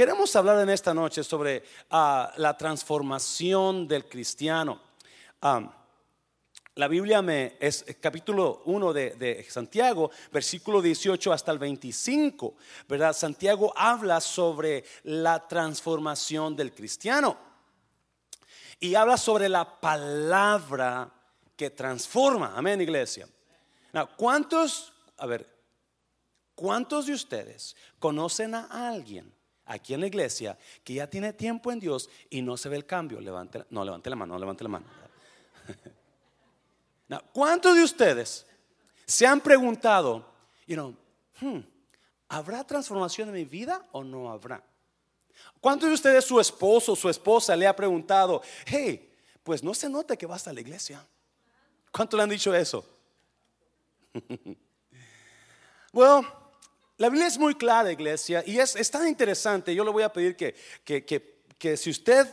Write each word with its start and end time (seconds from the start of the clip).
queremos 0.00 0.34
hablar 0.34 0.58
en 0.60 0.70
esta 0.70 0.94
noche 0.94 1.22
sobre 1.22 1.62
ah, 1.90 2.32
la 2.38 2.56
transformación 2.56 3.86
del 3.86 4.06
cristiano. 4.06 4.80
Ah, 5.42 5.76
la 6.76 6.88
Biblia 6.88 7.20
me 7.20 7.58
es 7.60 7.84
capítulo 8.00 8.62
1 8.64 8.94
de, 8.94 9.46
Santiago, 9.50 10.10
versículo 10.32 10.80
18 10.80 11.34
hasta 11.34 11.52
el 11.52 11.58
25, 11.58 12.54
¿verdad? 12.88 13.12
Santiago 13.12 13.74
habla 13.76 14.22
sobre 14.22 14.86
la 15.02 15.46
transformación 15.46 16.56
del 16.56 16.72
cristiano 16.72 17.36
y 18.78 18.94
habla 18.94 19.18
sobre 19.18 19.50
la 19.50 19.80
palabra 19.80 21.12
que 21.54 21.68
transforma. 21.68 22.54
Amén, 22.56 22.80
iglesia. 22.80 23.28
¿Cuántos, 24.16 24.94
a 25.18 25.26
ver, 25.26 25.46
cuántos 26.54 27.04
de 27.04 27.12
ustedes 27.12 27.76
conocen 27.98 28.54
a 28.54 28.88
alguien 28.88 29.38
aquí 29.70 29.94
en 29.94 30.00
la 30.00 30.08
iglesia 30.08 30.58
que 30.82 30.94
ya 30.94 31.08
tiene 31.08 31.32
tiempo 31.32 31.70
en 31.70 31.78
Dios 31.78 32.10
y 32.28 32.42
no 32.42 32.56
se 32.56 32.68
ve 32.68 32.76
el 32.76 32.86
cambio? 32.86 33.20
Levante, 33.20 33.64
no, 33.70 33.84
levante 33.84 34.10
la 34.10 34.16
mano, 34.16 34.34
no 34.34 34.40
levante 34.40 34.64
la 34.64 34.70
mano. 34.70 34.86
¿Cuántos 37.32 37.76
de 37.76 37.84
ustedes 37.84 38.46
se 39.06 39.26
han 39.26 39.40
preguntado, 39.40 40.24
you 40.66 40.74
know, 40.74 40.94
hmm, 41.40 41.60
¿habrá 42.28 42.64
transformación 42.64 43.28
en 43.28 43.34
mi 43.34 43.44
vida 43.44 43.86
o 43.92 44.02
no 44.02 44.30
habrá? 44.30 44.62
¿Cuántos 45.60 45.88
de 45.88 45.94
ustedes 45.94 46.24
su 46.24 46.40
esposo 46.40 46.92
o 46.92 46.96
su 46.96 47.08
esposa 47.08 47.54
le 47.54 47.66
ha 47.66 47.74
preguntado, 47.74 48.42
hey, 48.66 49.12
pues 49.42 49.62
no 49.62 49.72
se 49.72 49.88
nota 49.88 50.16
que 50.16 50.26
vas 50.26 50.46
a 50.48 50.52
la 50.52 50.60
iglesia? 50.60 51.06
¿Cuántos 51.92 52.18
le 52.18 52.24
han 52.24 52.30
dicho 52.30 52.54
eso? 52.54 52.84
bueno, 55.92 56.39
la 57.00 57.08
Biblia 57.08 57.28
es 57.28 57.38
muy 57.38 57.54
clara, 57.54 57.90
iglesia, 57.90 58.44
y 58.46 58.58
es, 58.58 58.90
tan 58.90 59.08
interesante. 59.08 59.74
Yo 59.74 59.84
le 59.84 59.90
voy 59.90 60.02
a 60.02 60.12
pedir 60.12 60.36
que, 60.36 60.54
que, 60.84 61.76
si 61.78 61.88
usted, 61.88 62.28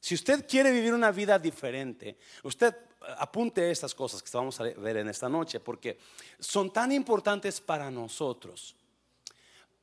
si 0.00 0.16
usted 0.16 0.44
quiere 0.48 0.72
vivir 0.72 0.92
una 0.92 1.12
vida 1.12 1.38
diferente, 1.38 2.18
usted 2.42 2.74
apunte 3.18 3.70
estas 3.70 3.94
cosas 3.94 4.20
que 4.20 4.36
vamos 4.36 4.60
a 4.60 4.64
ver 4.64 4.96
en 4.96 5.08
esta 5.08 5.28
noche, 5.28 5.60
porque 5.60 6.00
son 6.40 6.72
tan 6.72 6.90
importantes 6.90 7.60
para 7.60 7.92
nosotros, 7.92 8.74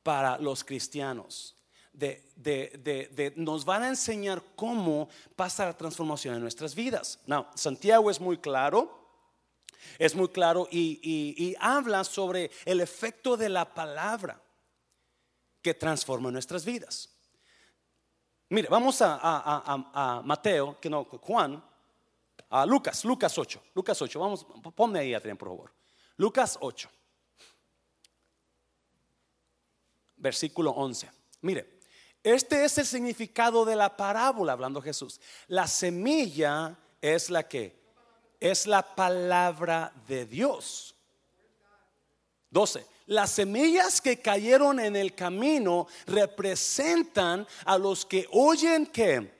para 0.02 0.36
los 0.36 0.62
cristianos. 0.62 1.56
De, 1.94 3.32
nos 3.36 3.64
van 3.64 3.84
a 3.84 3.88
enseñar 3.88 4.42
cómo 4.54 5.08
pasa 5.34 5.64
la 5.64 5.74
transformación 5.74 6.34
en 6.34 6.42
nuestras 6.42 6.74
vidas. 6.74 7.20
No, 7.26 7.48
Santiago 7.54 8.10
es 8.10 8.20
muy 8.20 8.36
claro, 8.36 8.97
es 9.98 10.14
muy 10.14 10.28
claro 10.28 10.68
y, 10.70 11.54
habla 11.60 12.04
sobre 12.04 12.50
el 12.64 12.80
efecto 12.80 13.36
de 13.36 13.48
la 13.48 13.74
palabra 13.74 14.40
que 15.62 15.74
transforma 15.74 16.30
nuestras 16.30 16.64
vidas. 16.64 17.14
Mire, 18.50 18.68
vamos 18.68 19.02
a, 19.02 19.18
a 19.22 20.22
Mateo, 20.24 20.78
que 20.80 20.88
no, 20.88 21.04
Juan, 21.04 21.62
a 22.50 22.64
Lucas, 22.64 23.04
Lucas 23.04 23.36
8, 23.36 23.62
Lucas 23.74 24.00
8, 24.00 24.20
vamos, 24.20 24.46
ponme 24.74 25.00
ahí, 25.00 25.14
Adrián, 25.14 25.36
por 25.36 25.48
favor. 25.48 25.72
Lucas 26.16 26.58
8, 26.60 26.90
versículo 30.16 30.70
11. 30.70 31.10
Mire, 31.42 31.78
este 32.22 32.64
es 32.64 32.78
el 32.78 32.86
significado 32.86 33.64
de 33.64 33.76
la 33.76 33.96
parábola, 33.96 34.52
hablando 34.52 34.82
Jesús. 34.82 35.20
La 35.46 35.66
semilla 35.66 36.76
es 37.00 37.30
la 37.30 37.46
que 37.46 37.77
es 38.40 38.66
la 38.66 38.82
palabra 38.94 39.92
de 40.06 40.26
Dios. 40.26 40.94
12. 42.50 42.86
Las 43.06 43.30
semillas 43.30 44.00
que 44.00 44.20
cayeron 44.20 44.80
en 44.80 44.94
el 44.96 45.14
camino 45.14 45.86
representan 46.06 47.46
a 47.64 47.78
los 47.78 48.04
que 48.04 48.26
oyen 48.32 48.86
que 48.86 49.38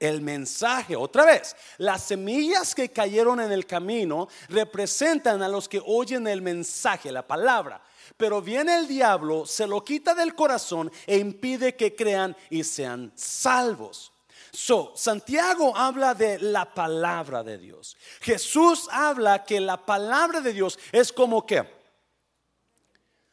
el 0.00 0.20
mensaje. 0.20 0.96
Otra 0.96 1.24
vez, 1.24 1.56
las 1.78 2.02
semillas 2.02 2.74
que 2.74 2.90
cayeron 2.90 3.40
en 3.40 3.52
el 3.52 3.66
camino 3.66 4.28
representan 4.48 5.42
a 5.42 5.48
los 5.48 5.68
que 5.68 5.80
oyen 5.84 6.26
el 6.26 6.42
mensaje, 6.42 7.12
la 7.12 7.26
palabra. 7.26 7.82
Pero 8.16 8.42
viene 8.42 8.76
el 8.76 8.86
diablo, 8.86 9.46
se 9.46 9.66
lo 9.66 9.82
quita 9.82 10.14
del 10.14 10.34
corazón 10.34 10.90
e 11.06 11.18
impide 11.18 11.74
que 11.74 11.94
crean 11.94 12.36
y 12.50 12.64
sean 12.64 13.12
salvos. 13.14 14.13
So, 14.54 14.92
Santiago 14.94 15.76
habla 15.76 16.14
de 16.14 16.38
la 16.38 16.72
palabra 16.72 17.42
de 17.42 17.58
Dios. 17.58 17.96
Jesús 18.20 18.88
habla 18.92 19.44
que 19.44 19.58
la 19.58 19.84
palabra 19.84 20.40
de 20.40 20.52
Dios 20.52 20.78
es 20.92 21.12
como 21.12 21.44
que, 21.44 21.68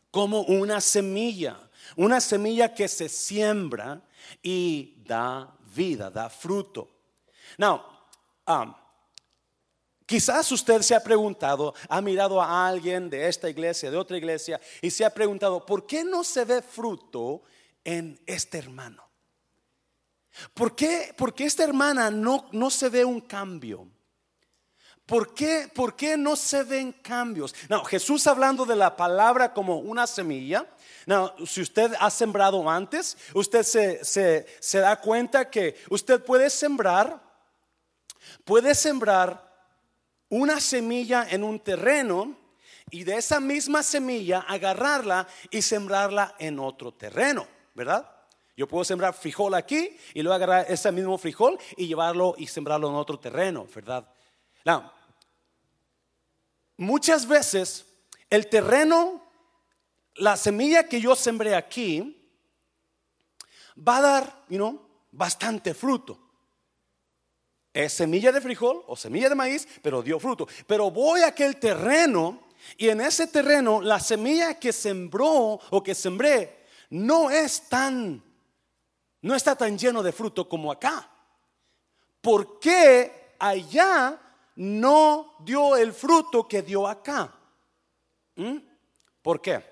como 0.10 0.42
una 0.42 0.82
semilla, 0.82 1.60
una 1.96 2.20
semilla 2.20 2.74
que 2.74 2.88
se 2.88 3.08
siembra 3.08 4.02
y 4.42 4.96
da 5.06 5.56
vida, 5.76 6.10
da 6.10 6.28
fruto. 6.28 6.90
Now, 7.56 7.84
um, 8.48 8.74
quizás 10.08 10.52
usted 10.52 10.82
se 10.82 10.96
ha 10.96 11.04
preguntado, 11.04 11.76
ha 11.88 12.02
mirado 12.02 12.42
a 12.42 12.68
alguien 12.68 13.12
de 13.12 13.28
esta 13.28 13.48
iglesia, 13.48 13.92
de 13.92 13.98
otra 13.98 14.18
iglesia, 14.18 14.60
y 14.82 14.90
se 14.90 15.06
ha 15.06 15.14
preguntado, 15.14 15.64
¿por 15.68 15.86
qué 15.86 16.04
no 16.04 16.24
se 16.24 16.46
ve 16.46 16.64
fruto 16.64 17.44
en 17.84 18.20
este 18.26 18.58
hermano? 18.58 19.11
¿Por 20.54 20.76
qué, 20.76 21.14
porque 21.18 21.46
esta 21.46 21.64
hermana 21.64 22.12
no, 22.12 22.48
no 22.52 22.70
se 22.70 22.90
ve 22.90 23.06
un 23.06 23.22
cambio? 23.22 23.88
¿Por 25.06 25.34
qué, 25.34 25.70
¿Por 25.74 25.96
qué 25.96 26.16
no 26.16 26.38
se 26.38 26.64
ven 26.64 26.94
cambios? 26.94 27.54
No, 27.68 27.84
Jesús 27.84 28.28
hablando 28.28 28.66
de 28.66 28.78
la 28.78 28.96
palabra 28.96 29.54
como 29.54 29.80
una 29.80 30.08
semilla, 30.08 30.66
no, 31.06 31.34
si 31.46 31.62
usted 31.62 31.94
ha 32.00 32.10
sembrado 32.10 32.70
antes, 32.70 33.18
usted 33.34 33.64
se, 33.64 34.80
da 34.80 34.96
cuenta 35.02 35.50
que 35.50 35.76
usted 35.90 36.24
puede 36.24 36.50
sembrar, 36.50 37.22
puede 38.46 38.76
sembrar 38.76 39.52
una 40.30 40.62
semilla 40.62 41.28
en 41.30 41.44
un 41.44 41.60
terreno 41.60 42.38
y 42.90 43.04
de 43.04 43.18
esa 43.18 43.40
misma 43.40 43.84
semilla 43.84 44.46
agarrarla 44.48 45.28
y 45.50 45.62
sembrarla 45.62 46.36
en 46.40 46.60
otro 46.60 46.94
terreno, 46.94 47.48
¿verdad? 47.74 48.10
Yo 48.56 48.68
puedo 48.68 48.84
sembrar 48.84 49.14
frijol 49.14 49.54
aquí 49.54 49.98
y 50.14 50.22
luego 50.22 50.36
agarrar 50.36 50.66
ese 50.70 50.92
mismo 50.92 51.18
frijol 51.18 51.58
y 51.78 51.88
llevarlo 51.88 52.36
y 52.38 52.48
sembrarlo 52.48 52.90
en 52.90 52.96
otro 52.96 53.20
terreno, 53.20 53.68
¿verdad? 53.74 54.08
muchas 56.78 57.28
veces 57.28 57.86
el 58.30 58.48
terreno 58.48 59.22
la 60.16 60.38
semilla 60.38 60.88
que 60.88 61.02
yo 61.02 61.16
sembré 61.16 61.56
aquí 61.56 62.18
va 63.78 63.98
a 63.98 64.02
dar, 64.02 64.46
you 64.50 64.80
bastante 65.12 65.74
fruto. 65.74 66.18
Es 67.74 67.94
semilla 67.94 68.32
de 68.32 68.42
frijol 68.42 68.84
o 68.88 68.96
semilla 68.96 69.30
de 69.30 69.36
maíz, 69.36 69.68
pero 69.82 70.02
dio 70.02 70.20
fruto. 70.20 70.48
Pero 70.68 70.92
voy 70.92 71.22
a 71.22 71.28
aquel 71.28 71.58
terreno 71.58 72.42
y 72.78 72.90
en 72.90 73.02
ese 73.02 73.28
terreno 73.28 73.82
la 73.82 74.00
semilla 74.00 74.60
que 74.60 74.74
sembró 74.74 75.60
o 75.70 75.84
que 75.84 75.96
sembré 75.96 76.66
no 76.90 77.32
es 77.32 77.70
tan, 77.70 78.22
no 79.22 79.36
está 79.36 79.56
tan 79.56 79.78
lleno 79.78 80.02
de 80.02 80.12
fruto 80.12 80.48
como 80.48 80.72
acá. 80.72 81.10
¿Por 82.22 82.60
qué 82.60 83.36
allá 83.40 84.20
no 84.56 85.36
dio 85.40 85.78
el 85.78 85.94
fruto 85.94 86.48
que 86.48 86.62
dio 86.62 86.88
acá? 86.88 87.34
¿Mm? 88.36 88.58
¿Por 89.22 89.42
qué? 89.42 89.64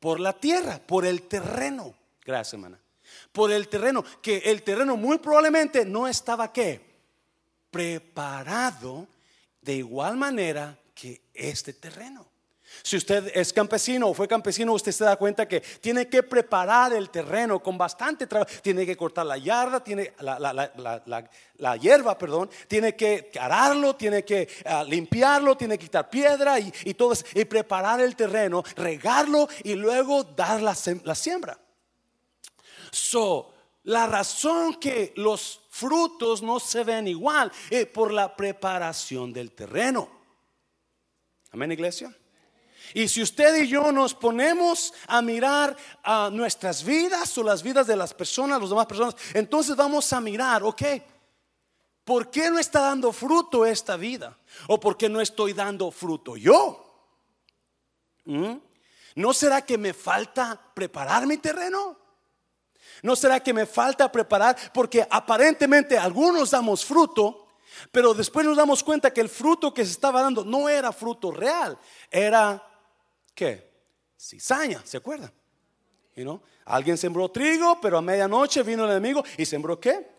Por 0.00 0.20
la 0.20 0.32
tierra, 0.32 0.78
por 0.78 1.04
el 1.04 1.22
terreno. 1.22 1.94
Gracias, 2.24 2.54
hermana. 2.54 2.78
Por 3.32 3.50
el 3.52 3.68
terreno, 3.68 4.04
que 4.22 4.38
el 4.38 4.62
terreno 4.62 4.96
muy 4.96 5.18
probablemente 5.18 5.84
no 5.84 6.06
estaba 6.06 6.52
qué? 6.52 6.80
Preparado 7.70 9.06
de 9.60 9.74
igual 9.74 10.16
manera 10.16 10.78
que 10.94 11.22
este 11.34 11.72
terreno. 11.72 12.26
Si 12.82 12.96
usted 12.96 13.30
es 13.34 13.52
campesino 13.52 14.08
o 14.08 14.14
fue 14.14 14.28
campesino, 14.28 14.72
usted 14.72 14.92
se 14.92 15.04
da 15.04 15.16
cuenta 15.16 15.46
que 15.46 15.60
tiene 15.60 16.08
que 16.08 16.22
preparar 16.22 16.92
el 16.92 17.10
terreno 17.10 17.60
con 17.60 17.76
bastante 17.76 18.26
trabajo. 18.26 18.50
Tiene 18.62 18.86
que 18.86 18.96
cortar 18.96 19.26
la 19.26 19.38
yarda, 19.38 19.82
tiene 19.82 20.12
la, 20.20 21.76
hierba, 21.76 22.16
perdón, 22.16 22.50
tiene 22.66 22.94
que 22.94 23.30
ararlo, 23.38 23.96
tiene 23.96 24.24
que 24.24 24.48
ah, 24.64 24.84
limpiarlo, 24.84 25.56
tiene 25.56 25.76
que 25.78 25.84
quitar 25.84 26.08
piedra 26.08 26.58
y, 26.60 26.94
todo 26.94 27.12
eso, 27.12 27.24
y 27.34 27.44
preparar 27.44 28.00
el 28.00 28.14
terreno, 28.16 28.62
regarlo 28.76 29.48
y 29.64 29.74
luego 29.74 30.24
dar 30.24 30.62
la, 30.62 30.74
siembra. 30.74 31.58
So, 32.90 33.52
la 33.84 34.06
razón 34.06 34.74
que 34.74 35.12
los 35.16 35.62
frutos 35.70 36.42
no 36.42 36.60
se 36.60 36.84
ven 36.84 37.08
igual 37.08 37.50
es 37.70 37.86
por 37.86 38.12
la 38.12 38.34
preparación 38.34 39.32
del 39.32 39.52
terreno. 39.52 40.08
Amén, 41.50 41.72
iglesia. 41.72 42.14
Y 42.94 43.08
si 43.08 43.22
usted 43.22 43.62
y 43.62 43.68
yo 43.68 43.92
nos 43.92 44.14
ponemos 44.14 44.94
a 45.06 45.20
mirar 45.22 45.76
a 46.02 46.30
nuestras 46.32 46.82
vidas 46.84 47.36
o 47.38 47.42
las 47.42 47.62
vidas 47.62 47.86
de 47.86 47.96
las 47.96 48.14
personas, 48.14 48.60
las 48.60 48.70
demás 48.70 48.86
personas, 48.86 49.16
entonces 49.34 49.76
vamos 49.76 50.12
a 50.12 50.20
mirar, 50.20 50.62
ok, 50.62 50.82
¿por 52.04 52.30
qué 52.30 52.50
no 52.50 52.58
está 52.58 52.80
dando 52.80 53.12
fruto 53.12 53.66
esta 53.66 53.96
vida? 53.96 54.36
¿O 54.68 54.80
por 54.80 54.96
qué 54.96 55.08
no 55.08 55.20
estoy 55.20 55.52
dando 55.52 55.90
fruto 55.90 56.36
yo? 56.36 56.84
¿Mm? 58.24 58.56
¿No 59.16 59.32
será 59.32 59.62
que 59.62 59.76
me 59.76 59.92
falta 59.92 60.60
preparar 60.74 61.26
mi 61.26 61.38
terreno? 61.38 61.96
¿No 63.02 63.16
será 63.16 63.40
que 63.40 63.52
me 63.52 63.66
falta 63.66 64.10
preparar? 64.10 64.56
Porque 64.72 65.06
aparentemente 65.08 65.98
algunos 65.98 66.50
damos 66.50 66.84
fruto, 66.84 67.48
pero 67.92 68.14
después 68.14 68.44
nos 68.44 68.56
damos 68.56 68.82
cuenta 68.82 69.12
que 69.12 69.20
el 69.20 69.28
fruto 69.28 69.72
que 69.72 69.84
se 69.84 69.92
estaba 69.92 70.22
dando 70.22 70.44
no 70.44 70.68
era 70.68 70.92
fruto 70.92 71.30
real, 71.30 71.78
era 72.10 72.67
¿qué? 73.38 73.70
Cizaña, 74.18 74.82
¿se 74.84 74.96
acuerdan? 74.96 75.32
You 76.16 76.40
Alguien 76.64 76.98
sembró 76.98 77.30
trigo, 77.30 77.80
pero 77.80 77.96
a 77.96 78.02
medianoche 78.02 78.64
vino 78.64 78.84
el 78.84 78.90
enemigo 78.90 79.24
y 79.36 79.46
sembró 79.46 79.78
qué? 79.78 80.10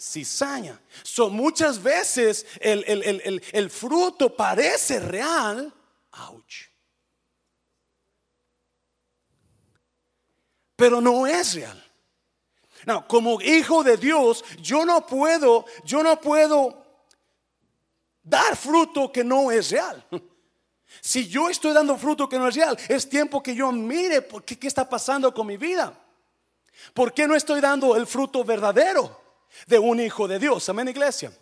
Cizaña. 0.00 0.80
So, 1.02 1.28
muchas 1.28 1.82
veces 1.82 2.46
el, 2.60 3.42
el 3.52 3.70
fruto 3.70 4.34
parece 4.34 5.00
real. 5.00 5.74
Ouch. 6.12 6.68
Pero 10.76 11.00
no 11.00 11.26
es 11.26 11.54
real. 11.54 11.84
No, 12.86 13.08
como 13.08 13.42
hijo 13.42 13.82
de 13.82 13.96
Dios, 13.96 14.44
yo 14.62 14.86
no 14.86 15.04
puedo, 15.04 15.66
yo 15.84 16.04
no 16.04 16.20
puedo 16.20 16.86
dar 18.22 18.56
fruto 18.56 19.10
que 19.10 19.24
no 19.24 19.50
es 19.50 19.72
real. 19.72 20.06
Si 21.00 21.28
yo 21.28 21.48
estoy 21.48 21.72
dando 21.72 21.96
fruto 21.96 22.28
que 22.28 22.38
no 22.38 22.48
es 22.48 22.54
real, 22.54 22.78
es 22.88 23.08
tiempo 23.08 23.42
que 23.42 23.54
yo 23.54 23.70
mire 23.72 24.22
por 24.22 24.44
qué, 24.44 24.58
está 24.66 24.88
pasando 24.88 25.32
con 25.32 25.46
mi 25.46 25.56
vida. 25.56 25.96
¿Por 26.94 27.12
qué 27.12 27.26
no 27.26 27.34
estoy 27.34 27.60
dando 27.60 27.96
el 27.96 28.06
fruto 28.06 28.44
verdadero 28.44 29.20
de 29.66 29.78
un 29.78 30.00
hijo 30.00 30.26
de 30.26 30.38
Dios? 30.38 30.68
Amén, 30.68 30.88
iglesia. 30.88 31.32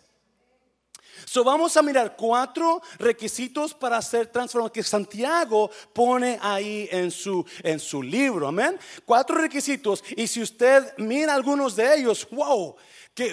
So 1.25 1.43
vamos 1.43 1.75
a 1.75 1.81
mirar 1.81 2.15
cuatro 2.15 2.81
requisitos 2.99 3.73
para 3.73 4.01
ser 4.01 4.27
transformado 4.27 4.71
que 4.71 4.83
Santiago 4.83 5.69
pone 5.91 6.39
ahí 6.41 6.87
en 6.91 7.11
su, 7.11 7.45
en 7.63 7.79
su 7.79 8.01
libro. 8.01 8.47
Amén. 8.47 8.79
Cuatro 9.05 9.35
requisitos. 9.35 10.03
Y 10.15 10.27
si 10.27 10.41
usted 10.41 10.93
mira 10.97 11.33
algunos 11.33 11.75
de 11.75 11.95
ellos, 11.95 12.27
wow. 12.31 12.75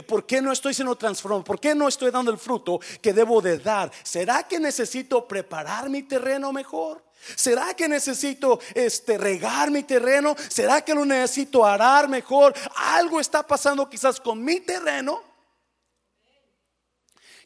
¿Por 0.07 0.25
qué 0.25 0.41
no 0.41 0.51
estoy 0.51 0.73
siendo 0.73 0.97
transformado? 0.97 1.45
¿Por 1.45 1.61
qué 1.61 1.75
no 1.75 1.89
estoy 1.89 2.11
dando 2.11 2.31
el 2.31 2.39
fruto 2.39 2.81
que 3.03 3.13
debo 3.13 3.43
de 3.43 3.59
dar? 3.59 3.91
¿Será 4.03 4.43
que 4.49 4.59
necesito 4.59 5.29
preparar 5.29 5.91
mi 5.91 6.03
terreno 6.03 6.53
mejor? 6.53 7.05
¿Será 7.37 7.75
que 7.75 7.89
necesito 7.89 8.61
este, 8.75 9.19
regar 9.19 9.71
mi 9.71 9.83
terreno? 9.83 10.35
¿Será 10.49 10.83
que 10.83 10.95
lo 10.95 11.05
necesito 11.05 11.65
arar 11.65 12.09
mejor? 12.09 12.55
Algo 12.77 13.21
está 13.21 13.47
pasando 13.47 13.89
quizás 13.89 14.21
con 14.21 14.43
mi 14.43 14.61
terreno 14.61 15.23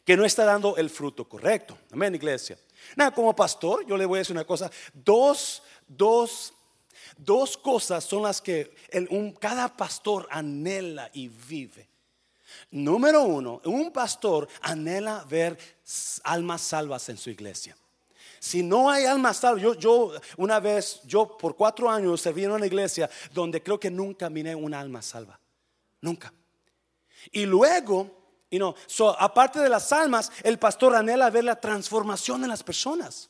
que 0.05 0.17
no 0.17 0.25
está 0.25 0.43
dando 0.45 0.75
el 0.77 0.89
fruto 0.89 1.27
correcto. 1.27 1.77
Amén, 1.91 2.15
iglesia. 2.15 2.57
Nada, 2.95 3.11
como 3.11 3.35
pastor, 3.35 3.85
yo 3.85 3.95
le 3.97 4.05
voy 4.05 4.17
a 4.17 4.19
decir 4.19 4.35
una 4.35 4.45
cosa. 4.45 4.71
Dos, 4.93 5.61
dos, 5.87 6.53
dos 7.17 7.57
cosas 7.57 8.03
son 8.03 8.23
las 8.23 8.41
que 8.41 8.73
cada 9.39 9.75
pastor 9.75 10.27
anhela 10.31 11.09
y 11.13 11.27
vive. 11.27 11.88
Número 12.71 13.23
uno, 13.23 13.61
un 13.65 13.91
pastor 13.91 14.47
anhela 14.61 15.25
ver 15.27 15.57
almas 16.23 16.61
salvas 16.61 17.09
en 17.09 17.17
su 17.17 17.29
iglesia. 17.29 17.75
Si 18.39 18.61
no 18.61 18.89
hay 18.89 19.05
almas 19.05 19.37
salvas, 19.37 19.63
yo, 19.63 19.73
yo 19.73 20.11
una 20.37 20.59
vez, 20.59 21.01
yo 21.03 21.35
por 21.37 21.55
cuatro 21.55 21.89
años 21.89 22.21
serví 22.21 22.43
en 22.43 22.51
una 22.51 22.67
iglesia 22.67 23.09
donde 23.33 23.61
creo 23.61 23.79
que 23.79 23.89
nunca 23.89 24.29
miré 24.29 24.53
una 24.53 24.79
alma 24.79 25.01
salva. 25.01 25.39
Nunca. 25.99 26.31
Y 27.31 27.45
luego, 27.45 28.09
y 28.49 28.59
no, 28.59 28.75
aparte 29.17 29.59
de 29.59 29.67
las 29.69 29.91
almas, 29.91 30.31
el 30.43 30.59
pastor 30.59 30.95
anhela 30.95 31.29
ver 31.29 31.43
la 31.43 31.59
transformación 31.59 32.43
en 32.43 32.49
las 32.49 32.63
personas. 32.63 33.29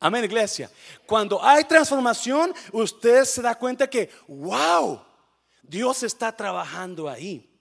Amén, 0.00 0.24
iglesia. 0.24 0.70
Cuando 1.06 1.42
hay 1.42 1.64
transformación, 1.64 2.52
usted 2.72 3.24
se 3.24 3.40
da 3.40 3.54
cuenta 3.54 3.88
que, 3.88 4.10
wow, 4.26 5.00
Dios 5.62 6.02
está 6.02 6.36
trabajando 6.36 7.08
ahí. 7.08 7.53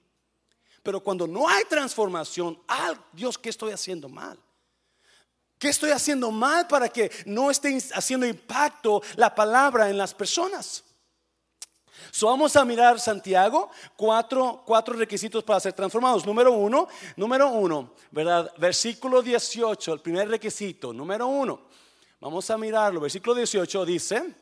Pero 0.84 1.02
cuando 1.02 1.26
no 1.26 1.48
hay 1.48 1.64
transformación, 1.64 2.62
ah, 2.68 2.94
Dios, 3.14 3.38
¿qué 3.38 3.50
estoy 3.50 3.72
haciendo 3.72 4.10
mal? 4.10 4.38
¿Qué 5.58 5.70
estoy 5.70 5.92
haciendo 5.92 6.30
mal 6.30 6.68
para 6.68 6.90
que 6.90 7.10
no 7.26 7.50
esté 7.50 7.78
haciendo 7.94 8.26
impacto 8.26 9.02
la 9.16 9.34
palabra 9.34 9.90
en 9.90 9.98
las 9.98 10.14
personas? 10.14 10.84
So, 12.12 12.28
vamos 12.28 12.56
a 12.58 12.66
mirar 12.66 13.00
Santiago, 13.00 13.72
cuatro, 13.96 14.62
cuatro 14.66 14.94
requisitos 14.94 15.42
para 15.42 15.62
ser 15.62 15.72
transformados. 15.72 16.26
Número 16.26 16.52
uno, 16.52 16.90
número 17.16 17.48
uno, 17.48 17.94
¿verdad? 18.12 18.52
Versículo 18.58 19.22
18, 19.22 19.94
el 19.94 20.02
primer 20.02 20.28
requisito, 20.28 20.92
número 20.92 21.28
uno. 21.28 21.62
Vamos 22.20 22.50
a 22.50 22.58
mirarlo. 22.58 23.00
Versículo 23.00 23.36
18 23.36 23.86
dice, 23.86 24.36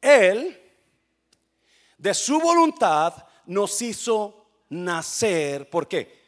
Él 0.00 0.63
de 1.98 2.14
su 2.14 2.40
voluntad 2.40 3.14
nos 3.46 3.80
hizo 3.82 4.46
nacer. 4.70 5.68
¿Por 5.68 5.88
qué? 5.88 6.22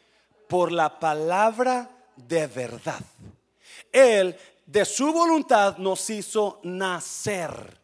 Por 0.48 0.72
la 0.72 0.98
palabra 0.98 1.90
de 2.16 2.46
verdad. 2.46 3.00
Él 3.92 4.36
de 4.64 4.84
su 4.84 5.12
voluntad 5.12 5.76
nos 5.78 6.08
hizo 6.10 6.60
nacer 6.62 7.76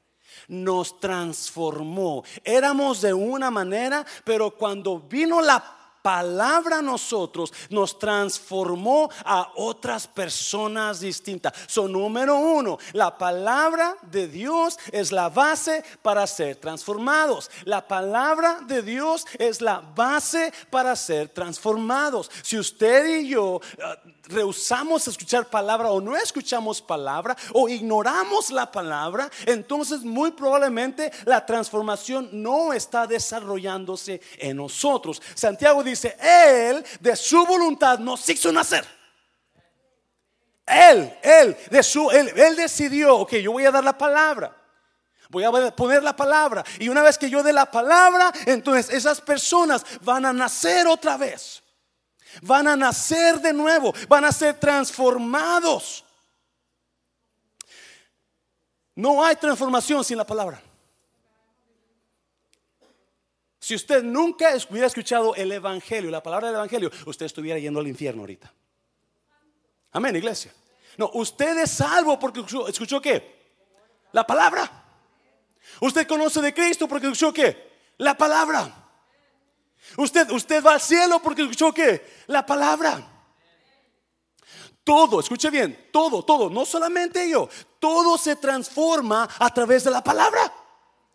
nos 0.48 1.00
transformó. 1.00 2.24
Éramos 2.44 3.00
de 3.00 3.14
una 3.14 3.50
manera, 3.50 4.04
pero 4.24 4.50
cuando 4.50 4.98
vino 5.00 5.40
la 5.40 5.81
palabra 6.02 6.78
a 6.78 6.82
nosotros 6.82 7.52
nos 7.70 7.98
transformó 7.98 9.08
a 9.24 9.52
otras 9.56 10.06
personas 10.06 11.00
distintas. 11.00 11.52
Son 11.66 11.90
número 11.92 12.36
uno, 12.36 12.78
la 12.92 13.16
palabra 13.16 13.96
de 14.02 14.28
Dios 14.28 14.78
es 14.90 15.12
la 15.12 15.28
base 15.28 15.84
para 16.02 16.26
ser 16.26 16.56
transformados. 16.56 17.50
La 17.64 17.86
palabra 17.86 18.58
de 18.66 18.82
Dios 18.82 19.26
es 19.38 19.60
la 19.60 19.80
base 19.80 20.52
para 20.70 20.96
ser 20.96 21.28
transformados. 21.28 22.30
Si 22.42 22.58
usted 22.58 23.20
y 23.20 23.28
yo 23.28 23.56
uh, 23.56 23.60
rehusamos 24.32 25.06
escuchar 25.08 25.48
palabra 25.48 25.90
o 25.90 26.00
no 26.00 26.16
escuchamos 26.16 26.80
palabra 26.80 27.36
o 27.52 27.68
ignoramos 27.68 28.50
la 28.50 28.70
palabra, 28.70 29.30
entonces 29.46 30.00
muy 30.00 30.32
probablemente 30.32 31.12
la 31.24 31.44
transformación 31.44 32.28
no 32.32 32.72
está 32.72 33.06
desarrollándose 33.06 34.20
en 34.38 34.56
nosotros. 34.56 35.20
Santiago 35.34 35.82
dice, 35.82 36.16
Él 36.20 36.84
de 37.00 37.16
su 37.16 37.44
voluntad 37.46 37.98
nos 37.98 38.28
hizo 38.28 38.52
nacer. 38.52 38.84
Él, 40.66 41.12
Él, 41.22 41.56
de 41.70 41.82
su, 41.82 42.10
él, 42.10 42.32
él 42.36 42.56
decidió, 42.56 43.18
ok, 43.18 43.34
yo 43.34 43.52
voy 43.52 43.64
a 43.64 43.70
dar 43.70 43.84
la 43.84 43.96
palabra. 43.96 44.56
Voy 45.32 45.44
a 45.44 45.74
poner 45.74 46.02
la 46.02 46.14
palabra. 46.14 46.62
Y 46.78 46.90
una 46.90 47.00
vez 47.00 47.16
que 47.16 47.30
yo 47.30 47.42
dé 47.42 47.54
la 47.54 47.70
palabra, 47.70 48.30
entonces 48.44 48.90
esas 48.94 49.18
personas 49.18 49.82
van 50.02 50.26
a 50.26 50.32
nacer 50.32 50.86
otra 50.86 51.16
vez. 51.16 51.61
Van 52.40 52.66
a 52.66 52.76
nacer 52.76 53.40
de 53.40 53.52
nuevo, 53.52 53.92
van 54.08 54.24
a 54.24 54.32
ser 54.32 54.58
transformados. 54.58 56.04
No 58.94 59.24
hay 59.24 59.36
transformación 59.36 60.04
sin 60.04 60.16
la 60.16 60.26
palabra. 60.26 60.62
Si 63.58 63.74
usted 63.74 64.02
nunca 64.02 64.52
hubiera 64.70 64.88
escuchado 64.88 65.34
el 65.36 65.52
Evangelio, 65.52 66.10
la 66.10 66.22
palabra 66.22 66.48
del 66.48 66.56
Evangelio, 66.56 66.90
usted 67.06 67.26
estuviera 67.26 67.58
yendo 67.58 67.78
al 67.78 67.86
infierno 67.86 68.22
ahorita. 68.22 68.52
Amén, 69.92 70.16
iglesia. 70.16 70.52
No, 70.96 71.10
usted 71.14 71.58
es 71.58 71.70
salvo 71.70 72.18
porque 72.18 72.40
escuchó, 72.40 72.66
¿escuchó 72.66 73.00
qué? 73.00 73.40
La 74.12 74.26
palabra. 74.26 74.68
Usted 75.80 76.06
conoce 76.06 76.40
de 76.40 76.52
Cristo 76.52 76.88
porque 76.88 77.06
escuchó 77.06 77.32
qué? 77.32 77.70
La 77.98 78.16
palabra. 78.16 78.81
Usted, 79.96 80.30
usted 80.30 80.64
va 80.64 80.74
al 80.74 80.80
cielo 80.80 81.20
porque 81.20 81.42
escuchó 81.42 81.72
que 81.72 82.24
la 82.26 82.44
palabra. 82.44 83.08
Todo, 84.84 85.20
escuche 85.20 85.48
bien, 85.50 85.90
todo, 85.92 86.24
todo, 86.24 86.50
no 86.50 86.64
solamente 86.64 87.28
yo, 87.28 87.48
todo 87.78 88.18
se 88.18 88.34
transforma 88.34 89.28
a 89.38 89.54
través 89.54 89.84
de 89.84 89.90
la 89.90 90.02
palabra. 90.02 90.52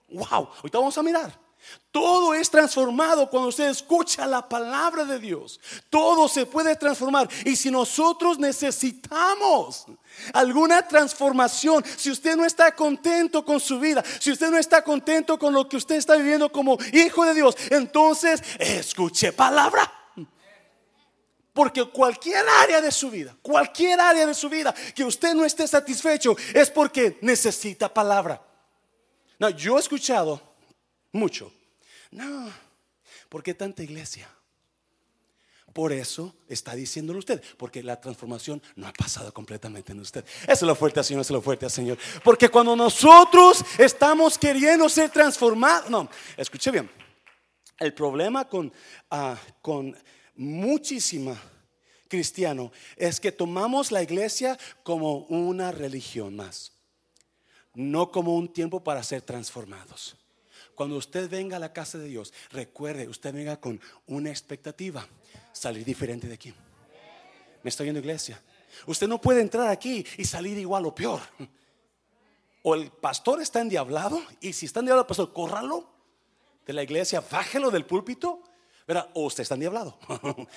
Wow, 0.09 0.49
ahorita 0.57 0.77
vamos 0.77 0.97
a 0.97 1.03
mirar. 1.03 1.46
Todo 1.91 2.33
es 2.33 2.49
transformado 2.49 3.29
cuando 3.29 3.49
usted 3.49 3.69
escucha 3.69 4.27
la 4.27 4.47
palabra 4.47 5.03
de 5.03 5.19
Dios. 5.19 5.59
Todo 5.89 6.27
se 6.27 6.45
puede 6.45 6.75
transformar. 6.75 7.27
Y 7.43 7.55
si 7.55 7.71
nosotros 7.71 8.37
necesitamos 8.37 9.85
alguna 10.33 10.87
transformación, 10.87 11.83
si 11.97 12.11
usted 12.11 12.35
no 12.35 12.45
está 12.45 12.73
contento 12.73 13.43
con 13.43 13.59
su 13.59 13.79
vida, 13.79 14.03
si 14.19 14.31
usted 14.31 14.51
no 14.51 14.57
está 14.57 14.83
contento 14.83 15.39
con 15.39 15.53
lo 15.53 15.67
que 15.67 15.77
usted 15.77 15.95
está 15.95 16.15
viviendo 16.15 16.51
como 16.51 16.77
hijo 16.93 17.25
de 17.25 17.33
Dios, 17.33 17.55
entonces 17.71 18.43
escuche 18.59 19.33
palabra. 19.33 19.91
Porque 21.51 21.83
cualquier 21.85 22.45
área 22.61 22.79
de 22.79 22.91
su 22.91 23.09
vida, 23.09 23.35
cualquier 23.41 23.99
área 23.99 24.27
de 24.27 24.35
su 24.35 24.47
vida 24.47 24.75
que 24.93 25.03
usted 25.03 25.33
no 25.33 25.43
esté 25.43 25.67
satisfecho 25.67 26.35
es 26.53 26.69
porque 26.69 27.17
necesita 27.21 27.91
palabra. 27.91 28.39
No, 29.39 29.49
yo 29.49 29.77
he 29.77 29.79
escuchado 29.79 30.46
mucho 31.11 31.51
no, 32.11 32.51
¿por 33.29 33.43
qué 33.43 33.53
tanta 33.53 33.83
iglesia? 33.83 34.29
Por 35.73 35.91
eso 35.91 36.33
está 36.47 36.73
diciéndolo 36.73 37.19
usted, 37.19 37.43
porque 37.57 37.83
la 37.83 37.99
transformación 37.99 38.61
no 38.75 38.87
ha 38.87 38.93
pasado 38.93 39.33
completamente 39.33 39.91
en 39.91 39.99
usted. 39.99 40.25
Eso 40.43 40.51
es 40.51 40.61
lo 40.61 40.75
fuerte, 40.75 41.03
Señor, 41.03 41.21
eso 41.21 41.33
es 41.33 41.35
lo 41.35 41.41
fuerte, 41.41 41.69
Señor. 41.69 41.97
Porque 42.23 42.49
cuando 42.49 42.75
nosotros 42.75 43.63
estamos 43.77 44.37
queriendo 44.37 44.89
ser 44.89 45.11
transformados, 45.11 45.89
no, 45.89 46.09
escuche 46.35 46.71
bien, 46.71 46.89
el 47.77 47.93
problema 47.93 48.47
con, 48.47 48.73
ah, 49.11 49.37
con 49.61 49.95
muchísima 50.35 51.39
cristiano 52.07 52.71
es 52.95 53.19
que 53.19 53.31
tomamos 53.31 53.91
la 53.91 54.01
iglesia 54.01 54.57
como 54.81 55.25
una 55.25 55.71
religión 55.71 56.35
más, 56.35 56.71
no 57.75 58.09
como 58.09 58.35
un 58.35 58.51
tiempo 58.51 58.83
para 58.83 59.03
ser 59.03 59.21
transformados. 59.21 60.15
Cuando 60.77 60.97
usted 60.97 61.27
venga 61.27 61.57
a 61.57 61.59
la 61.59 61.73
casa 61.73 61.97
de 61.97 62.05
Dios, 62.05 62.31
recuerde, 62.51 63.07
usted 63.07 63.33
venga 63.33 63.59
con 63.59 63.81
una 64.05 64.29
expectativa, 64.29 65.07
salir 65.51 65.83
diferente 65.83 66.27
de 66.27 66.35
aquí. 66.35 66.53
¿Me 67.63 67.69
está 67.69 67.81
viendo 67.81 67.99
iglesia? 67.99 68.39
Usted 68.85 69.07
no 69.07 69.19
puede 69.19 69.41
entrar 69.41 69.69
aquí 69.69 70.05
y 70.19 70.25
salir 70.25 70.55
igual 70.59 70.85
o 70.85 70.93
peor. 70.93 71.19
O 72.61 72.75
el 72.75 72.91
pastor 72.91 73.41
está 73.41 73.59
endiablado 73.59 74.21
y 74.39 74.53
si 74.53 74.67
está 74.67 74.81
endiablado, 74.81 75.07
pastor, 75.07 75.33
córralo 75.33 75.89
de 76.63 76.73
la 76.73 76.83
iglesia, 76.83 77.23
bájelo 77.27 77.71
del 77.71 77.83
púlpito. 77.83 78.43
O 79.15 79.25
usted 79.25 79.41
está 79.41 79.55
endiablado. 79.55 79.97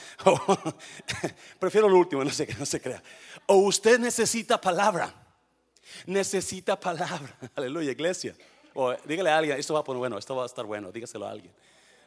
prefiero 1.58 1.88
lo 1.88 1.96
último, 1.96 2.22
no 2.22 2.30
se, 2.30 2.46
no 2.58 2.66
se 2.66 2.78
crea. 2.78 3.02
O 3.46 3.54
usted 3.54 3.98
necesita 3.98 4.60
palabra. 4.60 5.14
Necesita 6.04 6.78
palabra. 6.78 7.38
Aleluya, 7.54 7.90
iglesia. 7.90 8.36
Dígale 9.04 9.30
a 9.30 9.38
alguien, 9.38 9.58
esto 9.58 9.74
va 9.74 9.80
a 9.80 9.82
bueno, 9.82 10.18
esto 10.18 10.34
va 10.34 10.44
a 10.44 10.46
estar 10.46 10.64
bueno, 10.64 10.90
dígaselo 10.90 11.26
a 11.26 11.30
alguien. 11.30 11.52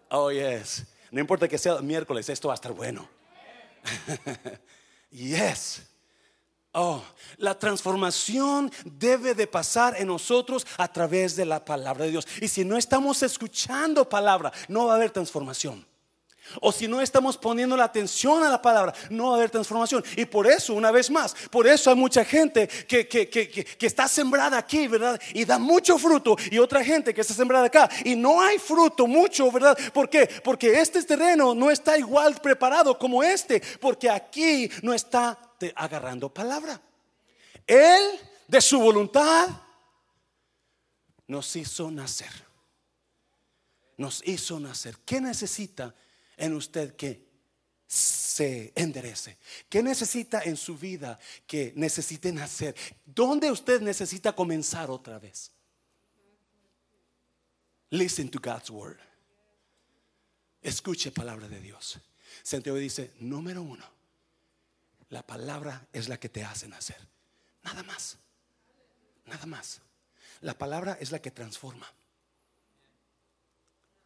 Oh, 0.10 0.32
yes. 0.32 0.86
No 1.12 1.20
importa 1.20 1.48
que 1.48 1.58
sea 1.58 1.80
miércoles, 1.80 2.28
esto 2.30 2.48
va 2.48 2.54
a 2.54 2.56
estar 2.56 2.74
bueno. 2.74 3.08
yes. 5.12 5.84
Oh, 6.72 7.04
la 7.38 7.58
transformación 7.58 8.72
debe 8.84 9.36
de 9.36 9.46
pasar 9.46 9.96
en 10.00 10.08
nosotros 10.08 10.66
a 10.78 10.92
través 10.92 11.36
de 11.36 11.46
la 11.46 11.64
palabra 11.64 12.06
de 12.06 12.12
Dios. 12.12 12.28
Y 12.42 12.48
si 12.48 12.66
no 12.66 12.78
estamos 12.78 13.22
escuchando 13.22 14.10
palabra, 14.10 14.52
no 14.68 14.88
va 14.88 14.94
a 14.94 14.96
haber 14.96 15.12
transformación. 15.12 15.86
O 16.62 16.72
si 16.72 16.88
no 16.88 17.02
estamos 17.02 17.38
poniendo 17.38 17.76
la 17.76 17.86
atención 17.86 18.44
a 18.44 18.50
la 18.50 18.62
palabra, 18.62 18.94
no 19.10 19.28
va 19.28 19.34
a 19.34 19.38
haber 19.38 19.50
transformación. 19.50 20.04
Y 20.16 20.26
por 20.26 20.48
eso, 20.48 20.74
una 20.74 20.92
vez 20.92 21.10
más, 21.10 21.34
por 21.50 21.68
eso 21.68 21.90
hay 21.90 21.96
mucha 21.96 22.24
gente 22.26 22.68
que, 22.68 23.08
que, 23.08 23.78
está 23.80 24.08
sembrada 24.08 24.58
aquí, 24.58 24.88
¿verdad? 24.88 25.20
Y 25.34 25.46
da 25.46 25.58
mucho 25.58 25.98
fruto. 25.98 26.36
Y 26.52 26.60
otra 26.60 26.84
gente 26.84 27.14
que 27.14 27.22
está 27.22 27.34
sembrada 27.34 27.68
acá. 27.68 27.90
Y 28.04 28.16
no 28.16 28.42
hay 28.42 28.60
fruto, 28.60 29.08
mucho, 29.08 29.52
¿verdad? 29.52 29.78
¿Por 29.94 30.10
qué? 30.10 30.28
Porque 30.44 30.80
este 30.80 31.02
terreno 31.04 31.56
no 31.56 31.72
está 31.72 31.98
igual 31.98 32.36
preparado 32.42 32.98
como 32.98 33.24
este. 33.24 33.62
Porque 33.80 34.10
aquí 34.10 34.70
no 34.82 34.94
está 34.94 35.38
agarrando 35.76 36.34
palabra. 36.34 36.80
Él, 37.66 38.20
de 38.48 38.62
su 38.62 38.80
voluntad, 38.80 39.50
nos 41.28 41.56
hizo 41.56 41.90
nacer. 41.90 42.32
Nos 43.98 44.22
hizo 44.26 44.60
nacer. 44.60 44.98
¿Qué 45.06 45.22
necesita? 45.22 45.94
En 46.44 46.54
usted 46.54 46.96
que 46.96 47.26
se 47.88 48.74
enderece? 48.76 49.38
¿Qué 49.70 49.82
necesita 49.82 50.42
en 50.42 50.58
su 50.58 50.78
vida 50.78 51.20
que 51.48 51.74
necesiten 51.76 52.40
hacer? 52.40 52.76
¿Dónde 53.06 53.50
usted 53.50 53.82
necesita 53.82 54.34
comenzar 54.34 54.92
otra 54.92 55.20
vez? 55.20 55.52
Listen 57.92 58.30
to 58.30 58.40
God's 58.40 58.70
word. 58.70 58.98
Escuche 60.62 61.12
palabra 61.12 61.48
de 61.48 61.60
Dios. 61.60 62.00
Santiago 62.42 62.78
dice, 62.78 63.14
número 63.20 63.62
uno, 63.62 63.86
la 65.10 65.26
palabra 65.26 65.88
es 65.94 66.10
la 66.10 66.20
que 66.20 66.30
te 66.30 66.44
hace 66.44 66.68
nacer. 66.68 66.98
Nada 67.64 67.84
más. 67.84 68.18
Nada 69.26 69.46
más. 69.46 69.80
La 70.42 70.58
palabra 70.58 70.98
es 71.00 71.12
la 71.12 71.22
que 71.22 71.32
transforma. 71.32 71.90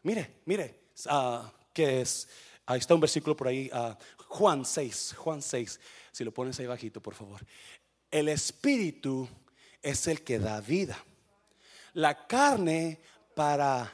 Mire, 0.04 0.42
mire, 0.46 0.90
uh, 1.06 1.48
que 1.78 2.02
es, 2.02 2.28
ahí 2.66 2.80
está 2.80 2.96
un 2.96 3.02
versículo 3.02 3.38
por 3.38 3.48
ahí, 3.48 3.70
uh, 3.72 3.94
Juan 4.30 4.66
6, 4.66 5.14
Juan 5.16 5.44
6, 5.44 5.80
si 6.12 6.24
lo 6.24 6.34
pones 6.34 6.60
ahí 6.60 6.66
bajito, 6.66 7.00
por 7.00 7.14
favor. 7.14 7.40
El 8.10 8.30
espíritu 8.30 9.30
es 9.80 10.08
el 10.08 10.24
que 10.24 10.40
da 10.40 10.60
vida. 10.60 10.98
La 11.94 12.26
carne 12.26 13.00
para... 13.36 13.94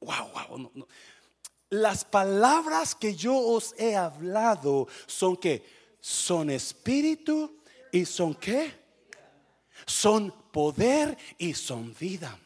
Wow, 0.00 0.32
wow, 0.32 0.58
no, 0.58 0.88
Las 1.70 2.04
palabras 2.04 2.96
que 2.96 3.14
yo 3.14 3.36
os 3.36 3.72
he 3.78 3.94
hablado 3.94 4.88
son 5.06 5.36
que 5.36 5.64
son 6.00 6.50
espíritu 6.50 7.62
y 7.92 8.04
son 8.04 8.34
qué? 8.34 8.74
Son 9.86 10.34
poder 10.50 11.16
y 11.38 11.54
son 11.54 11.94
vida. 11.94 12.36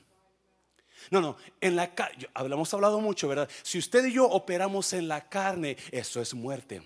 No, 1.13 1.21
no, 1.21 1.37
en 1.61 1.77
la 1.77 1.95
carne, 1.95 2.27
hablamos 2.33 2.73
hablado 2.73 2.99
mucho, 2.99 3.29
¿verdad? 3.29 3.47
Si 3.63 3.77
usted 3.77 4.07
y 4.07 4.15
yo 4.15 4.25
operamos 4.25 4.95
en 4.95 5.09
la 5.09 5.29
carne, 5.29 5.77
eso 5.91 6.23
es 6.23 6.33
muerte. 6.33 6.81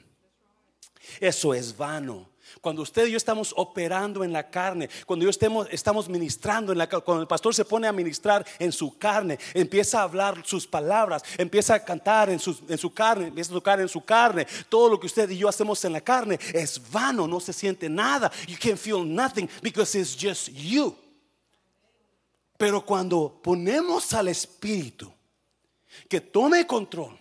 Eso 1.20 1.54
es 1.54 1.76
vano. 1.76 2.28
Cuando 2.60 2.82
usted 2.82 3.06
y 3.06 3.12
yo 3.12 3.18
estamos 3.18 3.54
operando 3.56 4.24
en 4.24 4.32
la 4.32 4.50
carne, 4.50 4.90
cuando 5.06 5.22
yo 5.22 5.30
estemos, 5.30 5.68
estamos 5.70 6.08
ministrando 6.08 6.72
en 6.72 6.78
la 6.78 6.88
cuando 6.88 7.20
el 7.22 7.28
pastor 7.28 7.54
se 7.54 7.64
pone 7.64 7.86
a 7.86 7.92
ministrar 7.92 8.44
en 8.58 8.72
su 8.72 8.98
carne, 8.98 9.38
empieza 9.54 10.00
a 10.00 10.02
hablar 10.02 10.42
sus 10.44 10.66
palabras, 10.66 11.22
empieza 11.38 11.74
a 11.74 11.84
cantar 11.84 12.28
en 12.28 12.40
su, 12.40 12.58
en 12.68 12.78
su 12.78 12.92
carne, 12.92 13.28
empieza 13.28 13.52
a 13.52 13.54
tocar 13.54 13.80
en 13.80 13.88
su 13.88 14.04
carne, 14.04 14.44
todo 14.68 14.88
lo 14.88 14.98
que 14.98 15.06
usted 15.06 15.30
y 15.30 15.38
yo 15.38 15.48
hacemos 15.48 15.84
en 15.84 15.92
la 15.92 16.00
carne 16.00 16.40
es 16.52 16.82
vano, 16.90 17.28
no 17.28 17.38
se 17.38 17.52
siente 17.52 17.88
nada. 17.88 18.32
You 18.48 18.56
can't 18.60 18.76
feel 18.76 19.04
nothing 19.04 19.48
because 19.62 19.96
it's 19.96 20.16
just 20.20 20.48
you. 20.48 20.96
Pero 22.56 22.84
cuando 22.84 23.40
ponemos 23.42 24.12
al 24.14 24.28
Espíritu 24.28 25.12
que 26.08 26.20
tome 26.20 26.66
control, 26.66 27.18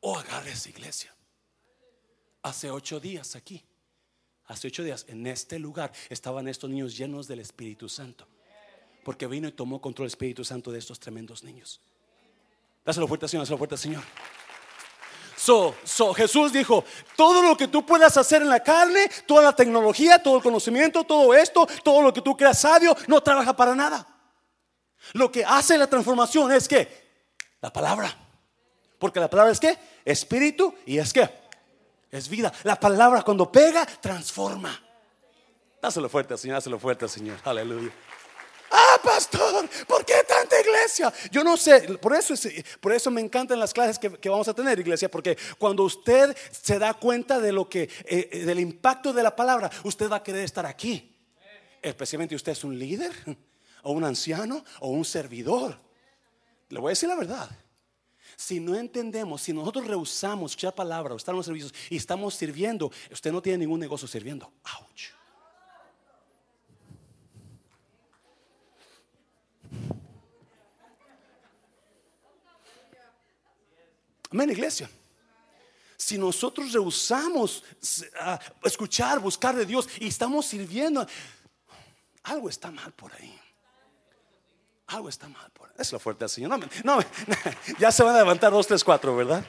oh, 0.00 0.16
agarre 0.18 0.52
iglesia. 0.66 1.14
Hace 2.42 2.70
ocho 2.70 3.00
días 3.00 3.36
aquí, 3.36 3.64
hace 4.44 4.68
ocho 4.68 4.82
días 4.82 5.04
en 5.08 5.26
este 5.26 5.58
lugar 5.58 5.92
estaban 6.08 6.48
estos 6.48 6.70
niños 6.70 6.96
llenos 6.96 7.26
del 7.26 7.40
Espíritu 7.40 7.88
Santo. 7.88 8.26
Porque 9.04 9.26
vino 9.26 9.48
y 9.48 9.52
tomó 9.52 9.80
control 9.80 10.06
del 10.06 10.12
Espíritu 10.12 10.44
Santo 10.44 10.70
de 10.70 10.78
estos 10.78 11.00
tremendos 11.00 11.42
niños. 11.42 11.80
Dáselo 12.84 13.08
fuerte, 13.08 13.28
Señor, 13.28 13.42
dáselo 13.42 13.58
fuerte, 13.58 13.76
Señor. 13.76 14.02
So, 15.38 15.76
so, 15.84 16.12
Jesús 16.14 16.52
dijo, 16.52 16.84
todo 17.14 17.42
lo 17.42 17.56
que 17.56 17.68
tú 17.68 17.86
puedas 17.86 18.16
hacer 18.16 18.42
en 18.42 18.48
la 18.48 18.58
carne, 18.58 19.08
toda 19.24 19.44
la 19.44 19.52
tecnología, 19.54 20.20
todo 20.20 20.38
el 20.38 20.42
conocimiento, 20.42 21.04
todo 21.04 21.32
esto, 21.32 21.64
todo 21.84 22.02
lo 22.02 22.12
que 22.12 22.20
tú 22.20 22.36
creas 22.36 22.60
sabio, 22.60 22.96
no 23.06 23.22
trabaja 23.22 23.54
para 23.54 23.72
nada. 23.76 24.04
Lo 25.12 25.30
que 25.30 25.44
hace 25.44 25.78
la 25.78 25.86
transformación 25.86 26.50
es 26.50 26.66
que 26.66 26.88
la 27.60 27.72
palabra. 27.72 28.12
Porque 28.98 29.20
la 29.20 29.30
palabra 29.30 29.52
es 29.52 29.60
que 29.60 29.78
espíritu 30.04 30.74
y 30.84 30.98
es 30.98 31.12
que 31.12 31.30
es 32.10 32.28
vida. 32.28 32.52
La 32.64 32.74
palabra 32.74 33.22
cuando 33.22 33.50
pega 33.52 33.86
transforma. 33.86 34.76
Dáselo 35.80 36.08
fuerte, 36.08 36.36
Señor, 36.36 36.56
dáselo 36.56 36.80
fuerte, 36.80 37.06
Señor. 37.06 37.38
Aleluya. 37.44 37.92
Ah, 38.70 39.00
pastor, 39.02 39.68
¿por 39.86 40.04
qué 40.04 40.14
tanta 40.26 40.60
iglesia? 40.60 41.12
Yo 41.30 41.42
no 41.42 41.56
sé, 41.56 41.98
por 41.98 42.14
eso, 42.14 42.34
por 42.80 42.92
eso 42.92 43.10
me 43.10 43.20
encantan 43.20 43.58
las 43.58 43.72
clases 43.72 43.98
que, 43.98 44.28
vamos 44.28 44.48
a 44.48 44.54
tener, 44.54 44.78
iglesia, 44.78 45.10
porque 45.10 45.38
cuando 45.58 45.84
usted 45.84 46.36
se 46.50 46.78
da 46.78 46.94
cuenta 46.94 47.40
de 47.40 47.52
lo 47.52 47.68
que, 47.68 47.82
eh, 48.04 48.28
eh, 48.30 48.44
del 48.44 48.60
impacto 48.60 49.12
de 49.12 49.22
la 49.22 49.34
palabra, 49.34 49.70
usted 49.84 50.10
va 50.10 50.16
a 50.16 50.22
querer 50.22 50.44
estar 50.44 50.66
aquí. 50.66 51.14
Especialmente 51.80 52.34
usted 52.34 52.52
es 52.52 52.64
un 52.64 52.78
líder, 52.78 53.12
o 53.82 53.92
un 53.92 54.04
anciano, 54.04 54.64
o 54.80 54.88
un 54.88 55.04
servidor. 55.04 55.78
Le 56.68 56.78
voy 56.78 56.90
a 56.90 56.90
decir 56.90 57.08
la 57.08 57.16
verdad. 57.16 57.48
Si 58.36 58.60
no 58.60 58.76
entendemos, 58.76 59.42
si 59.42 59.52
nosotros 59.52 59.86
rehusamos 59.86 60.52
escuchar 60.52 60.74
palabra, 60.74 61.14
estar 61.16 61.34
en 61.34 61.42
servicios 61.42 61.74
y 61.90 61.96
estamos 61.96 62.34
sirviendo, 62.34 62.92
usted 63.10 63.32
no 63.32 63.42
tiene 63.42 63.58
ningún 63.58 63.80
negocio 63.80 64.06
sirviendo. 64.06 64.52
Ouch. 64.78 65.17
Amén, 74.30 74.50
iglesia. 74.50 74.90
Si 75.96 76.16
nosotros 76.16 76.72
rehusamos 76.72 77.64
escuchar, 78.62 79.18
buscar 79.18 79.56
de 79.56 79.66
Dios 79.66 79.88
y 79.98 80.08
estamos 80.08 80.46
sirviendo, 80.46 81.06
algo 82.22 82.48
está 82.48 82.70
mal 82.70 82.92
por 82.92 83.12
ahí. 83.14 83.38
Algo 84.86 85.08
está 85.08 85.28
mal 85.28 85.50
por 85.50 85.68
ahí. 85.68 85.74
Es 85.78 85.92
lo 85.92 85.98
fuerte 85.98 86.20
del 86.20 86.30
Señor. 86.30 86.60
No, 86.84 86.98
ya 87.78 87.90
se 87.90 88.02
van 88.02 88.14
a 88.14 88.18
levantar 88.18 88.52
dos, 88.52 88.66
tres, 88.66 88.84
cuatro, 88.84 89.16
¿verdad? 89.16 89.44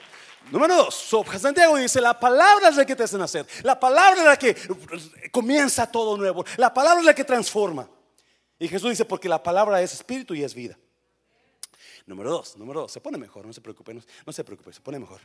Número 0.52 0.76
dos, 0.76 0.96
Santiago 1.40 1.76
dice, 1.76 2.02
la 2.02 2.20
palabra 2.20 2.70
es 2.70 2.76
la 2.76 2.86
que 2.86 2.96
te 2.96 3.04
hace 3.04 3.18
nacer. 3.18 3.46
La 3.62 3.80
palabra 3.80 4.20
es 4.20 4.26
la 4.26 4.38
que 4.38 5.30
comienza 5.32 5.92
todo 5.92 6.18
nuevo. 6.18 6.44
La 6.58 6.74
palabra 6.74 7.02
es 7.02 7.06
la 7.06 7.14
que 7.14 7.24
transforma. 7.24 7.88
Y 8.58 8.68
Jesús 8.68 8.90
dice, 8.90 9.06
porque 9.06 9.30
la 9.30 9.42
palabra 9.42 9.82
es 9.82 9.94
espíritu 9.94 10.34
y 10.34 10.44
es 10.44 10.54
vida. 10.54 10.78
Número 12.10 12.32
dos, 12.32 12.58
número 12.58 12.82
dos, 12.82 12.92
se 12.92 13.00
pone 13.00 13.20
mejor, 13.20 13.46
no 13.46 13.54
se 13.54 13.62
preocupe, 13.62 13.94
no, 13.94 14.34
se 14.34 14.44
preocupe, 14.44 14.74
se 14.74 14.82
pone 14.82 14.98
mejor. 14.98 15.22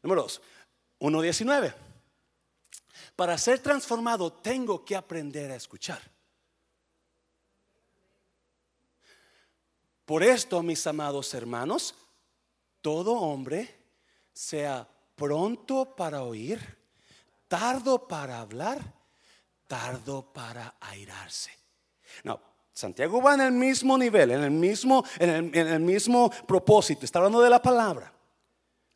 Número 0.00 0.22
dos, 0.22 0.40
1.19. 1.00 1.74
Para 3.16 3.36
ser 3.36 3.58
transformado 3.58 4.32
tengo 4.32 4.84
que 4.84 4.94
aprender 4.94 5.50
a 5.50 5.56
escuchar. 5.56 6.00
Por 10.04 10.22
esto, 10.22 10.62
mis 10.62 10.86
amados 10.86 11.34
hermanos, 11.34 11.96
todo 12.82 13.14
hombre 13.14 13.76
sea 14.32 14.88
pronto 15.16 15.96
para 15.96 16.22
oír, 16.22 16.60
tardo 17.48 18.06
para 18.06 18.38
hablar, 18.38 18.94
tardo 19.66 20.32
para 20.32 20.76
airarse. 20.80 21.50
No, 22.22 22.40
Santiago 22.78 23.20
va 23.20 23.34
en 23.34 23.40
el 23.40 23.50
mismo 23.50 23.98
nivel, 23.98 24.30
en 24.30 24.44
el 24.44 24.52
mismo, 24.52 25.04
en 25.18 25.52
el, 25.52 25.80
mismo 25.80 26.30
propósito. 26.46 27.04
Está 27.04 27.18
hablando 27.18 27.40
de 27.40 27.50
la 27.50 27.60
palabra. 27.60 28.12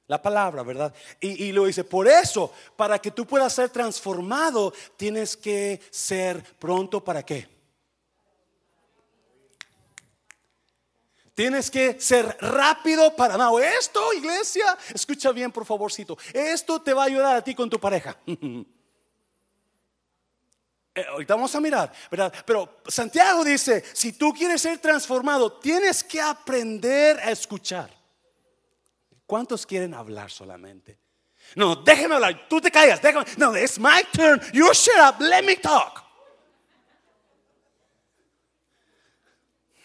La 0.07 0.23
palabra, 0.23 0.63
¿verdad? 0.63 0.95
Y, 1.19 1.51
lo 1.51 1.65
dice, 1.65 1.83
por 1.83 2.07
eso, 2.07 2.53
para 2.77 3.01
que 3.01 3.11
tú 3.11 3.27
puedas 3.27 3.53
ser 3.53 3.71
transformado, 3.71 4.73
tienes 4.97 5.37
que 5.37 5.81
ser 5.91 6.45
pronto 6.61 7.03
para 7.03 7.25
qué? 7.25 7.49
Tienes 11.35 11.69
que 11.69 12.01
ser 12.01 12.37
rápido 12.41 13.17
para 13.17 13.37
nada. 13.37 13.51
Esto, 13.81 14.13
iglesia, 14.13 14.79
escucha 14.95 15.33
bien, 15.33 15.51
por 15.51 15.67
favorcito. 15.67 16.17
Esto 16.33 16.81
te 16.81 16.95
va 16.95 17.03
a 17.03 17.07
ayudar 17.07 17.35
a 17.35 17.43
ti 17.43 17.53
con 17.53 17.69
tu 17.69 17.81
pareja. 17.81 18.17
Eh, 20.95 21.05
ahorita 21.09 21.35
vamos 21.35 21.55
a 21.55 21.61
mirar, 21.61 21.91
¿verdad? 22.11 22.33
Pero 22.45 22.81
Santiago 22.87 23.45
dice, 23.45 23.83
si 23.95 24.13
tú 24.13 24.33
quieres 24.33 24.61
ser 24.61 24.79
transformado, 24.79 25.53
tienes 25.59 26.05
que 26.05 26.21
aprender 26.21 27.19
a 27.21 27.31
escuchar. 27.31 27.91
¿Cuántos 29.25 29.65
quieren 29.65 29.95
hablar 29.95 30.31
solamente? 30.31 30.99
No, 31.57 31.77
déjeme 31.77 32.15
hablar, 32.15 32.47
tú 32.49 32.61
te 32.61 32.71
callas, 32.71 33.01
déjame. 33.01 33.25
No, 33.39 33.57
it's 33.57 33.79
my 33.79 34.05
turn. 34.13 34.41
You 34.53 34.71
shut 34.75 34.99
up, 34.99 35.21
let 35.21 35.43
me 35.43 35.57
talk. 35.57 36.03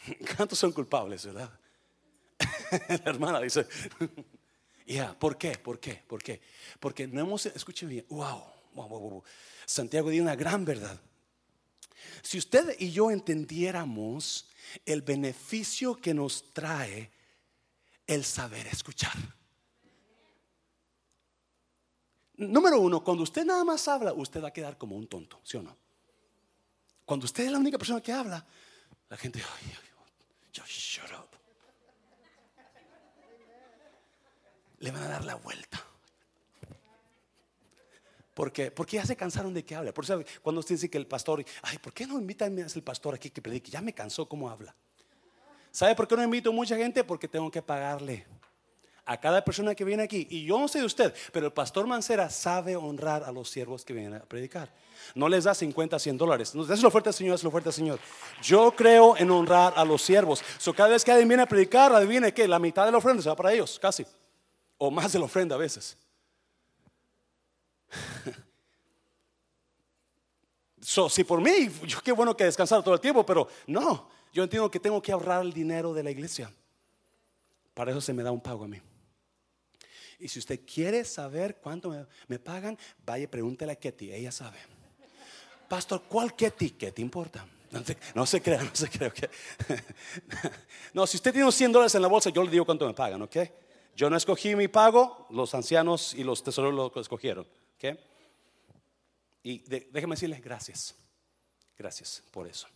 ¿Cuántos 0.36 0.60
son 0.60 0.74
culpables, 0.74 1.26
verdad? 1.26 1.50
La 3.04 3.12
hermana 3.12 3.40
dice, 3.40 3.66
ya, 4.86 5.18
¿por 5.18 5.38
qué? 5.38 5.58
¿Por 5.58 5.80
qué? 5.80 6.04
¿Por 6.08 6.22
qué? 6.22 6.42
Porque 6.80 7.08
no 7.08 7.22
hemos, 7.22 7.46
escuchen 7.46 7.90
bien, 7.90 8.06
wow. 8.10 8.57
Santiago 9.66 10.10
dio 10.10 10.24
una 10.24 10.36
gran 10.36 10.66
verdad. 10.66 11.00
Si 12.22 12.38
usted 12.38 12.76
y 12.80 12.92
yo 12.92 13.12
entendiéramos 13.12 14.50
el 14.86 15.02
beneficio 15.02 15.96
que 15.96 16.14
nos 16.14 16.54
trae 16.54 17.12
el 18.06 18.24
saber 18.24 18.68
escuchar. 18.68 19.14
Número 22.38 22.80
uno, 22.80 23.04
cuando 23.04 23.24
usted 23.24 23.44
nada 23.44 23.64
más 23.64 23.88
habla, 23.88 24.14
usted 24.14 24.44
va 24.44 24.50
a 24.50 24.54
quedar 24.54 24.78
como 24.78 24.96
un 24.96 25.08
tonto, 25.08 25.42
¿sí 25.44 25.58
o 25.58 25.64
no? 25.64 25.76
Cuando 27.04 27.26
usted 27.26 27.46
es 27.46 27.52
la 27.52 27.58
única 27.58 27.78
persona 27.78 28.02
que 28.02 28.12
habla, 28.12 28.46
la 29.10 29.18
gente, 29.18 29.42
ay, 29.42 30.64
shut 30.68 31.12
up. 31.12 31.30
Le 34.80 34.92
van 34.92 35.04
a 35.04 35.08
dar 35.08 35.26
la 35.26 35.36
vuelta. 35.36 35.87
Porque, 38.38 38.70
porque 38.70 38.98
ya 38.98 39.04
se 39.04 39.16
cansaron 39.16 39.52
de 39.52 39.66
que 39.66 39.74
hable. 39.74 39.92
Por 39.92 40.04
eso 40.04 40.22
cuando 40.44 40.60
usted 40.60 40.76
dice 40.76 40.92
que 40.92 41.00
el 41.00 41.08
pastor, 41.08 41.44
ay, 41.64 41.80
¿por 41.80 41.92
qué 41.92 42.06
no 42.06 42.20
invitan 42.20 42.56
el 42.56 42.84
pastor 42.84 43.16
aquí 43.16 43.32
que 43.32 43.42
predique? 43.42 43.72
Ya 43.72 43.82
me 43.82 43.94
cansó 43.94 44.30
cómo 44.30 44.48
habla. 44.48 44.76
¿Sabe 45.72 45.96
por 45.96 46.08
qué 46.08 46.16
no 46.16 46.24
invito 46.24 46.54
mucha 46.54 46.78
gente? 46.78 47.04
Porque 47.04 47.28
tengo 47.28 47.50
que 47.50 47.64
pagarle 47.64 48.28
a 49.06 49.20
cada 49.20 49.44
persona 49.44 49.74
que 49.74 49.84
viene 49.84 50.04
aquí. 50.04 50.28
Y 50.30 50.46
yo 50.46 50.60
no 50.60 50.68
sé 50.68 50.78
de 50.78 50.86
usted, 50.86 51.16
pero 51.32 51.48
el 51.48 51.52
pastor 51.52 51.88
Mancera 51.88 52.30
sabe 52.30 52.76
honrar 52.76 53.24
a 53.24 53.32
los 53.32 53.50
siervos 53.50 53.84
que 53.84 53.94
vienen 53.94 54.14
a 54.14 54.20
predicar. 54.20 54.72
No 55.16 55.28
les 55.28 55.46
da 55.46 55.56
50, 55.56 55.98
100 55.98 56.16
dólares. 56.20 56.54
No, 56.54 56.72
es 56.72 56.80
la 56.84 56.90
oferta, 56.90 57.12
Señor, 57.12 57.34
es 57.34 57.42
la 57.42 57.50
oferta, 57.50 57.72
Señor. 57.72 58.00
Yo 58.44 58.72
creo 58.76 59.18
en 59.18 59.32
honrar 59.32 59.74
a 59.76 59.84
los 59.84 60.04
siervos. 60.04 60.44
So, 60.60 60.76
cada 60.76 60.90
vez 60.90 61.04
que 61.04 61.10
alguien 61.10 61.28
viene 61.28 61.42
a 61.42 61.48
predicar, 61.48 61.92
adivine 61.92 62.32
que 62.36 62.48
la 62.48 62.60
mitad 62.60 62.86
de 62.86 62.92
la 62.92 63.00
ofrenda 63.00 63.24
se 63.24 63.30
va 63.30 63.36
para 63.36 63.52
ellos, 63.52 63.80
casi. 63.80 64.06
O 64.78 64.92
más 64.92 65.12
de 65.12 65.18
la 65.18 65.26
ofrenda 65.26 65.56
a 65.56 65.58
veces. 65.58 65.98
So, 70.88 71.10
si 71.10 71.26
por 71.26 71.42
mí, 71.42 71.70
yo 71.86 72.02
qué 72.02 72.14
bueno 72.14 72.36
que 72.36 72.46
descansar 72.46 72.82
todo 72.82 72.94
el 72.94 73.02
tiempo, 73.02 73.26
pero 73.26 73.50
no, 73.68 74.10
yo 74.32 74.44
entiendo 74.44 74.72
que 74.72 74.80
tengo 74.80 75.02
que 75.02 75.12
ahorrar 75.12 75.42
el 75.42 75.52
dinero 75.52 75.94
de 75.94 76.02
la 76.02 76.12
iglesia. 76.12 76.50
Para 77.74 77.92
eso 77.92 78.00
se 78.00 78.14
me 78.14 78.24
da 78.24 78.32
un 78.32 78.40
pago 78.40 78.64
a 78.64 78.68
mí. 78.70 78.80
Y 80.20 80.28
si 80.30 80.40
usted 80.40 80.62
quiere 80.66 81.04
saber 81.04 81.58
cuánto 81.58 81.94
me, 82.28 82.40
pagan, 82.40 82.78
vaya 83.06 83.30
pregúntele 83.30 83.74
a 83.74 83.76
Ketty, 83.76 84.14
ella 84.14 84.32
sabe. 84.32 84.58
Pastor, 85.68 86.04
¿cuál 86.08 86.34
Ketty? 86.34 86.72
¿Qué 86.72 86.92
te 86.92 87.02
importa? 87.02 87.46
No 88.16 88.26
se, 88.26 88.42
crea, 88.42 88.64
no 88.64 88.72
se 88.74 88.90
crea. 88.90 89.12
no, 90.94 91.06
si 91.06 91.18
usted 91.18 91.32
tiene 91.32 91.44
unos 91.44 91.56
100 91.56 91.72
dólares 91.74 91.96
en 91.96 92.02
la 92.02 92.08
bolsa, 92.08 92.30
yo 92.30 92.44
le 92.44 92.50
digo 92.50 92.66
cuánto 92.66 92.88
me 92.88 92.94
pagan, 92.94 93.22
¿ok? 93.22 93.38
Yo 93.96 94.10
no 94.10 94.16
escogí 94.16 94.56
mi 94.56 94.70
pago, 94.70 95.28
los 95.30 95.54
ancianos 95.54 96.14
y 96.14 96.24
los 96.24 96.44
tesoreros 96.44 96.94
lo 96.94 97.02
escogieron, 97.02 97.46
¿ok? 97.78 97.98
Y 99.44 99.60
déjeme 99.60 100.16
decirles 100.16 100.42
gracias. 100.42 100.96
Gracias 101.78 102.24
por 102.32 102.48
eso. 102.48 102.68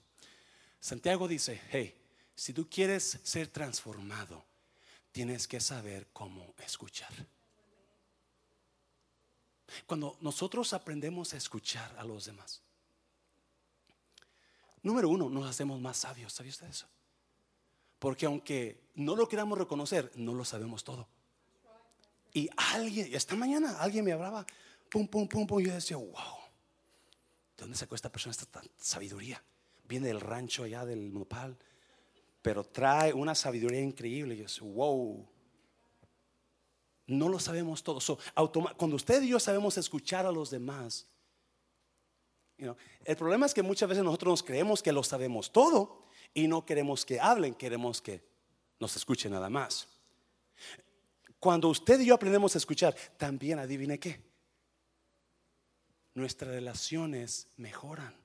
Santiago 0.80 1.28
dice, 1.28 1.62
hey, 1.72 1.96
si 2.36 2.54
tú 2.54 2.70
quieres 2.70 3.20
ser 3.24 3.48
transformado, 3.48 4.46
tienes 5.12 5.48
que 5.48 5.60
saber 5.60 6.08
cómo 6.14 6.54
escuchar. 6.60 7.12
Cuando 9.86 10.18
nosotros 10.22 10.74
aprendemos 10.74 11.34
a 11.34 11.38
escuchar 11.38 11.96
a 11.98 12.04
los 12.04 12.26
demás, 12.26 12.62
número 14.84 15.10
uno, 15.10 15.30
nos 15.30 15.50
hacemos 15.50 15.80
más 15.80 15.98
sabios. 15.98 16.34
¿Sabía 16.34 16.52
usted 16.52 16.68
eso? 16.68 16.88
Porque 18.00 18.26
aunque 18.26 18.90
no 18.96 19.16
lo 19.16 19.28
queramos 19.28 19.58
reconocer, 19.58 20.12
no 20.16 20.34
lo 20.34 20.46
sabemos 20.46 20.84
todo. 20.84 21.08
Y 22.34 22.50
alguien, 22.56 23.14
esta 23.14 23.36
mañana 23.36 23.80
alguien 23.80 24.06
me 24.06 24.14
hablaba, 24.14 24.46
pum, 24.92 25.08
pum, 25.08 25.28
pum, 25.28 25.48
pum, 25.48 25.60
yo 25.62 25.74
decía, 25.74 25.98
wow, 25.98 26.12
¿de 27.58 27.64
dónde 27.64 27.78
sacó 27.78 27.96
esta 27.96 28.12
persona 28.12 28.32
esta 28.32 28.62
sabiduría? 28.78 29.42
Viene 29.88 30.08
del 30.08 30.22
rancho 30.22 30.64
allá 30.64 30.86
del 30.86 31.14
nopal 31.14 31.58
pero 32.42 32.64
trae 32.64 33.14
una 33.14 33.36
sabiduría 33.36 33.82
increíble. 33.82 34.36
Yo 34.36 34.66
wow. 34.66 35.28
No 37.08 37.30
lo 37.30 37.40
sabemos 37.40 37.84
todo. 37.84 38.00
cuando 38.78 38.96
usted 38.96 39.22
y 39.22 39.30
yo 39.30 39.40
sabemos 39.40 39.78
escuchar 39.78 40.26
a 40.26 40.32
los 40.32 40.50
demás, 40.50 41.08
el 43.06 43.18
problema 43.18 43.46
es 43.46 43.54
que 43.54 43.64
muchas 43.64 43.90
veces 43.90 44.04
nosotros 44.04 44.32
nos 44.32 44.44
creemos 44.44 44.82
que 44.82 44.92
lo 44.92 45.04
sabemos 45.04 45.52
todo 45.52 46.06
y 46.34 46.48
no 46.48 46.66
queremos 46.66 47.06
que 47.06 47.20
hablen, 47.20 47.56
queremos 47.56 48.02
que 48.02 48.24
nos 48.80 48.96
escuchen 48.96 49.32
nada 49.32 49.50
más. 49.50 49.88
Cuando 51.40 51.70
usted 51.70 52.00
y 52.00 52.06
yo 52.06 52.16
aprendemos 52.16 52.56
a 52.56 52.60
escuchar, 52.60 52.96
también 53.18 53.60
adivine 53.60 54.00
qué. 54.00 54.22
Nuestras 56.14 56.52
relaciones 56.52 57.48
mejoran. 57.58 58.22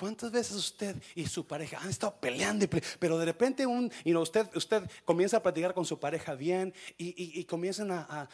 ¿Cuántas 0.00 0.32
veces 0.32 0.56
usted 0.56 0.96
y 1.14 1.26
su 1.26 1.46
pareja 1.46 1.78
han 1.78 1.90
estado 1.90 2.18
peleando? 2.18 2.66
Pero 2.98 3.18
de 3.18 3.26
repente 3.26 3.66
un, 3.66 3.92
usted, 4.16 4.48
usted 4.56 4.90
comienza 5.04 5.36
a 5.36 5.42
platicar 5.42 5.74
con 5.74 5.84
su 5.84 6.00
pareja 6.00 6.34
bien 6.34 6.72
y, 6.96 7.44
comienzan 7.44 7.90
a, 7.90 8.28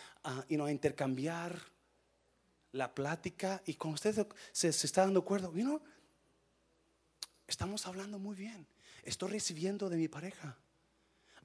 intercambiar 0.49 1.61
la 2.71 2.95
plática 2.95 3.63
y 3.67 3.75
con 3.75 3.95
usted 3.95 4.29
se, 4.53 4.69
está 4.69 5.01
dando 5.01 5.19
acuerdo, 5.19 5.53
you 5.57 5.81
estamos 7.49 7.85
hablando 7.87 8.21
muy 8.21 8.37
bien. 8.37 8.65
Estoy 9.03 9.31
recibiendo 9.31 9.89
de 9.89 9.97
mi 9.97 10.07
pareja. 10.07 10.57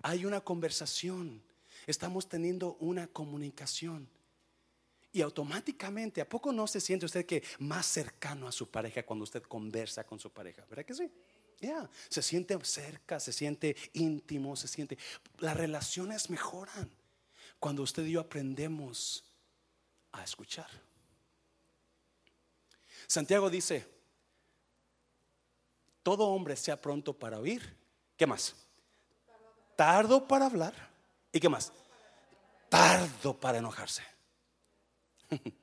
Hay 0.04 0.26
una 0.26 0.42
conversación. 0.42 1.42
Estamos 1.88 2.30
teniendo 2.30 2.76
una 2.80 3.08
comunicación. 3.08 4.08
Y 5.14 5.22
automáticamente, 5.22 6.22
¿a 6.22 6.30
poco 6.30 6.54
no 6.54 6.68
se 6.68 6.80
siente 6.80 7.06
usted 7.06 7.26
que 7.26 7.44
más 7.60 7.86
cercano 7.86 8.48
a 8.48 8.52
su 8.52 8.70
pareja 8.70 9.04
cuando 9.04 9.24
usted 9.24 9.44
conversa 9.44 10.06
con 10.06 10.20
su 10.20 10.32
pareja? 10.32 10.66
¿Verdad 10.70 10.86
que 10.86 10.94
sí? 10.94 11.12
Ya, 11.60 11.90
se 12.10 12.22
siente 12.22 12.58
cerca, 12.64 13.20
se 13.20 13.34
siente 13.34 13.76
íntimo, 13.94 14.56
se 14.56 14.68
siente... 14.68 14.98
Las 15.40 15.58
relaciones 15.58 16.30
mejoran 16.30 16.90
cuando 17.60 17.84
usted 17.84 18.06
y 18.06 18.14
yo 18.14 18.22
aprendemos 18.22 19.24
a 20.14 20.24
escuchar. 20.24 20.70
Santiago 23.06 23.50
dice, 23.50 23.86
todo 26.04 26.30
hombre 26.30 26.56
sea 26.56 26.82
pronto 26.82 27.18
para 27.18 27.38
oír. 27.38 27.78
¿Qué 28.18 28.26
más? 28.26 28.56
Tardo 29.76 30.28
para 30.28 30.46
hablar. 30.46 30.74
¿Y 31.32 31.40
qué 31.40 31.50
más? 31.50 31.72
Tardo 32.70 33.40
para 33.40 33.58
enojarse. 33.58 34.04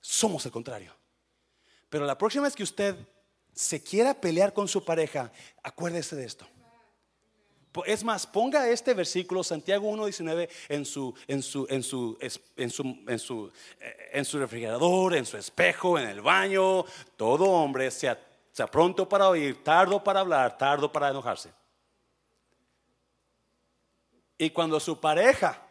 Somos 0.00 0.44
el 0.46 0.52
contrario. 0.52 0.94
Pero 1.88 2.04
la 2.04 2.18
próxima 2.18 2.44
vez 2.44 2.54
que 2.54 2.62
usted 2.62 2.96
se 3.52 3.82
quiera 3.82 4.14
pelear 4.14 4.52
con 4.52 4.68
su 4.68 4.84
pareja, 4.84 5.32
acuérdese 5.62 6.16
de 6.16 6.24
esto. 6.24 6.46
Es 7.86 8.02
más, 8.02 8.26
ponga 8.26 8.68
este 8.68 8.94
versículo, 8.94 9.44
Santiago 9.44 9.90
1.19, 9.90 10.48
en 10.68 10.84
su, 10.84 11.14
en, 11.26 11.42
su, 11.42 11.66
en, 11.68 11.82
su, 11.82 12.18
en, 12.20 12.30
su, 12.70 13.04
en, 13.06 13.18
su, 13.18 13.52
eh, 13.80 14.10
en 14.12 14.24
su 14.24 14.38
refrigerador, 14.38 15.14
en 15.14 15.26
su 15.26 15.36
espejo, 15.36 15.98
en 15.98 16.08
el 16.08 16.20
baño. 16.20 16.84
Todo 17.16 17.44
hombre 17.44 17.90
sea, 17.90 18.18
sea 18.52 18.66
pronto 18.66 19.08
para 19.08 19.28
oír, 19.28 19.62
tardo 19.62 20.02
para 20.02 20.20
hablar, 20.20 20.56
tardo 20.58 20.90
para 20.90 21.10
enojarse. 21.10 21.52
Y 24.38 24.50
cuando 24.50 24.80
su 24.80 24.98
pareja 24.98 25.67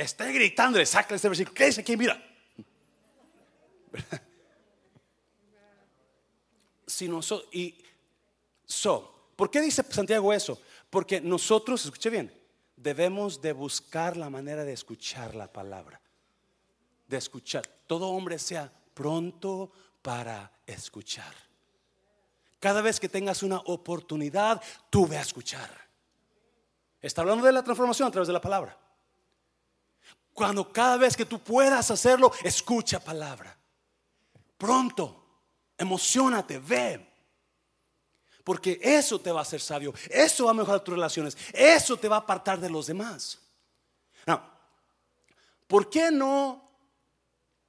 esté 0.00 0.32
gritando, 0.32 0.84
saca 0.86 1.14
este 1.14 1.28
versículo, 1.28 1.54
¿qué 1.54 1.66
dice 1.66 1.80
aquí? 1.80 1.96
Mira. 1.96 2.22
Si 6.86 7.08
no 7.08 7.20
y 7.52 7.76
so, 8.66 9.30
¿por 9.36 9.48
qué 9.48 9.60
dice 9.60 9.84
Santiago 9.88 10.32
eso? 10.32 10.60
Porque 10.90 11.20
nosotros, 11.20 11.84
escuche 11.84 12.10
bien, 12.10 12.34
debemos 12.76 13.40
de 13.40 13.52
buscar 13.52 14.16
la 14.16 14.28
manera 14.28 14.64
de 14.64 14.72
escuchar 14.72 15.36
la 15.36 15.50
palabra. 15.50 16.00
De 17.06 17.16
escuchar. 17.16 17.64
Todo 17.86 18.08
hombre 18.08 18.40
sea 18.40 18.72
pronto 18.92 19.70
para 20.02 20.52
escuchar. 20.66 21.32
Cada 22.58 22.82
vez 22.82 22.98
que 22.98 23.08
tengas 23.08 23.44
una 23.44 23.58
oportunidad, 23.58 24.60
tú 24.90 25.06
ve 25.06 25.16
a 25.16 25.22
escuchar. 25.22 25.70
Está 27.00 27.22
hablando 27.22 27.46
de 27.46 27.52
la 27.52 27.62
transformación 27.62 28.08
a 28.08 28.10
través 28.10 28.26
de 28.26 28.34
la 28.34 28.40
palabra. 28.40 28.76
Cuando 30.40 30.72
cada 30.72 30.96
vez 30.96 31.14
que 31.14 31.26
tú 31.26 31.38
puedas 31.38 31.90
hacerlo, 31.90 32.32
escucha 32.42 32.98
palabra. 32.98 33.54
Pronto, 34.56 35.42
emocionate, 35.76 36.58
ve. 36.58 37.06
Porque 38.42 38.80
eso 38.82 39.20
te 39.20 39.30
va 39.30 39.40
a 39.40 39.42
hacer 39.42 39.60
sabio, 39.60 39.92
eso 40.08 40.46
va 40.46 40.52
a 40.52 40.54
mejorar 40.54 40.80
tus 40.80 40.94
relaciones, 40.94 41.36
eso 41.52 41.94
te 41.98 42.08
va 42.08 42.16
a 42.16 42.20
apartar 42.20 42.58
de 42.58 42.70
los 42.70 42.86
demás. 42.86 43.38
¿por 45.66 45.90
qué 45.90 46.10
no 46.10 46.66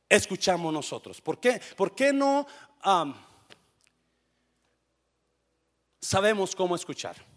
escuchamos 0.07 0.71
nosotros? 0.71 1.19
¿Por 1.19 1.41
qué, 1.41 1.61
por 1.75 1.93
qué 1.93 2.13
no 2.13 2.47
sabemos 5.99 6.55
cómo 6.55 6.77
escuchar? 6.77 7.30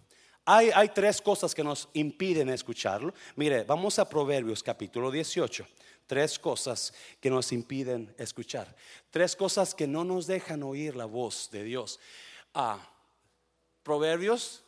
Hay, 0.46 0.90
tres 0.90 1.22
cosas 1.22 1.54
que 1.54 1.64
nos 1.64 1.88
impiden 1.94 2.50
escucharlo. 2.50 3.14
Mire, 3.36 3.64
vamos 3.64 3.98
a 3.98 4.06
Proverbios 4.06 4.62
capítulo 4.62 5.10
18. 5.10 5.66
Tres 6.06 6.38
cosas 6.38 6.92
que 7.18 7.30
nos 7.30 7.50
impiden 7.50 8.14
escuchar. 8.18 8.76
Tres 9.10 9.34
cosas 9.34 9.74
que 9.74 9.86
no 9.86 10.04
nos 10.04 10.26
dejan 10.26 10.62
oír 10.62 10.96
la 10.96 11.06
voz 11.06 11.48
de 11.50 11.64
Dios. 11.64 11.98
Ah, 12.52 12.78
Proverbios 13.82 14.62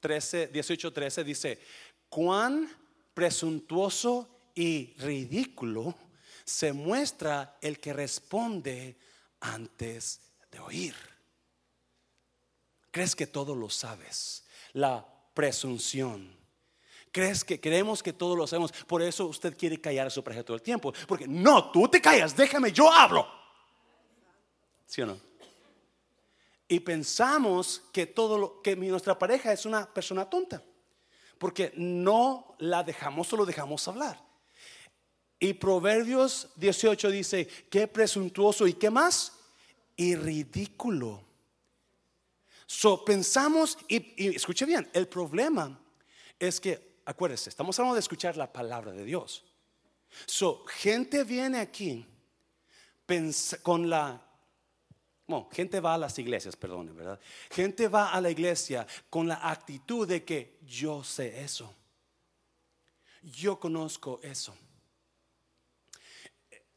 13, 0.00 0.48
18, 0.48 0.92
13 0.92 1.22
dice, 1.22 1.58
cuán 2.08 2.68
presuntuoso 3.14 4.28
y 4.56 4.94
ridículo 4.98 5.94
se 6.44 6.72
muestra 6.72 7.56
el 7.60 7.78
que 7.78 7.92
responde 7.92 8.96
antes 9.38 10.20
de 10.50 10.58
oír. 10.58 10.96
¿Crees 12.90 13.14
que 13.14 13.28
todo 13.28 13.54
lo 13.54 13.70
sabes? 13.70 14.44
La 14.72 15.06
presunción. 15.34 16.40
¿Crees 17.12 17.44
que 17.44 17.60
creemos 17.60 18.02
que 18.02 18.12
todo 18.12 18.36
lo 18.36 18.46
sabemos? 18.46 18.72
Por 18.86 19.02
eso 19.02 19.26
usted 19.26 19.56
quiere 19.56 19.80
callar 19.80 20.06
a 20.06 20.10
su 20.10 20.22
pareja 20.22 20.44
todo 20.44 20.56
el 20.56 20.62
tiempo. 20.62 20.92
Porque 21.08 21.26
no, 21.26 21.70
tú 21.70 21.88
te 21.88 22.00
callas, 22.00 22.36
déjame, 22.36 22.72
yo 22.72 22.92
hablo. 22.92 23.26
¿Sí 24.86 25.02
o 25.02 25.06
no? 25.06 25.18
Y 26.68 26.78
pensamos 26.80 27.82
que 27.92 28.06
todo 28.06 28.38
lo 28.38 28.62
que 28.62 28.76
nuestra 28.76 29.18
pareja 29.18 29.52
es 29.52 29.66
una 29.66 29.92
persona 29.92 30.30
tonta. 30.30 30.62
Porque 31.36 31.72
no 31.74 32.54
la 32.58 32.84
dejamos, 32.84 33.26
solo 33.26 33.44
dejamos 33.44 33.88
hablar. 33.88 34.22
Y 35.40 35.54
Proverbios 35.54 36.50
18 36.56 37.10
dice, 37.10 37.46
qué 37.70 37.88
presuntuoso 37.88 38.66
y 38.68 38.74
qué 38.74 38.90
más, 38.90 39.32
y 39.96 40.14
ridículo 40.14 41.24
So, 42.72 43.04
pensamos, 43.04 43.76
y, 43.88 44.36
escuche 44.36 44.64
bien, 44.64 44.88
el 44.92 45.08
problema 45.08 45.76
es 46.38 46.60
que, 46.60 47.00
acuérdese, 47.04 47.50
estamos 47.50 47.76
hablando 47.76 47.96
de 47.96 48.00
escuchar 48.00 48.36
la 48.36 48.52
palabra 48.52 48.92
de 48.92 49.04
Dios. 49.04 49.44
So, 50.24 50.64
gente 50.66 51.24
viene 51.24 51.58
aquí 51.58 52.06
con 53.62 53.90
la 53.90 54.24
bueno, 55.26 55.48
gente 55.50 55.80
va 55.80 55.94
a 55.94 55.98
las 55.98 56.16
iglesias, 56.20 56.54
perdón, 56.54 56.94
¿verdad? 56.94 57.18
Gente 57.50 57.88
va 57.88 58.12
a 58.12 58.20
la 58.20 58.30
iglesia 58.30 58.86
con 59.10 59.26
la 59.26 59.50
actitud 59.50 60.06
de 60.06 60.24
que 60.24 60.58
yo 60.62 61.02
sé 61.02 61.42
eso. 61.42 61.74
Yo 63.20 63.58
conozco 63.58 64.20
eso. 64.22 64.54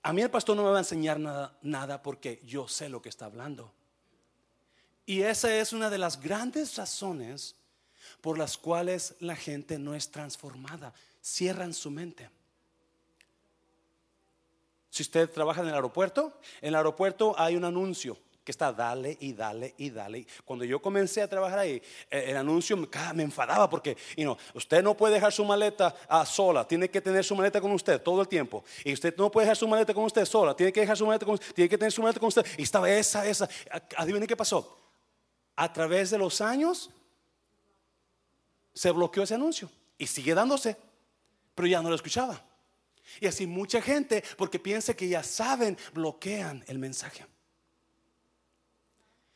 A 0.01 0.11
mí 0.11 0.23
el 0.23 0.31
pastor 0.31 0.55
no 0.55 0.63
me 0.63 0.71
va 0.71 0.77
a 0.77 0.79
enseñar 0.79 1.19
nada, 1.19 1.55
nada 1.61 2.01
porque 2.01 2.41
yo 2.43 2.67
sé 2.67 2.89
lo 2.89 2.99
que 2.99 3.09
está 3.09 3.25
hablando. 3.25 3.71
Y 5.05 5.21
esa 5.21 5.55
es 5.55 5.73
una 5.73 5.89
de 5.89 5.97
las 5.97 6.21
grandes 6.21 6.75
razones 6.75 7.55
por 8.21 8.37
las 8.37 8.57
cuales 8.57 9.15
la 9.19 9.35
gente 9.35 9.77
no 9.77 9.95
es 9.95 10.09
transformada. 10.09 10.93
Cierran 11.21 11.73
su 11.73 11.91
mente. 11.91 12.29
Si 14.89 15.01
usted 15.01 15.29
trabaja 15.29 15.61
en 15.61 15.67
el 15.67 15.73
aeropuerto, 15.73 16.39
en 16.61 16.69
el 16.69 16.75
aeropuerto 16.75 17.35
hay 17.37 17.55
un 17.55 17.65
anuncio 17.65 18.17
que 18.43 18.51
está 18.51 18.71
dale 18.71 19.17
y 19.21 19.33
dale 19.33 19.73
y 19.77 19.89
dale. 19.89 20.27
Cuando 20.45 20.65
yo 20.65 20.81
comencé 20.81 21.21
a 21.21 21.27
trabajar 21.27 21.59
ahí, 21.59 21.81
eh, 22.11 22.25
el 22.27 22.37
anuncio 22.37 22.77
me, 22.77 23.23
enfadaba 23.23 23.69
porque 23.69 23.97
usted 24.53 24.83
no 24.83 24.95
puede 24.95 25.15
dejar 25.15 25.31
su 25.31 25.43
maleta 25.45 25.95
a 26.07 26.25
sola, 26.25 26.67
tiene 26.67 26.89
que 26.89 27.01
tener 27.01 27.23
su 27.23 27.35
maleta 27.35 27.59
con 27.59 27.71
usted 27.71 28.01
todo 28.01 28.21
el 28.21 28.27
tiempo. 28.27 28.63
Y 28.83 28.93
usted 28.93 29.15
no 29.17 29.31
puede 29.31 29.45
dejar 29.45 29.57
su 29.57 29.67
maleta 29.67 29.93
con 29.93 30.03
usted 30.03 30.25
sola, 30.25 30.55
tiene 30.55 30.71
que 30.71 30.81
dejar 30.81 30.97
su 30.97 31.05
maleta 31.05 31.25
con 31.25 31.37
tiene 31.37 31.69
que 31.69 31.77
tener 31.77 31.91
su 31.91 32.01
maleta 32.01 32.19
con 32.19 32.27
usted. 32.27 32.45
Y 32.57 32.63
estaba 32.63 32.89
esa, 32.91 33.25
esa. 33.25 33.49
Adivine 33.97 34.27
qué 34.27 34.35
pasó 34.35 34.82
a 35.55 35.71
través 35.71 36.09
de 36.09 36.17
los 36.17 36.41
años 36.41 36.89
se 38.73 38.91
bloqueó 38.91 39.23
ese 39.23 39.35
anuncio 39.35 39.69
y 39.97 40.07
sigue 40.07 40.33
dándose, 40.33 40.77
pero 41.53 41.67
ya 41.67 41.81
no 41.81 41.89
lo 41.89 41.95
escuchaba. 41.95 42.43
Y 43.19 43.27
así 43.27 43.45
mucha 43.45 43.81
gente, 43.81 44.23
porque 44.37 44.59
piensa 44.59 44.95
que 44.95 45.07
ya 45.07 45.23
saben, 45.23 45.77
bloquean 45.93 46.63
el 46.67 46.79
mensaje. 46.79 47.25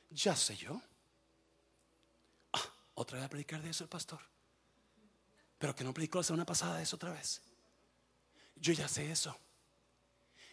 Ya 0.09 0.35
sé 0.35 0.55
yo. 0.55 0.81
Ah, 2.53 2.73
otra 2.95 3.17
vez 3.17 3.25
a 3.25 3.29
predicar 3.29 3.61
de 3.61 3.69
eso 3.69 3.83
el 3.83 3.89
pastor. 3.89 4.19
Pero 5.59 5.75
que 5.75 5.83
no 5.83 5.93
predicó 5.93 6.19
la 6.19 6.23
semana 6.23 6.45
pasada 6.45 6.77
de 6.77 6.83
eso 6.83 6.95
otra 6.95 7.11
vez. 7.11 7.41
Yo 8.55 8.73
ya 8.73 8.87
sé 8.87 9.11
eso. 9.11 9.37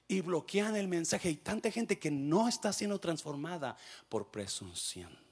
Y 0.07 0.21
bloquean 0.21 0.77
el 0.77 0.89
mensaje. 0.89 1.29
Hay 1.29 1.37
tanta 1.37 1.71
gente 1.71 1.99
que 1.99 2.11
no 2.11 2.49
está 2.49 2.73
siendo 2.73 2.99
transformada 3.01 3.77
por 4.09 4.31
presunción. 4.31 5.24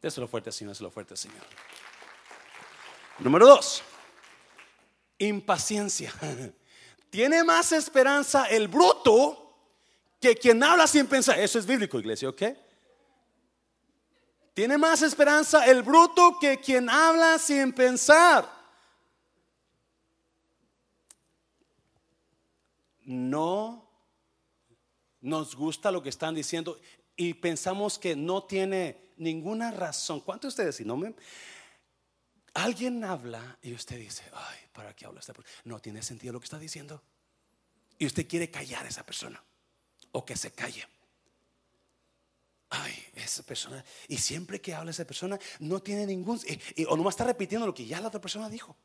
Déselo 0.00 0.28
fuerte, 0.28 0.52
Señor, 0.52 0.74
déselo 0.74 0.90
fuerte, 0.90 1.16
Señor. 1.16 1.44
Número 3.18 3.46
dos, 3.46 3.82
impaciencia. 5.18 6.12
Tiene 7.10 7.42
más 7.42 7.72
esperanza 7.72 8.46
el 8.46 8.68
bruto 8.68 9.56
que 10.20 10.36
quien 10.36 10.62
habla 10.62 10.86
sin 10.86 11.06
pensar. 11.06 11.38
Eso 11.40 11.58
es 11.58 11.66
bíblico, 11.66 11.98
iglesia, 11.98 12.28
¿ok? 12.28 12.42
Tiene 14.54 14.76
más 14.76 15.02
esperanza 15.02 15.66
el 15.66 15.82
bruto 15.82 16.38
que 16.40 16.58
quien 16.58 16.90
habla 16.90 17.38
sin 17.38 17.72
pensar. 17.72 18.48
No 23.04 23.88
nos 25.20 25.56
gusta 25.56 25.90
lo 25.90 26.02
que 26.02 26.08
están 26.08 26.34
diciendo 26.34 26.78
y 27.16 27.34
pensamos 27.34 27.98
que 27.98 28.14
no 28.14 28.44
tiene 28.44 29.07
ninguna 29.18 29.70
razón. 29.70 30.20
¿Cuántos 30.20 30.54
de 30.54 30.62
ustedes, 30.62 30.76
si 30.76 30.84
no 30.84 30.96
me... 30.96 31.14
Alguien 32.54 33.04
habla 33.04 33.58
y 33.62 33.72
usted 33.72 33.98
dice, 33.98 34.24
ay, 34.32 34.58
¿para 34.72 34.94
qué 34.94 35.06
habla 35.06 35.20
esta 35.20 35.32
persona? 35.32 35.60
No 35.64 35.78
tiene 35.80 36.02
sentido 36.02 36.32
lo 36.32 36.40
que 36.40 36.44
está 36.44 36.58
diciendo. 36.58 37.02
Y 37.98 38.06
usted 38.06 38.26
quiere 38.26 38.50
callar 38.50 38.84
a 38.84 38.88
esa 38.88 39.04
persona 39.04 39.42
o 40.12 40.24
que 40.24 40.36
se 40.36 40.50
calle. 40.50 40.86
Ay, 42.70 42.92
esa 43.14 43.42
persona. 43.44 43.84
Y 44.08 44.18
siempre 44.18 44.60
que 44.60 44.74
habla 44.74 44.90
esa 44.90 45.06
persona, 45.06 45.38
no 45.60 45.80
tiene 45.80 46.06
ningún. 46.06 46.40
O 46.88 46.96
nomás 46.96 47.12
está 47.12 47.24
repitiendo 47.24 47.66
lo 47.66 47.74
que 47.74 47.86
ya 47.86 48.00
la 48.00 48.08
otra 48.08 48.20
persona 48.20 48.48
dijo. 48.48 48.76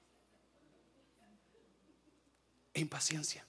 Impaciencia. 2.75 3.45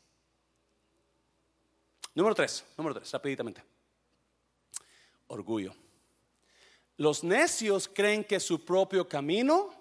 Número 2.14 2.34
tres, 2.34 2.64
número 2.76 2.94
tres, 2.94 3.10
rapiditamente. 3.10 3.62
Orgullo. 5.26 5.74
Los 6.96 7.24
necios 7.24 7.88
creen 7.88 8.24
que 8.24 8.38
su 8.38 8.64
propio 8.64 9.08
camino 9.08 9.74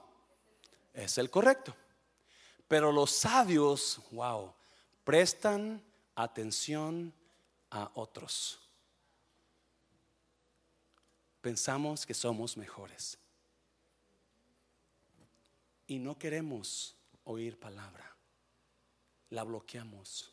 es 0.93 1.17
el 1.17 1.29
correcto. 1.29 1.75
Pero 2.67 2.91
los 2.91 3.11
sabios, 3.11 4.01
wow, 4.11 4.53
prestan 5.03 5.83
atención 6.15 7.13
a 7.69 7.91
otros. 7.93 8.59
Pensamos 11.41 12.05
que 12.05 12.13
somos 12.13 12.57
mejores. 12.57 13.19
y 15.87 15.99
no 15.99 16.17
queremos 16.17 16.95
oír 17.25 17.59
palabra. 17.59 18.15
La 19.29 19.43
bloqueamos. 19.43 20.32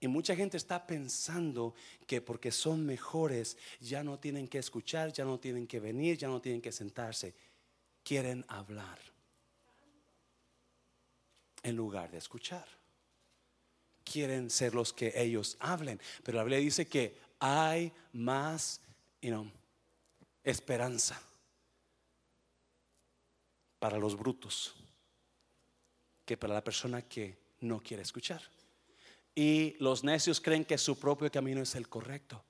Y 0.00 0.08
mucha 0.08 0.34
gente 0.34 0.56
está 0.56 0.86
pensando 0.86 1.74
que 2.06 2.22
porque 2.22 2.50
son 2.50 2.86
mejores 2.86 3.58
ya 3.80 4.02
no 4.02 4.18
tienen 4.18 4.48
que 4.48 4.58
escuchar, 4.58 5.12
ya 5.12 5.26
no 5.26 5.38
tienen 5.38 5.66
que 5.66 5.78
venir, 5.78 6.16
ya 6.16 6.28
no 6.28 6.40
tienen 6.40 6.62
que 6.62 6.72
sentarse. 6.72 7.34
Quieren 8.02 8.44
hablar 8.48 8.98
en 11.62 11.76
lugar 11.76 12.10
de 12.10 12.16
escuchar. 12.16 12.66
Quieren 14.02 14.48
ser 14.48 14.74
los 14.74 14.94
que 14.94 15.12
ellos 15.14 15.58
hablen. 15.60 16.00
Pero 16.24 16.38
la 16.38 16.44
Biblia 16.44 16.60
dice 16.60 16.88
que 16.88 17.14
hay 17.38 17.92
más 18.14 18.80
esperanza 20.42 21.20
para 23.78 23.98
los 23.98 24.16
brutos 24.16 24.74
que 26.24 26.36
para 26.36 26.54
la 26.54 26.64
persona 26.64 27.02
que 27.02 27.36
no 27.60 27.80
quiere 27.80 28.02
escuchar. 28.02 28.40
Y 29.34 29.76
los 29.78 30.04
necios 30.04 30.40
creen 30.40 30.64
que 30.64 30.78
su 30.78 30.98
propio 30.98 31.30
camino 31.30 31.62
es 31.62 31.74
el 31.74 31.88
correcto. 31.88 32.42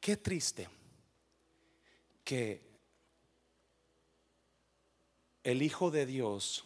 Qué 0.00 0.16
triste 0.16 0.68
que 2.24 2.62
el 5.42 5.62
Hijo 5.62 5.90
de 5.90 6.06
Dios 6.06 6.64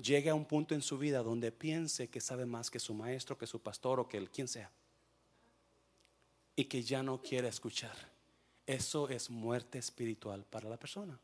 llegue 0.00 0.30
a 0.30 0.34
un 0.34 0.44
punto 0.44 0.74
en 0.74 0.82
su 0.82 0.98
vida 0.98 1.22
donde 1.22 1.52
piense 1.52 2.08
que 2.08 2.20
sabe 2.20 2.46
más 2.46 2.70
que 2.70 2.78
su 2.78 2.94
maestro, 2.94 3.36
que 3.36 3.46
su 3.46 3.60
pastor 3.60 4.00
o 4.00 4.08
que 4.08 4.16
el 4.16 4.30
quien 4.30 4.48
sea. 4.48 4.70
Y 6.54 6.64
que 6.64 6.82
ya 6.82 7.02
no 7.02 7.20
quiere 7.20 7.48
escuchar. 7.48 7.96
Eso 8.66 9.08
es 9.08 9.30
muerte 9.30 9.78
espiritual 9.78 10.44
para 10.44 10.68
la 10.68 10.78
persona. 10.78 11.18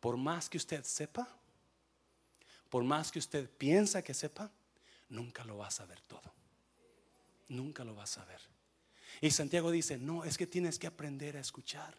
Por 0.00 0.16
más 0.16 0.48
que 0.48 0.56
usted 0.56 0.84
sepa, 0.84 1.28
por 2.70 2.84
más 2.84 3.10
que 3.10 3.18
usted 3.18 3.50
piensa 3.50 4.02
que 4.02 4.14
sepa, 4.14 4.50
nunca 5.08 5.44
lo 5.44 5.58
va 5.58 5.68
a 5.68 5.70
saber 5.70 6.00
todo. 6.02 6.34
Nunca 7.48 7.84
lo 7.84 7.94
va 7.94 8.04
a 8.04 8.08
saber. 8.08 8.40
Y 9.20 9.30
Santiago 9.30 9.70
dice, 9.70 9.98
no, 9.98 10.24
es 10.24 10.36
que 10.36 10.46
tienes 10.46 10.78
que 10.78 10.86
aprender 10.86 11.36
a 11.36 11.40
escuchar. 11.40 11.96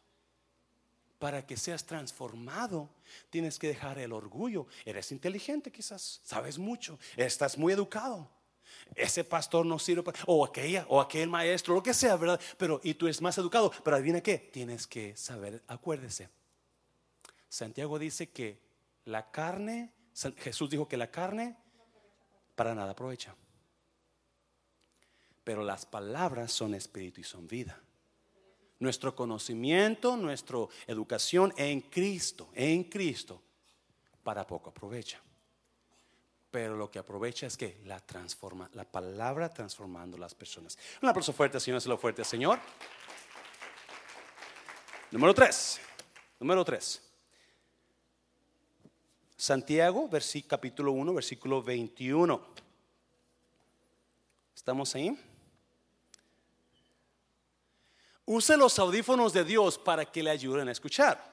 Para 1.20 1.48
que 1.48 1.58
seas 1.58 1.86
transformado, 1.86 2.91
tienes 3.32 3.58
que 3.58 3.70
dejar 3.70 3.98
el 3.98 4.13
orgullo. 4.13 4.67
Eres 4.86 5.12
inteligente 5.12 5.72
quizás, 5.72 6.22
sabes 6.24 6.60
mucho, 6.60 7.00
estás 7.15 7.58
muy 7.58 7.74
educado. 7.74 8.30
Ese 8.96 9.24
pastor 9.24 9.65
no 9.65 9.80
sirve 9.80 10.04
para, 10.04 10.20
o 10.28 10.46
aquella, 10.46 10.86
o 10.89 11.02
aquel 11.02 11.30
maestro, 11.30 11.74
lo 11.74 11.82
que 11.82 11.93
sea, 11.93 12.15
¿verdad? 12.17 12.39
Pero, 12.58 12.80
y 12.84 12.93
tú 12.93 13.08
eres 13.08 13.22
más 13.22 13.38
educado, 13.38 13.72
pero 13.84 13.96
adivina 13.96 14.22
qué, 14.22 14.38
tienes 14.38 14.86
que 14.86 15.15
saber, 15.17 15.63
acuérdese. 15.67 16.30
Santiago 17.50 17.98
dice 17.98 18.30
que 18.30 18.60
la 19.06 19.32
carne, 19.32 19.93
Jesús 20.38 20.70
dijo 20.70 20.88
que 20.88 20.98
la 20.98 21.10
carne 21.10 21.58
para 22.58 22.74
nada 22.74 22.91
aprovecha. 22.91 23.36
Pero 25.43 25.63
las 25.63 25.86
palabras 25.86 26.52
son 26.52 26.74
espíritu 26.74 27.22
y 27.22 27.24
son 27.24 27.48
vida. 27.48 27.80
Nuestro 28.80 29.15
conocimiento, 29.15 30.17
nuestra 30.17 30.58
educación 30.88 31.54
en 31.56 31.82
Cristo, 31.82 32.50
en 32.54 32.86
Cristo, 32.86 33.41
para 34.24 34.46
poco 34.46 34.72
aprovecha. 34.72 35.22
Pero 36.50 36.76
lo 36.76 36.89
que 36.89 37.00
aprovecha 37.00 37.46
es 37.46 37.56
que 37.56 37.80
la 37.86 38.00
transforma, 38.00 38.70
la 38.74 38.86
palabra 38.86 39.50
transformando 39.54 40.17
las 40.17 40.34
personas. 40.34 40.78
Un 41.02 41.10
aplauso 41.10 41.34
fuerte, 41.34 41.60
Señor, 41.60 41.86
lo 41.86 41.98
fuerte, 41.98 42.24
Señor. 42.24 42.60
Número 45.12 45.34
tres. 45.34 45.80
Número 46.39 46.65
tres. 46.65 47.07
Santiago, 49.39 50.10
capítulo 50.47 50.93
1, 50.93 51.13
versículo 51.13 51.62
21. 51.62 52.41
¿Estamos 54.56 54.95
ahí? 54.95 55.15
Use 58.26 58.58
los 58.58 58.80
audífonos 58.80 59.34
de 59.34 59.43
Dios 59.43 59.78
para 59.78 60.06
que 60.06 60.23
le 60.23 60.32
ayuden 60.32 60.67
a 60.67 60.71
escuchar. 60.71 61.23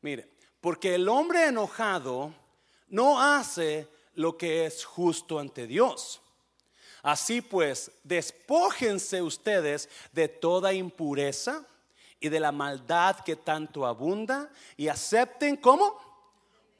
Mire, 0.00 0.32
porque 0.60 0.96
el 0.96 1.08
hombre 1.08 1.46
enojado 1.46 2.34
no 2.88 3.22
hace 3.22 3.86
lo 4.14 4.36
que 4.36 4.66
es 4.66 4.84
justo 4.84 5.38
ante 5.38 5.68
Dios. 5.68 6.20
Así 7.02 7.40
pues, 7.40 7.92
despójense 8.02 9.22
ustedes 9.22 9.88
de 10.10 10.26
toda 10.26 10.72
impureza 10.72 11.64
y 12.18 12.28
de 12.28 12.40
la 12.40 12.50
maldad 12.50 13.20
que 13.20 13.36
tanto 13.36 13.86
abunda 13.86 14.50
y 14.76 14.88
acepten 14.88 15.56
como 15.56 16.09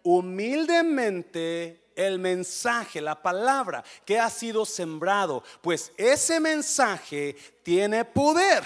humildemente 0.03 1.93
el 1.95 2.19
mensaje, 2.19 3.01
la 3.01 3.21
palabra 3.21 3.85
que 4.05 4.19
ha 4.19 4.31
sido 4.31 4.65
sembrado, 4.65 5.43
pues 5.61 5.93
ese 5.97 6.41
mensaje 6.41 7.37
tiene 7.63 8.05
poder. 8.05 8.65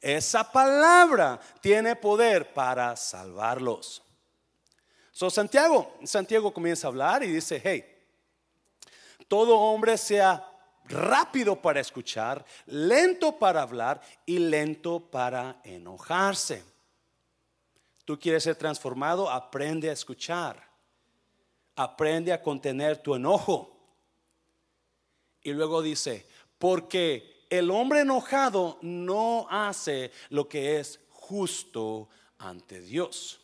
Esa 0.00 0.50
palabra 0.50 1.40
tiene 1.60 1.96
poder 1.96 2.52
para 2.52 2.94
salvarlos. 2.96 4.02
So 5.10 5.30
Santiago, 5.30 5.98
Santiago 6.04 6.52
comienza 6.54 6.86
a 6.86 6.90
hablar 6.90 7.24
y 7.24 7.28
dice, 7.28 7.60
hey, 7.64 7.84
todo 9.26 9.58
hombre 9.58 9.98
sea 9.98 10.48
rápido 10.84 11.60
para 11.60 11.80
escuchar, 11.80 12.44
lento 12.66 13.38
para 13.38 13.62
hablar 13.62 14.00
y 14.24 14.38
lento 14.38 15.00
para 15.00 15.60
enojarse. 15.64 16.64
Tú 18.08 18.18
quieres 18.18 18.44
ser 18.44 18.56
transformado, 18.56 19.28
aprende 19.28 19.90
a 19.90 19.92
escuchar. 19.92 20.66
Aprende 21.76 22.32
a 22.32 22.40
contener 22.40 23.02
tu 23.02 23.14
enojo. 23.14 23.76
Y 25.42 25.52
luego 25.52 25.82
dice, 25.82 26.26
porque 26.56 27.44
el 27.50 27.70
hombre 27.70 28.00
enojado 28.00 28.78
no 28.80 29.46
hace 29.50 30.10
lo 30.30 30.48
que 30.48 30.80
es 30.80 31.00
justo 31.10 32.08
ante 32.38 32.80
Dios. 32.80 33.42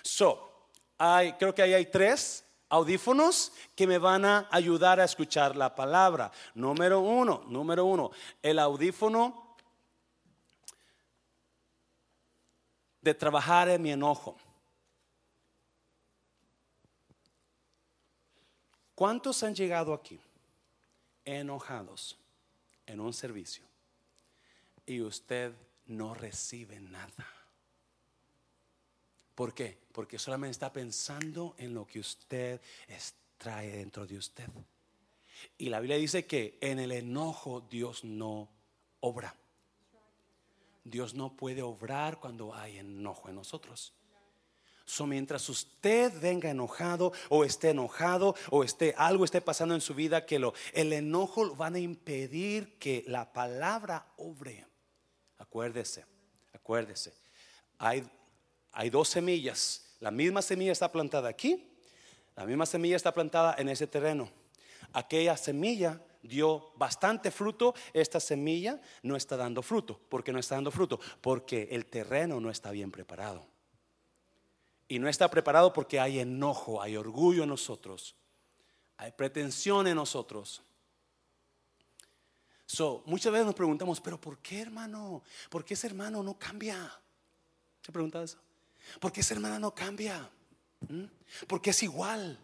So, 0.00 0.70
hay, 0.96 1.34
creo 1.34 1.54
que 1.54 1.60
ahí 1.60 1.74
hay 1.74 1.84
tres 1.84 2.46
audífonos 2.70 3.52
que 3.76 3.86
me 3.86 3.98
van 3.98 4.24
a 4.24 4.48
ayudar 4.50 4.98
a 4.98 5.04
escuchar 5.04 5.56
la 5.56 5.74
palabra. 5.74 6.32
Número 6.54 7.00
uno, 7.00 7.44
número 7.48 7.84
uno, 7.84 8.12
el 8.42 8.60
audífono 8.60 9.43
de 13.04 13.12
trabajar 13.12 13.68
en 13.68 13.82
mi 13.82 13.92
enojo. 13.92 14.34
¿Cuántos 18.94 19.42
han 19.42 19.54
llegado 19.54 19.92
aquí 19.92 20.18
enojados 21.24 22.18
en 22.86 23.00
un 23.00 23.12
servicio 23.12 23.64
y 24.86 25.02
usted 25.02 25.52
no 25.86 26.14
recibe 26.14 26.80
nada? 26.80 27.28
¿Por 29.34 29.52
qué? 29.52 29.76
Porque 29.92 30.18
solamente 30.18 30.52
está 30.52 30.72
pensando 30.72 31.54
en 31.58 31.74
lo 31.74 31.86
que 31.86 32.00
usted 32.00 32.58
trae 33.36 33.68
dentro 33.68 34.06
de 34.06 34.16
usted. 34.16 34.48
Y 35.58 35.68
la 35.68 35.80
Biblia 35.80 35.98
dice 35.98 36.24
que 36.24 36.56
en 36.62 36.78
el 36.78 36.92
enojo 36.92 37.60
Dios 37.60 38.02
no 38.02 38.48
obra. 39.00 39.34
Dios 40.84 41.14
no 41.14 41.36
puede 41.36 41.62
obrar 41.62 42.20
cuando 42.20 42.54
hay 42.54 42.78
enojo 42.78 43.28
en 43.28 43.36
nosotros. 43.36 43.94
So, 44.86 45.06
mientras 45.06 45.48
usted 45.48 46.12
venga 46.20 46.50
enojado 46.50 47.12
o 47.30 47.42
esté 47.44 47.70
enojado 47.70 48.34
o 48.50 48.64
esté 48.64 48.94
algo 48.98 49.24
esté 49.24 49.40
pasando 49.40 49.74
en 49.74 49.80
su 49.80 49.94
vida 49.94 50.26
que 50.26 50.38
lo 50.38 50.52
el 50.74 50.92
enojo 50.92 51.56
van 51.56 51.74
a 51.74 51.78
impedir 51.78 52.78
que 52.78 53.02
la 53.06 53.32
palabra 53.32 54.12
obre. 54.18 54.66
Acuérdese, 55.38 56.04
acuérdese. 56.52 57.14
Hay 57.78 58.06
hay 58.74 58.90
dos 58.90 59.08
semillas. 59.08 59.82
La 60.00 60.10
misma 60.10 60.42
semilla 60.42 60.72
está 60.72 60.90
plantada 60.90 61.28
aquí, 61.28 61.64
la 62.36 62.44
misma 62.44 62.66
semilla 62.66 62.96
está 62.96 63.14
plantada 63.14 63.54
en 63.56 63.68
ese 63.68 63.86
terreno. 63.86 64.28
Aquella 64.92 65.36
semilla 65.36 66.00
dio 66.24 66.72
bastante 66.76 67.30
fruto, 67.30 67.74
esta 67.92 68.18
semilla 68.18 68.80
no 69.02 69.16
está 69.16 69.36
dando 69.36 69.62
fruto. 69.62 69.98
¿Por 70.08 70.24
qué 70.24 70.32
no 70.32 70.38
está 70.38 70.56
dando 70.56 70.70
fruto? 70.70 70.98
Porque 71.20 71.68
el 71.70 71.86
terreno 71.86 72.40
no 72.40 72.50
está 72.50 72.70
bien 72.70 72.90
preparado. 72.90 73.46
Y 74.88 74.98
no 74.98 75.08
está 75.08 75.30
preparado 75.30 75.72
porque 75.72 76.00
hay 76.00 76.18
enojo, 76.18 76.82
hay 76.82 76.96
orgullo 76.96 77.42
en 77.42 77.48
nosotros, 77.48 78.14
hay 78.96 79.12
pretensión 79.12 79.86
en 79.86 79.96
nosotros. 79.96 80.62
So, 82.66 83.02
muchas 83.06 83.32
veces 83.32 83.46
nos 83.46 83.54
preguntamos, 83.54 84.00
pero 84.00 84.20
¿por 84.20 84.38
qué 84.38 84.60
hermano? 84.60 85.22
¿Por 85.48 85.64
qué 85.64 85.74
ese 85.74 85.86
hermano 85.86 86.22
no 86.22 86.38
cambia? 86.38 86.90
¿Se 87.82 87.92
pregunta 87.92 88.22
eso? 88.22 88.38
¿Por 89.00 89.12
qué 89.12 89.20
esa 89.20 89.34
hermana 89.34 89.58
no 89.58 89.74
cambia? 89.74 90.28
¿Mm? 90.88 91.04
Porque 91.46 91.70
es 91.70 91.82
igual. 91.82 92.38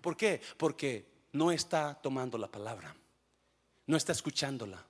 ¿Por 0.00 0.16
qué? 0.16 0.40
Porque 0.56 1.06
no 1.32 1.52
está 1.52 1.94
tomando 1.94 2.38
la 2.38 2.48
palabra. 2.48 2.94
No 3.86 3.96
está 3.96 4.12
escuchándola. 4.12 4.84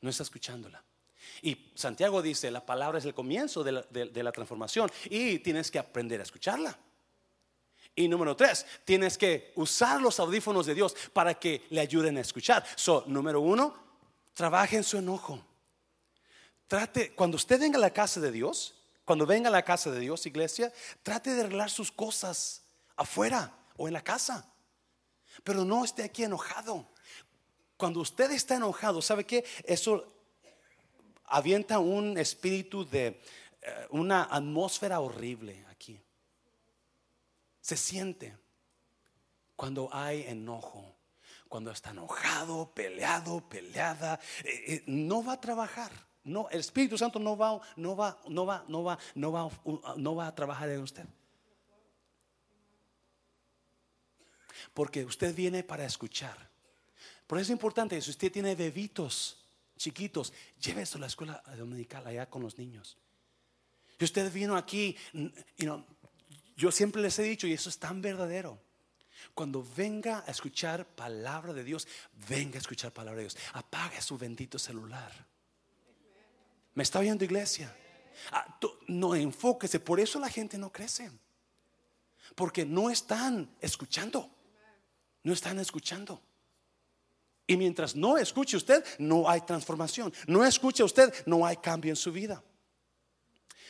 No 0.00 0.10
está 0.10 0.22
escuchándola. 0.22 0.82
Y 1.42 1.72
Santiago 1.74 2.22
dice, 2.22 2.50
la 2.50 2.64
palabra 2.64 2.98
es 2.98 3.04
el 3.04 3.14
comienzo 3.14 3.62
de 3.62 3.72
la, 4.22 4.32
transformación 4.32 4.90
y 5.04 5.38
tienes 5.40 5.70
que 5.70 5.78
aprender 5.78 6.20
a 6.20 6.22
escucharla. 6.22 6.76
Y 7.94 8.08
número 8.08 8.36
tres, 8.36 8.64
tienes 8.84 9.18
que 9.18 9.52
usar 9.56 10.00
los 10.00 10.20
audífonos 10.20 10.66
de 10.66 10.74
Dios 10.74 10.94
para 11.12 11.34
que 11.34 11.66
le 11.70 11.80
ayuden 11.80 12.16
a 12.16 12.20
escuchar. 12.20 12.64
So, 12.76 13.04
número 13.06 13.40
uno, 13.40 13.74
trabaje 14.34 14.76
en 14.76 14.84
su 14.84 14.98
enojo. 14.98 15.44
Trate, 16.68 17.14
cuando 17.14 17.36
usted 17.36 17.58
venga 17.58 17.76
a 17.76 17.80
la 17.80 17.92
casa 17.92 18.20
de 18.20 18.30
Dios, 18.30 18.74
cuando 19.04 19.26
venga 19.26 19.48
a 19.48 19.52
la 19.52 19.64
casa 19.64 19.90
de 19.90 20.00
Dios, 20.00 20.26
iglesia, 20.26 20.72
trate 21.02 21.34
de 21.34 21.40
arreglar 21.40 21.70
sus 21.70 21.90
cosas 21.90 22.62
afuera 22.96 23.52
o 23.76 23.88
en 23.88 23.94
la 23.94 24.02
casa. 24.02 24.52
Pero 25.42 25.64
no 25.64 25.84
esté 25.84 26.04
aquí 26.04 26.24
enojado. 26.24 26.86
Cuando 27.78 28.00
usted 28.00 28.32
está 28.32 28.56
enojado, 28.56 29.00
¿sabe 29.00 29.24
qué? 29.24 29.44
Eso 29.64 30.04
avienta 31.26 31.78
un 31.78 32.18
espíritu 32.18 32.84
de 32.84 33.06
eh, 33.06 33.86
una 33.90 34.24
atmósfera 34.24 34.98
horrible 34.98 35.64
aquí. 35.70 36.02
Se 37.60 37.76
siente 37.76 38.36
cuando 39.54 39.88
hay 39.92 40.22
enojo, 40.22 40.96
cuando 41.48 41.70
está 41.70 41.90
enojado, 41.90 42.68
peleado, 42.74 43.48
peleada, 43.48 44.18
eh, 44.42 44.64
eh, 44.66 44.84
no 44.86 45.22
va 45.22 45.34
a 45.34 45.40
trabajar. 45.40 45.92
No, 46.24 46.48
el 46.50 46.58
Espíritu 46.58 46.98
Santo 46.98 47.20
no 47.20 47.36
va, 47.36 47.60
no 47.76 47.96
va, 47.96 48.20
no 48.28 48.44
va, 48.44 48.64
no 48.66 48.82
va, 48.82 48.98
no 49.14 49.30
va, 49.32 49.50
no 49.96 50.16
va 50.16 50.26
a 50.26 50.34
trabajar 50.34 50.68
en 50.68 50.80
usted. 50.80 51.06
Porque 54.74 55.04
usted 55.04 55.32
viene 55.32 55.62
para 55.62 55.84
escuchar. 55.84 56.47
Por 57.28 57.38
eso 57.38 57.52
es 57.52 57.56
importante, 57.56 58.00
si 58.00 58.10
usted 58.10 58.32
tiene 58.32 58.56
bebitos 58.56 59.36
chiquitos, 59.76 60.32
llévese 60.58 60.96
a 60.96 61.02
la 61.02 61.06
escuela 61.06 61.42
dominical 61.56 62.04
allá 62.06 62.28
con 62.28 62.42
los 62.42 62.56
niños. 62.58 62.96
Si 63.98 64.04
usted 64.04 64.32
vino 64.32 64.56
aquí, 64.56 64.96
you 65.58 65.84
yo 66.56 66.72
siempre 66.72 67.02
les 67.02 67.18
he 67.18 67.22
dicho, 67.22 67.46
y 67.46 67.52
eso 67.52 67.68
es 67.68 67.78
tan 67.78 68.00
verdadero. 68.00 68.58
Cuando 69.34 69.62
venga 69.76 70.24
a 70.26 70.30
escuchar 70.30 70.86
palabra 70.86 71.52
de 71.52 71.62
Dios, 71.62 71.86
venga 72.28 72.56
a 72.56 72.60
escuchar 72.60 72.92
palabra 72.92 73.18
de 73.18 73.24
Dios. 73.24 73.36
Apague 73.52 74.00
su 74.00 74.16
bendito 74.16 74.58
celular. 74.58 75.12
¿Me 76.74 76.82
está 76.82 76.98
oyendo 76.98 77.24
iglesia? 77.24 77.76
Ah, 78.32 78.58
no 78.86 79.14
enfóquese, 79.14 79.78
por 79.80 80.00
eso 80.00 80.18
la 80.18 80.30
gente 80.30 80.56
no 80.56 80.72
crece. 80.72 81.10
Porque 82.34 82.64
no 82.64 82.88
están 82.88 83.54
escuchando. 83.60 84.30
No 85.22 85.34
están 85.34 85.58
escuchando. 85.58 86.22
Y 87.50 87.56
mientras 87.56 87.96
no 87.96 88.18
escuche 88.18 88.58
usted, 88.58 88.84
no 88.98 89.28
hay 89.28 89.40
transformación. 89.40 90.12
No 90.26 90.44
escuche 90.44 90.84
usted, 90.84 91.12
no 91.24 91.46
hay 91.46 91.56
cambio 91.56 91.90
en 91.90 91.96
su 91.96 92.12
vida. 92.12 92.44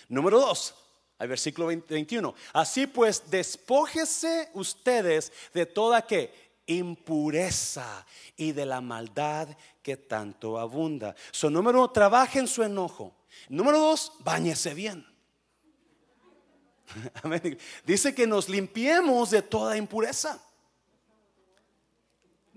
Número 0.08 0.40
dos, 0.40 0.74
al 1.16 1.28
versículo 1.28 1.68
21. 1.68 2.34
Así 2.52 2.88
pues, 2.88 3.30
despójese 3.30 4.50
ustedes 4.54 5.32
de 5.54 5.64
toda 5.64 6.02
que 6.02 6.48
impureza 6.66 8.04
y 8.36 8.50
de 8.50 8.66
la 8.66 8.80
maldad 8.80 9.48
que 9.80 9.96
tanto 9.96 10.58
abunda. 10.58 11.14
So, 11.30 11.48
número 11.48 11.78
uno, 11.78 11.90
trabaje 11.92 12.40
en 12.40 12.48
su 12.48 12.64
enojo. 12.64 13.14
Número 13.48 13.78
dos, 13.78 14.12
bañese 14.18 14.74
bien. 14.74 15.06
Dice 17.86 18.12
que 18.12 18.26
nos 18.26 18.48
limpiemos 18.48 19.30
de 19.30 19.42
toda 19.42 19.76
impureza. 19.76 20.42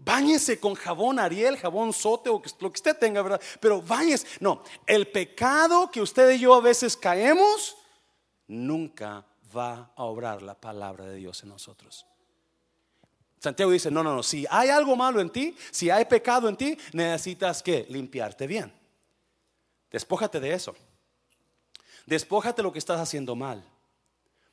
Báñese 0.03 0.59
con 0.59 0.73
jabón 0.73 1.19
Ariel, 1.19 1.57
jabón 1.57 1.93
Sote 1.93 2.29
o 2.29 2.41
lo 2.59 2.71
que 2.71 2.77
usted 2.77 2.97
tenga, 2.97 3.21
¿verdad? 3.21 3.41
Pero 3.59 3.81
báñese. 3.81 4.25
No, 4.39 4.63
el 4.87 5.07
pecado 5.07 5.91
que 5.91 6.01
usted 6.01 6.31
y 6.31 6.39
yo 6.39 6.55
a 6.55 6.61
veces 6.61 6.97
caemos 6.97 7.77
nunca 8.47 9.25
va 9.55 9.91
a 9.95 10.03
obrar 10.03 10.41
la 10.41 10.59
palabra 10.59 11.05
de 11.05 11.17
Dios 11.17 11.43
en 11.43 11.49
nosotros. 11.49 12.05
Santiago 13.39 13.71
dice, 13.71 13.91
no, 13.91 14.03
no, 14.03 14.15
no, 14.15 14.23
si 14.23 14.45
hay 14.49 14.69
algo 14.69 14.95
malo 14.95 15.19
en 15.19 15.29
ti, 15.29 15.55
si 15.71 15.89
hay 15.89 16.05
pecado 16.05 16.47
en 16.47 16.55
ti, 16.55 16.77
necesitas 16.93 17.61
que 17.61 17.85
limpiarte 17.89 18.47
bien. 18.47 18.73
Despójate 19.91 20.39
de 20.39 20.53
eso. 20.53 20.75
Despójate 22.05 22.63
lo 22.63 22.71
que 22.71 22.79
estás 22.79 22.99
haciendo 22.99 23.35
mal. 23.35 23.63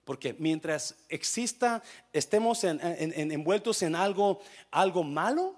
Porque 0.08 0.34
mientras 0.38 0.94
exista, 1.10 1.82
estemos 2.14 2.64
envueltos 2.64 3.82
en 3.82 3.94
algo, 3.94 4.40
algo 4.70 5.04
malo, 5.04 5.54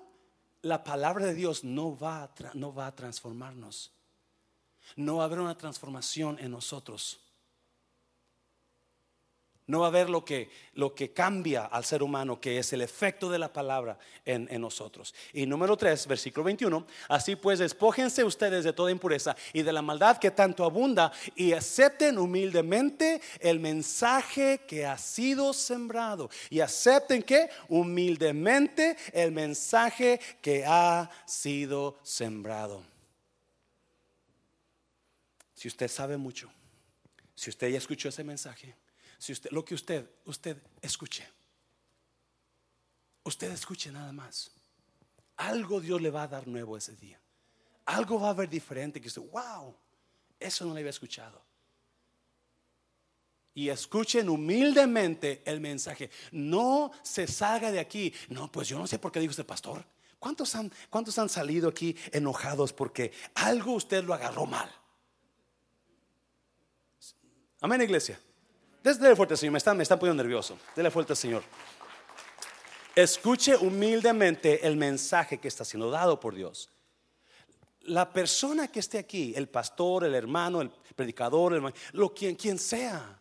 la 0.61 0.83
palabra 0.83 1.25
de 1.27 1.35
Dios 1.35 1.63
no 1.63 1.97
va, 1.97 2.29
no 2.55 2.75
va 2.75 2.89
a 2.89 2.97
transformarnos. 2.97 3.93
No 4.97 5.19
va 5.19 5.23
a 5.23 5.27
haber 5.27 5.39
una 5.39 5.57
transformación 5.57 6.37
en 6.41 6.51
nosotros 6.51 7.21
no 9.71 9.81
va 9.81 9.87
a 9.87 9.89
haber 9.89 10.11
lo 10.11 10.25
que, 10.25 10.51
lo 10.75 10.95
que 10.95 11.13
cambia 11.13 11.67
al 11.67 11.85
ser 11.85 12.03
humano, 12.03 12.41
que 12.41 12.59
es 12.59 12.73
el 12.73 12.83
efecto 12.83 13.31
de 13.31 13.39
la 13.39 13.53
palabra 13.53 13.99
en, 14.25 14.49
en, 14.51 14.61
nosotros. 14.61 15.15
Y 15.33 15.47
número 15.47 15.77
3, 15.77 16.07
versículo 16.07 16.45
21, 16.45 16.87
así 17.09 17.37
pues 17.37 17.61
despójense 17.61 18.25
ustedes 18.25 18.65
de 18.65 18.73
toda 18.73 18.91
impureza 18.91 19.37
y 19.53 19.63
de 19.63 19.73
la 19.73 19.81
maldad 19.81 20.19
que 20.19 20.33
tanto 20.33 20.65
abunda 20.65 21.13
y 21.37 21.53
acepten 21.53 22.19
humildemente 22.19 23.21
el 23.39 23.61
mensaje 23.61 24.63
que 24.67 24.85
ha 24.85 24.99
sido 24.99 25.53
sembrado. 25.53 26.29
Y 26.51 26.61
acepten 26.61 27.23
que 27.23 27.49
humildemente 27.69 28.97
el 29.13 29.31
mensaje 29.31 30.21
que 30.43 30.65
ha 30.67 31.09
sido 31.27 31.99
sembrado. 32.03 32.83
Si 35.55 35.69
usted 35.69 35.89
sabe 35.89 36.17
mucho, 36.17 36.51
si 37.35 37.51
usted 37.51 37.69
ya 37.69 37.79
escuchó 37.79 38.09
ese 38.09 38.25
mensaje, 38.25 38.75
usted, 39.29 39.51
lo 39.51 39.65
que 39.65 39.75
usted, 39.75 40.09
usted 40.25 40.57
escuche. 40.81 41.29
Usted 43.23 43.53
escuche 43.53 43.93
nada 43.93 44.13
más. 44.13 44.51
Algo 45.37 45.81
Dios 45.81 46.01
le 46.01 46.11
va 46.11 46.23
a 46.23 46.29
dar 46.29 46.47
nuevo 46.49 46.77
ese 46.77 46.97
día. 46.97 47.21
Algo 47.85 48.21
va 48.21 48.29
a 48.29 48.31
haber 48.31 48.49
diferente 48.49 49.01
que 49.01 49.09
usted, 49.09 49.23
wow, 49.31 49.75
eso 50.39 50.65
no 50.65 50.75
le 50.75 50.81
había 50.81 50.91
escuchado. 50.91 51.43
Y 53.53 53.69
escuchen 53.69 54.29
humildemente 54.29 55.43
el 55.45 55.61
mensaje. 55.61 56.11
No 56.33 56.93
se 57.03 57.27
salga 57.27 57.71
de 57.71 57.81
aquí. 57.81 58.15
No, 58.29 58.51
pues 58.51 58.69
yo 58.69 58.79
no 58.79 58.87
sé 58.87 58.99
por 58.99 59.13
qué 59.13 59.21
dijo 59.21 59.33
este 59.33 59.45
pastor. 59.45 59.85
¿Cuántos 60.19 60.55
han, 60.55 60.73
¿Cuántos 60.89 61.19
han 61.19 61.29
salido 61.29 61.69
aquí 61.69 61.97
enojados 62.13 62.73
porque 62.73 63.13
algo 63.35 63.73
usted 63.73 64.05
lo 64.05 64.15
agarró 64.15 64.47
mal? 64.47 64.71
Amén, 67.61 67.83
iglesia. 67.83 68.19
Dele 68.83 69.15
fuerte, 69.15 69.37
Señor. 69.37 69.53
Me 69.53 69.59
están, 69.59 69.77
me 69.77 69.83
están 69.83 69.99
poniendo 69.99 70.23
nervioso. 70.23 70.59
Dele 70.75 70.91
fuerte, 70.91 71.15
Señor. 71.15 71.43
Escuche 72.95 73.57
humildemente 73.57 74.67
el 74.67 74.77
mensaje 74.77 75.39
que 75.39 75.49
está 75.49 75.65
siendo 75.65 75.91
dado 75.91 76.19
por 76.19 76.35
Dios. 76.35 76.71
La 77.83 78.13
persona 78.13 78.69
que 78.69 78.81
esté 78.81 78.99
aquí, 78.99 79.33
el 79.37 79.49
pastor, 79.49 80.05
el 80.05 80.15
hermano, 80.15 80.61
el 80.61 80.71
predicador, 80.97 81.55
el, 81.55 81.75
lo 81.93 82.15
quien, 82.15 82.37
quien 82.37 82.59
sea, 82.59 83.21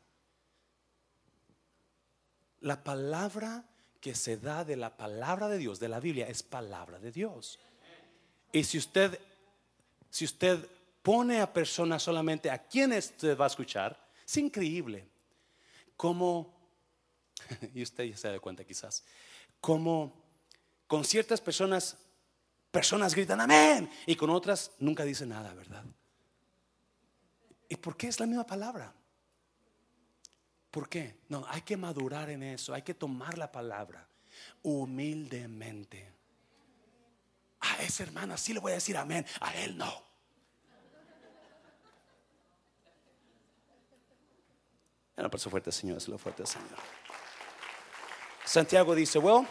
la 2.61 2.83
palabra 2.83 3.63
que 4.01 4.15
se 4.15 4.37
da 4.37 4.63
de 4.63 4.75
la 4.75 4.95
palabra 4.95 5.47
de 5.47 5.57
Dios, 5.57 5.79
de 5.79 5.89
la 5.89 5.99
Biblia, 5.99 6.27
es 6.27 6.43
palabra 6.43 6.99
de 6.99 7.11
Dios. 7.11 7.59
Y 8.51 8.63
si 8.63 8.77
usted, 8.77 9.19
si 10.09 10.25
usted 10.25 10.67
pone 11.01 11.41
a 11.41 11.51
personas 11.51 12.03
solamente 12.03 12.49
a 12.49 12.57
quienes 12.57 13.11
usted 13.11 13.37
va 13.37 13.45
a 13.45 13.47
escuchar, 13.47 13.97
es 14.25 14.37
increíble 14.37 15.07
como, 15.99 16.55
y 17.73 17.83
usted 17.83 18.05
ya 18.05 18.15
se 18.15 18.29
da 18.29 18.39
cuenta 18.39 18.63
quizás, 18.63 19.03
como 19.59 20.13
con 20.87 21.03
ciertas 21.03 21.41
personas, 21.41 21.97
personas 22.71 23.13
gritan 23.13 23.41
amén 23.41 23.91
y 24.05 24.15
con 24.15 24.29
otras 24.29 24.71
nunca 24.79 25.03
dicen 25.03 25.27
nada, 25.27 25.53
¿verdad? 25.53 25.83
¿Y 27.67 27.75
por 27.75 27.97
qué 27.97 28.07
es 28.07 28.17
la 28.17 28.27
misma 28.27 28.45
palabra? 28.45 28.93
¿Por 30.71 30.87
qué? 30.87 31.17
No, 31.27 31.45
hay 31.49 31.63
que 31.63 31.75
madurar 31.75 32.29
en 32.29 32.43
eso, 32.43 32.73
hay 32.73 32.83
que 32.83 32.93
tomar 32.93 33.37
la 33.37 33.51
palabra 33.51 34.07
humildemente. 34.63 36.13
A 37.59 37.83
esa 37.83 38.03
hermana 38.03 38.37
sí 38.37 38.53
le 38.53 38.61
voy 38.61 38.71
a 38.71 38.75
decir 38.75 38.95
amén, 38.95 39.25
a 39.41 39.53
él 39.57 39.77
no. 39.77 40.08
Por 45.27 45.39
su 45.39 45.49
fuerte, 45.49 45.71
Señor, 45.71 45.99
fuerte, 46.17 46.45
Señor. 46.45 46.69
Santiago 48.45 48.95
dice, 48.95 49.19
well, 49.19 49.45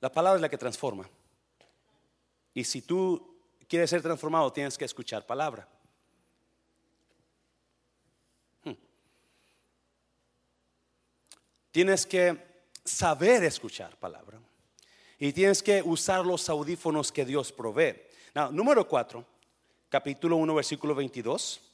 la 0.00 0.10
palabra 0.10 0.36
es 0.36 0.42
la 0.42 0.48
que 0.48 0.56
transforma. 0.56 1.08
Y 2.54 2.62
si 2.64 2.80
tú 2.82 3.38
quieres 3.68 3.90
ser 3.90 4.02
transformado, 4.02 4.52
tienes 4.52 4.78
que 4.78 4.84
escuchar 4.84 5.26
palabra. 5.26 5.68
Hmm. 8.62 8.74
Tienes 11.72 12.06
que 12.06 12.62
saber 12.84 13.42
escuchar 13.42 13.96
palabra. 13.96 14.40
Y 15.18 15.32
tienes 15.32 15.62
que 15.62 15.82
usar 15.82 16.24
los 16.24 16.48
audífonos 16.48 17.10
que 17.10 17.24
Dios 17.24 17.52
provee. 17.52 18.00
número 18.52 18.86
4, 18.86 19.26
capítulo 19.88 20.36
1, 20.36 20.54
versículo 20.54 20.94
22. 20.94 21.67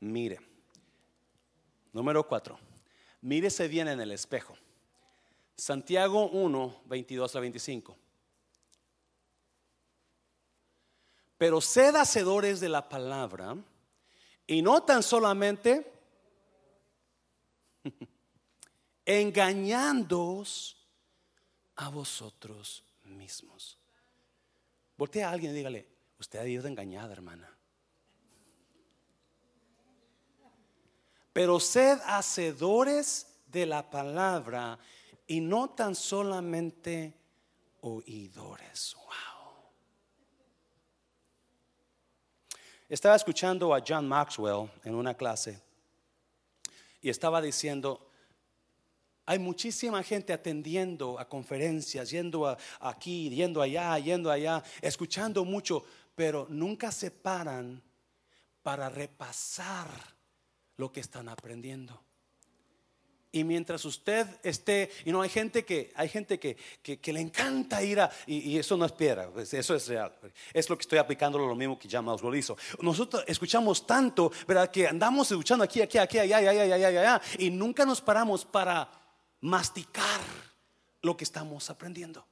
Mire, 0.00 0.40
número 1.92 2.26
cuatro. 2.26 2.58
Mírese 3.20 3.68
bien 3.68 3.88
en 3.88 4.00
el 4.00 4.12
espejo. 4.12 4.56
Santiago 5.54 6.28
1, 6.30 6.82
22 6.86 7.36
a 7.36 7.40
25. 7.40 7.96
Pero 11.36 11.60
sed 11.60 11.94
hacedores 11.96 12.60
de 12.60 12.68
la 12.70 12.88
palabra 12.88 13.56
y 14.46 14.62
no 14.62 14.82
tan 14.82 15.02
solamente 15.02 15.92
engañándoos 19.04 20.76
a 21.76 21.88
vosotros 21.88 22.84
mismos. 23.04 23.78
Voltea 24.96 25.28
a 25.28 25.32
alguien 25.32 25.52
y 25.52 25.56
dígale, 25.56 25.88
usted 26.18 26.38
ha 26.38 26.46
ido 26.46 26.66
engañada, 26.66 27.12
hermana. 27.12 27.59
Pero 31.40 31.58
sed 31.58 31.98
hacedores 32.04 33.26
de 33.46 33.64
la 33.64 33.88
palabra 33.88 34.78
y 35.26 35.40
no 35.40 35.70
tan 35.70 35.94
solamente 35.94 37.14
oidores. 37.80 38.94
Wow. 38.94 39.62
Estaba 42.90 43.16
escuchando 43.16 43.74
a 43.74 43.82
John 43.82 44.06
Maxwell 44.06 44.70
en 44.84 44.94
una 44.94 45.14
clase 45.14 45.58
y 47.00 47.08
estaba 47.08 47.40
diciendo, 47.40 48.06
hay 49.24 49.38
muchísima 49.38 50.02
gente 50.02 50.34
atendiendo 50.34 51.18
a 51.18 51.26
conferencias, 51.26 52.10
yendo 52.10 52.54
aquí, 52.80 53.30
yendo 53.30 53.62
allá, 53.62 53.98
yendo 53.98 54.30
allá, 54.30 54.62
escuchando 54.82 55.46
mucho, 55.46 55.86
pero 56.14 56.46
nunca 56.50 56.92
se 56.92 57.10
paran 57.10 57.82
para 58.62 58.90
repasar 58.90 60.19
lo 60.80 60.90
que 60.90 61.00
están 61.00 61.28
aprendiendo. 61.28 62.00
Y 63.32 63.44
mientras 63.44 63.84
usted 63.84 64.26
esté, 64.42 64.90
y 65.04 65.12
no 65.12 65.22
hay 65.22 65.28
gente 65.28 65.64
que 65.64 65.92
hay 65.94 66.08
gente 66.08 66.40
que, 66.40 66.56
que, 66.82 67.12
le 67.12 67.20
encanta 67.20 67.80
ir 67.80 68.00
a, 68.00 68.10
y, 68.26 68.58
eso 68.58 68.76
no 68.76 68.84
es 68.84 68.90
piedra, 68.90 69.30
pues, 69.30 69.54
eso 69.54 69.76
es 69.76 69.86
real. 69.86 70.12
Es 70.52 70.68
lo 70.68 70.76
que 70.76 70.80
estoy 70.80 70.98
aplicando 70.98 71.38
lo 71.38 71.54
mismo 71.54 71.78
que 71.78 71.86
ya 71.86 72.02
lo 72.02 72.34
hizo. 72.34 72.56
Nosotros 72.80 73.22
escuchamos 73.28 73.86
tanto, 73.86 74.32
¿verdad? 74.48 74.68
Que 74.68 74.88
andamos 74.88 75.30
escuchando 75.30 75.62
aquí, 75.62 75.80
aquí, 75.80 75.98
aquí, 75.98 76.18
allá, 76.18 76.38
allá, 76.38 76.50
allá, 76.50 76.74
allá, 76.74 76.88
allá, 76.88 77.22
y 77.38 77.50
nunca 77.50 77.86
nos 77.86 78.00
paramos 78.00 78.44
para 78.44 78.90
masticar 79.42 80.20
lo 81.02 81.16
que 81.16 81.22
estamos 81.22 81.70
aprendiendo. 81.70 82.26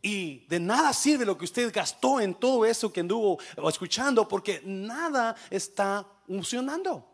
Y 0.00 0.46
de 0.46 0.60
nada 0.60 0.92
sirve 0.92 1.24
lo 1.24 1.36
que 1.36 1.46
usted 1.46 1.72
gastó 1.74 2.20
en 2.20 2.34
todo 2.34 2.64
eso 2.64 2.92
que 2.92 3.00
anduvo 3.00 3.40
escuchando, 3.68 4.28
porque 4.28 4.62
nada 4.64 5.34
está 5.50 6.06
funcionando. 6.26 7.08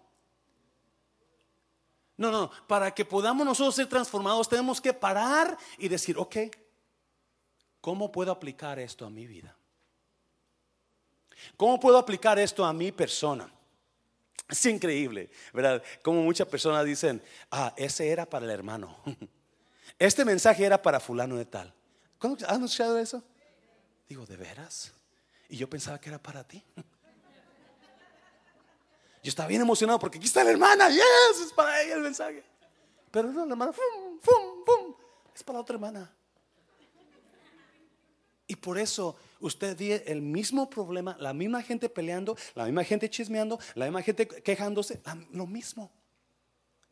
No, 2.16 2.30
no, 2.30 2.50
para 2.66 2.94
que 2.94 3.04
podamos 3.04 3.44
nosotros 3.44 3.74
ser 3.74 3.88
transformados 3.88 4.48
tenemos 4.48 4.80
que 4.80 4.92
parar 4.92 5.56
y 5.78 5.88
decir, 5.88 6.16
ok, 6.18 6.36
¿cómo 7.80 8.12
puedo 8.12 8.30
aplicar 8.30 8.78
esto 8.78 9.06
a 9.06 9.10
mi 9.10 9.26
vida? 9.26 9.56
¿Cómo 11.56 11.80
puedo 11.80 11.98
aplicar 11.98 12.38
esto 12.38 12.64
a 12.64 12.72
mi 12.72 12.92
persona? 12.92 13.50
Es 14.48 14.64
increíble, 14.66 15.30
¿verdad? 15.52 15.82
Como 16.02 16.22
muchas 16.22 16.46
personas 16.46 16.84
dicen, 16.84 17.22
ah, 17.50 17.72
ese 17.76 18.08
era 18.08 18.26
para 18.26 18.44
el 18.44 18.50
hermano. 18.50 18.98
Este 19.98 20.24
mensaje 20.24 20.64
era 20.64 20.82
para 20.82 20.98
fulano 20.98 21.36
de 21.36 21.44
tal. 21.44 21.72
¿Cuándo 22.18 22.44
has 22.46 22.54
escuchado 22.54 22.98
eso? 22.98 23.22
Digo, 24.08 24.26
¿de 24.26 24.36
veras? 24.36 24.92
Y 25.48 25.56
yo 25.56 25.70
pensaba 25.70 26.00
que 26.00 26.08
era 26.08 26.20
para 26.20 26.42
ti. 26.46 26.64
Yo 29.22 29.28
estaba 29.28 29.48
bien 29.48 29.62
emocionado 29.62 29.98
porque 29.98 30.18
aquí 30.18 30.26
está 30.26 30.42
la 30.42 30.50
hermana, 30.50 30.88
yes, 30.88 31.40
es 31.46 31.52
para 31.52 31.80
ella 31.80 31.94
el 31.94 32.00
mensaje. 32.00 32.42
Pero 33.10 33.32
no, 33.32 33.44
la 33.46 33.52
hermana, 33.52 33.72
fum, 33.72 34.18
fum, 34.20 34.64
fum, 34.66 34.94
es 35.34 35.42
para 35.44 35.58
la 35.58 35.62
otra 35.62 35.74
hermana. 35.74 36.12
Y 38.48 38.56
por 38.56 38.78
eso 38.78 39.16
usted 39.40 39.78
ve 39.78 40.02
el 40.06 40.20
mismo 40.20 40.68
problema, 40.68 41.16
la 41.20 41.32
misma 41.32 41.62
gente 41.62 41.88
peleando, 41.88 42.36
la 42.54 42.64
misma 42.64 42.82
gente 42.84 43.08
chismeando, 43.08 43.58
la 43.74 43.86
misma 43.86 44.02
gente 44.02 44.26
quejándose, 44.26 45.00
lo 45.30 45.46
mismo. 45.46 45.92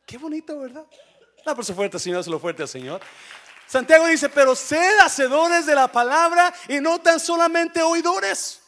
Qué 0.05 0.17
bonito, 0.17 0.57
¿verdad? 0.57 0.85
No, 1.45 1.55
por 1.55 1.65
fuerte, 1.65 1.99
Señor, 1.99 2.23
se 2.23 2.29
lo 2.29 2.39
fuerte 2.39 2.61
al 2.61 2.69
Señor. 2.69 3.01
Santiago 3.67 4.07
dice, 4.07 4.29
pero 4.29 4.55
sed 4.55 4.99
hacedores 4.99 5.65
de 5.65 5.75
la 5.75 5.91
palabra 5.91 6.53
y 6.67 6.79
no 6.79 6.99
tan 6.99 7.19
solamente 7.19 7.81
oidores. 7.81 8.60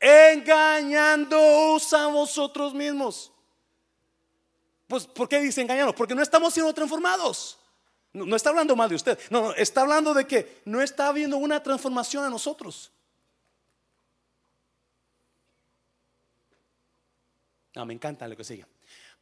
Engañándoos 0.00 1.92
a 1.92 2.06
vosotros 2.08 2.74
mismos. 2.74 3.32
Pues, 4.86 5.06
¿por 5.06 5.28
qué 5.28 5.40
dice 5.40 5.62
engañarnos? 5.62 5.94
Porque 5.94 6.14
no 6.14 6.22
estamos 6.22 6.52
siendo 6.52 6.72
transformados. 6.72 7.58
No, 8.12 8.36
está 8.36 8.50
hablando 8.50 8.76
mal 8.76 8.88
de 8.88 8.94
usted. 8.94 9.18
No, 9.30 9.40
no, 9.40 9.54
está 9.54 9.80
hablando 9.80 10.14
de 10.14 10.26
que 10.26 10.62
no 10.66 10.80
está 10.80 11.08
habiendo 11.08 11.36
una 11.36 11.62
transformación 11.62 12.24
a 12.24 12.30
nosotros. 12.30 12.92
No, 17.74 17.84
me 17.84 17.94
encanta 17.94 18.28
lo 18.28 18.36
que 18.36 18.44
sigue. 18.44 18.66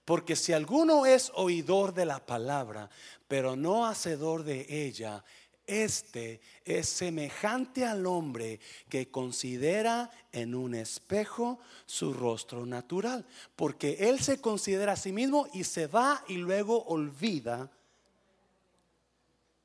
Porque 0.05 0.37
si 0.37 0.53
alguno 0.53 1.07
es 1.07 1.31
oidor 1.35 1.95
de 1.95 2.05
la 2.05 2.25
palabra, 2.27 2.91
pero 3.29 3.57
no 3.57 3.87
hacedor 3.87 4.43
de 4.43 4.67
ella, 4.69 5.25
este 5.67 6.41
es 6.65 6.89
semejante 6.89 7.85
al 7.85 8.07
hombre 8.07 8.61
que 8.89 9.11
considera 9.11 10.11
en 10.33 10.55
un 10.55 10.75
espejo 10.75 11.61
su 11.87 12.13
rostro 12.13 12.67
natural, 12.67 13.27
porque 13.57 14.09
él 14.09 14.21
se 14.21 14.41
considera 14.41 14.93
a 14.93 14.97
sí 14.97 15.13
mismo 15.13 15.49
y 15.53 15.65
se 15.65 15.87
va 15.87 16.25
y 16.29 16.37
luego 16.37 16.85
olvida 16.85 17.71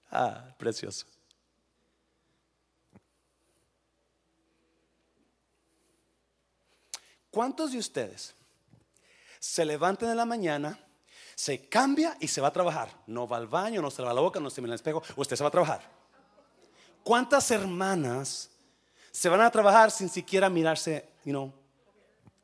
Ah, 0.09 0.55
precioso. 0.57 1.05
¿Cuántos 7.29 7.71
de 7.71 7.77
ustedes 7.77 8.33
se 9.39 9.65
levantan 9.65 10.09
en 10.09 10.17
la 10.17 10.25
mañana, 10.25 10.79
se 11.38 11.69
cambia 11.69 12.17
y 12.19 12.27
se 12.27 12.41
va 12.41 12.47
a 12.47 12.51
trabajar? 12.51 12.89
No 13.05 13.27
va 13.27 13.38
al 13.38 13.45
baño, 13.45 13.79
no 13.79 13.91
se 13.91 14.01
lava 14.01 14.15
la 14.15 14.21
boca, 14.21 14.39
no 14.39 14.49
se 14.49 14.59
mira 14.59 14.69
en 14.69 14.73
el 14.73 14.79
espejo, 14.79 15.03
usted 15.15 15.35
se 15.35 15.43
va 15.43 15.49
a 15.49 15.51
trabajar. 15.51 15.81
¿Cuántas 17.03 17.51
hermanas 17.51 18.49
se 19.11 19.29
van 19.29 19.41
a 19.41 19.51
trabajar 19.51 19.91
sin 19.91 20.09
siquiera 20.09 20.49
mirarse, 20.49 21.07
you? 21.23 21.53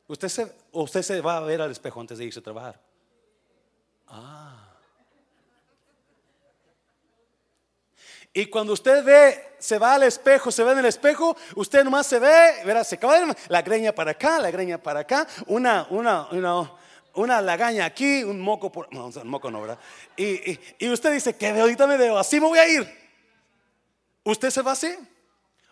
Usted 0.06 0.28
se, 0.28 0.54
usted 0.70 1.02
se 1.02 1.20
va 1.20 1.38
a 1.38 1.40
ver 1.40 1.60
al 1.60 1.72
espejo 1.72 2.00
antes 2.00 2.18
de 2.18 2.24
irse 2.24 2.38
a 2.38 2.42
trabajar. 2.42 2.80
Ah. 4.06 4.64
Y 8.32 8.46
cuando 8.46 8.74
usted 8.74 9.04
ve, 9.04 9.56
se 9.58 9.76
va 9.76 9.94
al 9.94 10.04
espejo, 10.04 10.52
se 10.52 10.62
ve 10.62 10.70
en 10.70 10.78
el 10.78 10.86
espejo, 10.86 11.36
usted 11.56 11.82
nomás 11.82 12.06
se 12.06 12.20
ve, 12.20 12.62
verá, 12.64 12.84
se 12.84 12.94
acaba 12.94 13.16
la 13.48 13.62
greña 13.62 13.92
para 13.92 14.12
acá, 14.12 14.38
la 14.38 14.52
greña 14.52 14.80
para 14.80 15.00
acá, 15.00 15.26
una, 15.46 15.88
una, 15.90 16.28
una, 16.30 16.72
una 17.14 17.40
lagaña 17.40 17.84
aquí, 17.84 18.24
un 18.24 18.40
moco 18.40 18.70
por, 18.70 18.92
no, 18.92 19.06
un 19.06 19.28
moco 19.28 19.50
no, 19.50 19.60
¿verdad? 19.60 19.78
Y, 20.16 20.58
y, 20.78 20.90
usted 20.90 21.12
dice, 21.12 21.36
que 21.36 21.52
de 21.52 21.60
ahorita 21.60 21.86
me 21.86 21.96
veo, 21.96 22.18
así 22.18 22.40
me 22.40 22.46
voy 22.46 22.58
a 22.58 22.68
ir. 22.68 23.04
¿Usted 24.24 24.50
se 24.50 24.62
va 24.62 24.72
así? 24.72 24.94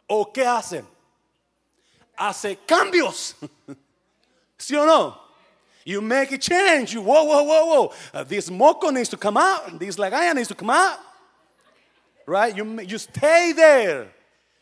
¿O 0.07 0.33
qué 0.33 0.47
hace? 0.47 0.85
Hace 2.17 2.57
cambios. 2.67 3.37
¿Sí 4.59 4.77
o 4.77 4.85
no? 4.85 5.21
You 5.85 6.01
make 6.01 6.33
a 6.33 6.39
change. 6.39 6.93
You, 6.93 7.03
whoa, 7.03 7.25
whoa, 7.25 7.43
whoa, 7.43 7.67
whoa. 7.67 7.93
Uh, 8.15 8.25
this 8.25 8.51
moco 8.51 8.91
needs 8.91 9.09
to 9.09 9.17
come 9.17 9.37
out. 9.37 9.79
This 9.79 9.97
lagaña 9.97 10.35
needs 10.35 10.49
to 10.49 10.55
come 10.55 10.71
out. 10.71 10.99
Right? 12.27 12.57
You, 12.57 12.81
you 12.83 12.99
stay 12.99 13.53
there. 13.53 14.13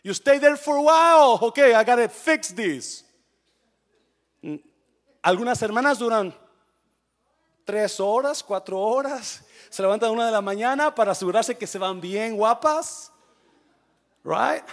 You 0.02 0.14
stay 0.14 0.38
there 0.38 0.56
for 0.56 0.76
a 0.76 0.82
while. 0.82 1.38
Okay, 1.42 1.74
I 1.74 1.84
gotta 1.84 2.08
fix 2.08 2.48
this. 2.48 3.04
Algunas 5.22 5.60
hermanas 5.60 5.98
duran 5.98 6.32
tres 7.70 8.00
horas, 8.00 8.42
cuatro 8.42 8.80
horas. 8.80 9.44
Se 9.68 9.80
levantan 9.80 10.08
a 10.08 10.12
una 10.12 10.26
de 10.26 10.32
la 10.32 10.40
mañana 10.40 10.92
para 10.92 11.12
asegurarse 11.12 11.56
que 11.56 11.68
se 11.68 11.78
van 11.78 12.00
bien 12.00 12.36
guapas. 12.36 13.12
Right? 14.24 14.64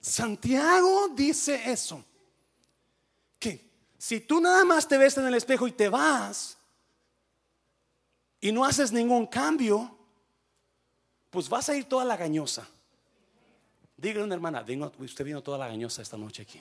Santiago 0.00 1.08
dice 1.08 1.70
eso. 1.70 2.02
Que 3.38 3.70
si 3.98 4.20
tú 4.20 4.40
nada 4.40 4.64
más 4.64 4.88
te 4.88 4.96
ves 4.96 5.18
en 5.18 5.26
el 5.26 5.34
espejo 5.34 5.66
y 5.66 5.72
te 5.72 5.90
vas, 5.90 6.56
y 8.40 8.52
no 8.52 8.64
haces 8.64 8.90
ningún 8.90 9.26
cambio, 9.26 9.94
pues 11.28 11.46
vas 11.46 11.68
a 11.68 11.76
ir 11.76 11.84
toda 11.84 12.06
la 12.06 12.16
gañosa. 12.16 12.66
Dígale 13.98 14.22
a 14.22 14.24
una 14.24 14.34
hermana, 14.34 14.64
usted 14.98 15.24
vino 15.26 15.42
toda 15.42 15.58
la 15.58 15.68
gañosa 15.68 16.00
esta 16.00 16.16
noche 16.16 16.42
aquí. 16.42 16.58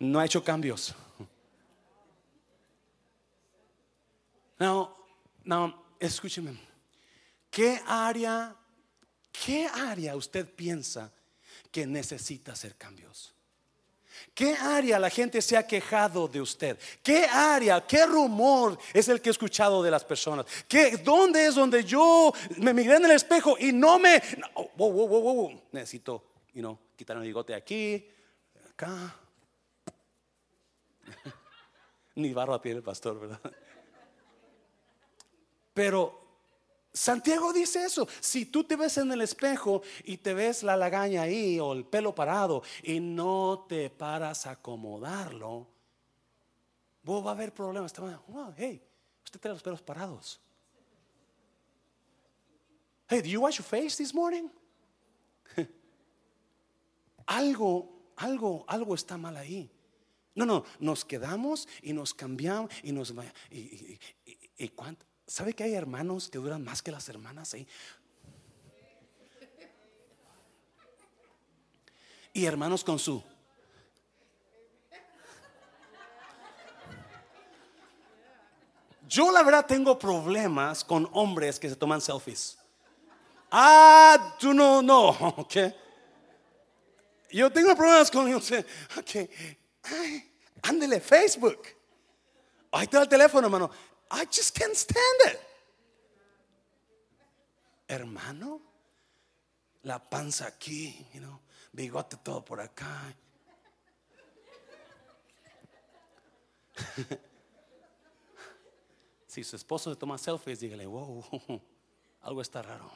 No 0.00 0.18
ha 0.18 0.24
hecho 0.24 0.42
cambios. 0.42 0.92
No, 4.62 4.94
no, 5.42 5.96
escúcheme. 5.98 6.56
¿Qué 7.50 7.80
área, 7.84 8.54
qué 9.32 9.66
área 9.66 10.14
usted 10.14 10.48
piensa 10.54 11.12
que 11.68 11.84
necesita 11.84 12.52
hacer 12.52 12.76
cambios? 12.76 13.34
¿Qué 14.32 14.54
área 14.54 15.00
la 15.00 15.10
gente 15.10 15.42
se 15.42 15.56
ha 15.56 15.66
quejado 15.66 16.28
de 16.28 16.40
usted? 16.40 16.78
¿Qué 17.02 17.24
área, 17.24 17.84
qué 17.84 18.06
rumor 18.06 18.78
es 18.94 19.08
el 19.08 19.20
que 19.20 19.30
he 19.30 19.32
escuchado 19.32 19.82
de 19.82 19.90
las 19.90 20.04
personas? 20.04 20.46
¿Qué, 20.68 20.96
¿Dónde 20.98 21.44
es 21.44 21.56
donde 21.56 21.82
yo 21.82 22.32
me 22.58 22.72
miré 22.72 22.98
en 22.98 23.06
el 23.06 23.10
espejo 23.10 23.56
y 23.58 23.72
no 23.72 23.98
me... 23.98 24.22
wow, 24.76 24.92
wow, 24.92 25.08
wow, 25.08 25.34
wow, 25.34 25.62
necesito, 25.72 26.22
you 26.54 26.60
know, 26.60 26.78
quitar 26.94 27.16
el 27.16 27.24
bigote 27.24 27.52
aquí, 27.52 28.08
acá. 28.70 29.16
Ni 32.14 32.32
barba 32.32 32.62
tiene 32.62 32.76
el 32.76 32.84
pastor, 32.84 33.18
¿verdad? 33.18 33.40
Pero 35.74 36.22
Santiago 36.92 37.52
dice 37.52 37.84
eso. 37.84 38.06
Si 38.20 38.46
tú 38.46 38.64
te 38.64 38.76
ves 38.76 38.98
en 38.98 39.10
el 39.12 39.22
espejo 39.22 39.82
y 40.04 40.18
te 40.18 40.34
ves 40.34 40.62
la 40.62 40.76
lagaña 40.76 41.22
ahí 41.22 41.58
o 41.58 41.72
el 41.72 41.84
pelo 41.84 42.14
parado 42.14 42.62
y 42.82 43.00
no 43.00 43.64
te 43.68 43.88
paras 43.88 44.46
a 44.46 44.52
acomodarlo, 44.52 45.66
vos 47.02 47.24
va 47.24 47.30
a 47.30 47.34
haber 47.34 47.54
problemas. 47.54 47.92
Wow, 48.28 48.54
hey, 48.56 48.82
usted 49.24 49.40
tiene 49.40 49.54
los 49.54 49.62
pelos 49.62 49.82
parados. 49.82 50.40
Hey, 53.08 53.20
do 53.22 53.28
you 53.28 53.40
wash 53.40 53.58
your 53.58 53.66
face 53.66 53.96
this 53.96 54.14
morning? 54.14 54.48
algo, 57.26 58.12
algo, 58.16 58.64
algo 58.68 58.94
está 58.94 59.16
mal 59.16 59.36
ahí. 59.36 59.70
No, 60.34 60.46
no, 60.46 60.64
nos 60.78 61.04
quedamos 61.04 61.68
y 61.82 61.92
nos 61.92 62.14
cambiamos 62.14 62.70
y 62.82 62.92
nos 62.92 63.12
y, 63.50 63.98
y 64.56 64.68
cuánto 64.70 65.11
¿Sabe 65.32 65.54
que 65.54 65.64
hay 65.64 65.72
hermanos 65.72 66.28
que 66.28 66.36
duran 66.36 66.62
más 66.62 66.82
que 66.82 66.90
las 66.90 67.08
hermanas? 67.08 67.56
Y 72.34 72.44
hermanos 72.44 72.84
con 72.84 72.98
su. 72.98 73.24
Yo 79.08 79.32
la 79.32 79.42
verdad 79.42 79.64
tengo 79.64 79.98
problemas 79.98 80.84
con 80.84 81.08
hombres 81.14 81.58
que 81.58 81.70
se 81.70 81.76
toman 81.76 82.02
selfies. 82.02 82.58
Ah, 83.50 84.36
tú 84.38 84.52
no, 84.52 84.82
no, 84.82 85.08
ok. 85.38 85.54
Yo 87.30 87.50
tengo 87.50 87.74
problemas 87.74 88.10
con, 88.10 88.34
ok, 88.34 89.30
ándele, 90.60 91.00
Facebook. 91.00 91.62
Ahí 92.70 92.84
está 92.84 93.00
el 93.00 93.08
teléfono, 93.08 93.46
hermano. 93.46 93.70
I 94.12 94.26
just 94.26 94.54
can't 94.54 94.76
stand 94.76 95.32
it. 95.32 95.40
Hermano, 97.88 98.60
la 99.84 99.98
panza 99.98 100.46
aquí, 100.46 101.06
you 101.14 101.20
know, 101.20 101.40
bigote 101.72 102.16
todo 102.22 102.44
por 102.44 102.60
acá. 102.60 103.14
si 109.26 109.42
su 109.44 109.56
esposo 109.56 109.90
se 109.90 109.96
toma 109.96 110.18
selfies, 110.18 110.60
dígale, 110.60 110.86
wow, 110.86 111.24
algo 112.22 112.42
está 112.42 112.60
raro. 112.62 112.90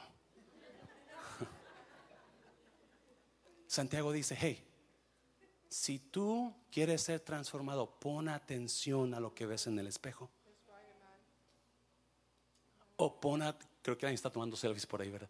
Santiago 3.67 4.11
dice, 4.11 4.37
hey, 4.39 4.63
si 5.67 5.97
tú 5.99 6.55
quieres 6.71 7.01
ser 7.01 7.19
transformado, 7.21 7.99
pon 7.99 8.29
atención 8.29 9.15
a 9.15 9.19
lo 9.19 9.33
que 9.33 9.47
ves 9.47 9.65
en 9.67 9.79
el 9.79 9.87
espejo. 9.87 10.29
O 12.97 13.19
creo 13.19 13.97
que 13.97 14.05
alguien 14.05 14.15
está 14.15 14.29
tomando 14.29 14.57
selfies 14.57 14.85
por 14.85 15.01
ahí, 15.01 15.09
¿verdad? 15.09 15.29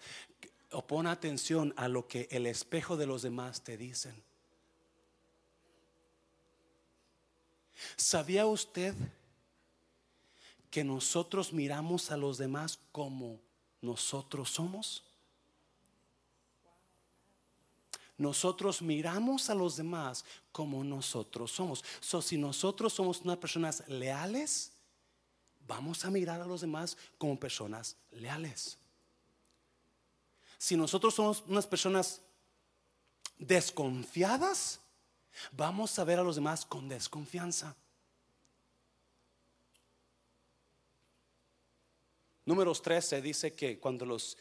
O 0.71 0.85
pon 0.85 1.07
atención 1.07 1.73
a 1.77 1.87
lo 1.87 2.07
que 2.07 2.27
el 2.31 2.45
espejo 2.45 2.97
de 2.97 3.05
los 3.05 3.21
demás 3.21 3.61
te 3.61 3.77
dicen. 3.77 4.21
¿Sabía 7.95 8.45
usted 8.45 8.95
que 10.71 10.83
nosotros 10.83 11.53
miramos 11.53 12.11
a 12.11 12.17
los 12.17 12.37
demás 12.37 12.79
como 12.91 13.39
nosotros 13.81 14.49
somos? 14.49 15.03
Nosotros 18.17 18.81
miramos 18.81 19.49
a 19.49 19.55
los 19.55 19.77
demás 19.77 20.25
como 20.51 20.83
nosotros 20.83 21.51
somos. 21.51 21.83
So, 21.99 22.21
si 22.21 22.37
nosotros 22.37 22.93
somos 22.93 23.21
unas 23.21 23.37
personas 23.37 23.87
leales, 23.87 24.71
vamos 25.67 26.05
a 26.05 26.09
mirar 26.09 26.41
a 26.41 26.45
los 26.45 26.61
demás 26.61 26.97
como 27.17 27.39
personas 27.39 27.97
leales. 28.11 28.77
Si 30.57 30.75
nosotros 30.75 31.13
somos 31.13 31.43
unas 31.47 31.67
personas 31.67 32.21
desconfiadas, 33.37 34.79
vamos 35.51 35.97
a 35.99 36.03
ver 36.03 36.19
a 36.19 36.23
los 36.23 36.35
demás 36.35 36.65
con 36.65 36.89
desconfianza. 36.89 37.75
Números 42.45 42.81
13 42.81 43.21
dice 43.21 43.53
que 43.53 43.77
cuando 43.77 44.05
los, 44.05 44.37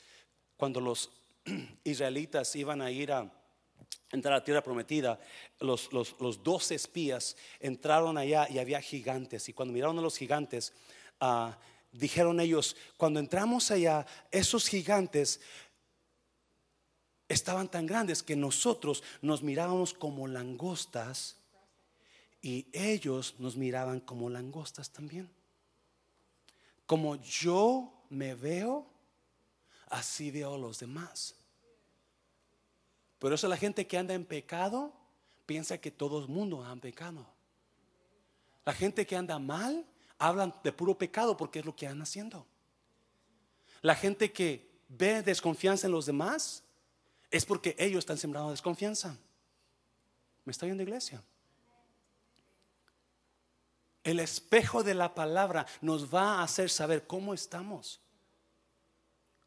cuando 0.57 0.81
los 0.81 1.11
israelitas 1.85 2.55
iban 2.55 2.81
a 2.81 2.91
ir 2.91 3.11
a 3.11 3.31
entrar 4.13 4.35
a 4.35 4.39
la 4.39 4.45
tierra 4.45 4.63
prometida, 4.63 5.19
los, 5.59 5.93
los, 5.93 6.43
dos 6.43 6.71
espías 6.71 7.37
entraron 7.59 8.17
allá 8.17 8.47
y 8.49 8.59
había 8.59 8.81
gigantes. 8.81 9.49
Y 9.49 9.53
cuando 9.53 9.75
miraron 9.75 9.99
a 9.99 10.03
los 10.03 10.17
gigantes, 10.17 10.73
Ah, 11.21 11.57
dijeron 11.93 12.41
ellos, 12.41 12.77
cuando 12.97 13.21
entramos 13.21 13.71
allá, 13.71 14.07
esos 14.31 14.69
gigantes 14.69 15.41
estaban 17.29 17.69
tan 17.69 17.87
grandes 17.87 18.23
que 18.23 18.37
nosotros 18.37 19.03
nos 19.23 19.43
mirábamos 19.43 19.93
como 19.93 20.27
langostas 20.27 21.37
y 22.41 22.67
ellos 22.73 23.35
nos 23.39 23.57
miraban 23.57 24.01
como 24.01 24.31
langostas 24.31 24.91
también. 24.91 25.29
Como 26.87 27.17
yo 27.17 27.93
me 28.11 28.35
veo, 28.35 28.87
así 29.89 30.31
veo 30.31 30.55
a 30.55 30.59
los 30.59 30.79
demás. 30.79 31.35
Por 33.19 33.33
eso 33.33 33.49
la 33.49 33.57
gente 33.57 33.87
que 33.87 33.99
anda 33.99 34.15
en 34.15 34.25
pecado 34.25 34.93
piensa 35.47 35.79
que 35.79 35.91
todo 35.91 36.21
el 36.21 36.29
mundo 36.29 36.63
anda 36.63 36.75
en 36.75 36.81
pecado. 36.81 37.27
La 38.65 38.73
gente 38.73 39.07
que 39.07 39.17
anda 39.17 39.39
mal 39.39 39.85
hablan 40.19 40.55
de 40.63 40.73
puro 40.73 40.97
pecado 40.97 41.37
porque 41.37 41.61
es 41.61 41.65
lo 41.65 41.75
que 41.75 41.87
andan 41.87 42.03
haciendo. 42.03 42.47
La 43.83 43.95
gente 43.95 44.33
que 44.33 44.69
ve 44.89 45.23
desconfianza 45.23 45.87
en 45.87 45.93
los 45.93 46.07
demás 46.07 46.63
es 47.31 47.45
porque 47.45 47.77
ellos 47.79 48.01
están 48.01 48.19
sembrando 48.19 48.51
desconfianza. 48.51 49.17
¿Me 50.45 50.53
está 50.53 50.67
viendo 50.67 50.83
iglesia? 50.83 51.23
El 54.05 54.21
espejo 54.21 54.85
de 54.85 54.95
la 54.95 55.15
palabra 55.15 55.67
nos 55.81 56.15
va 56.15 56.35
a 56.35 56.45
hacer 56.45 56.71
saber 56.71 57.07
cómo 57.07 57.35
estamos. 57.35 58.01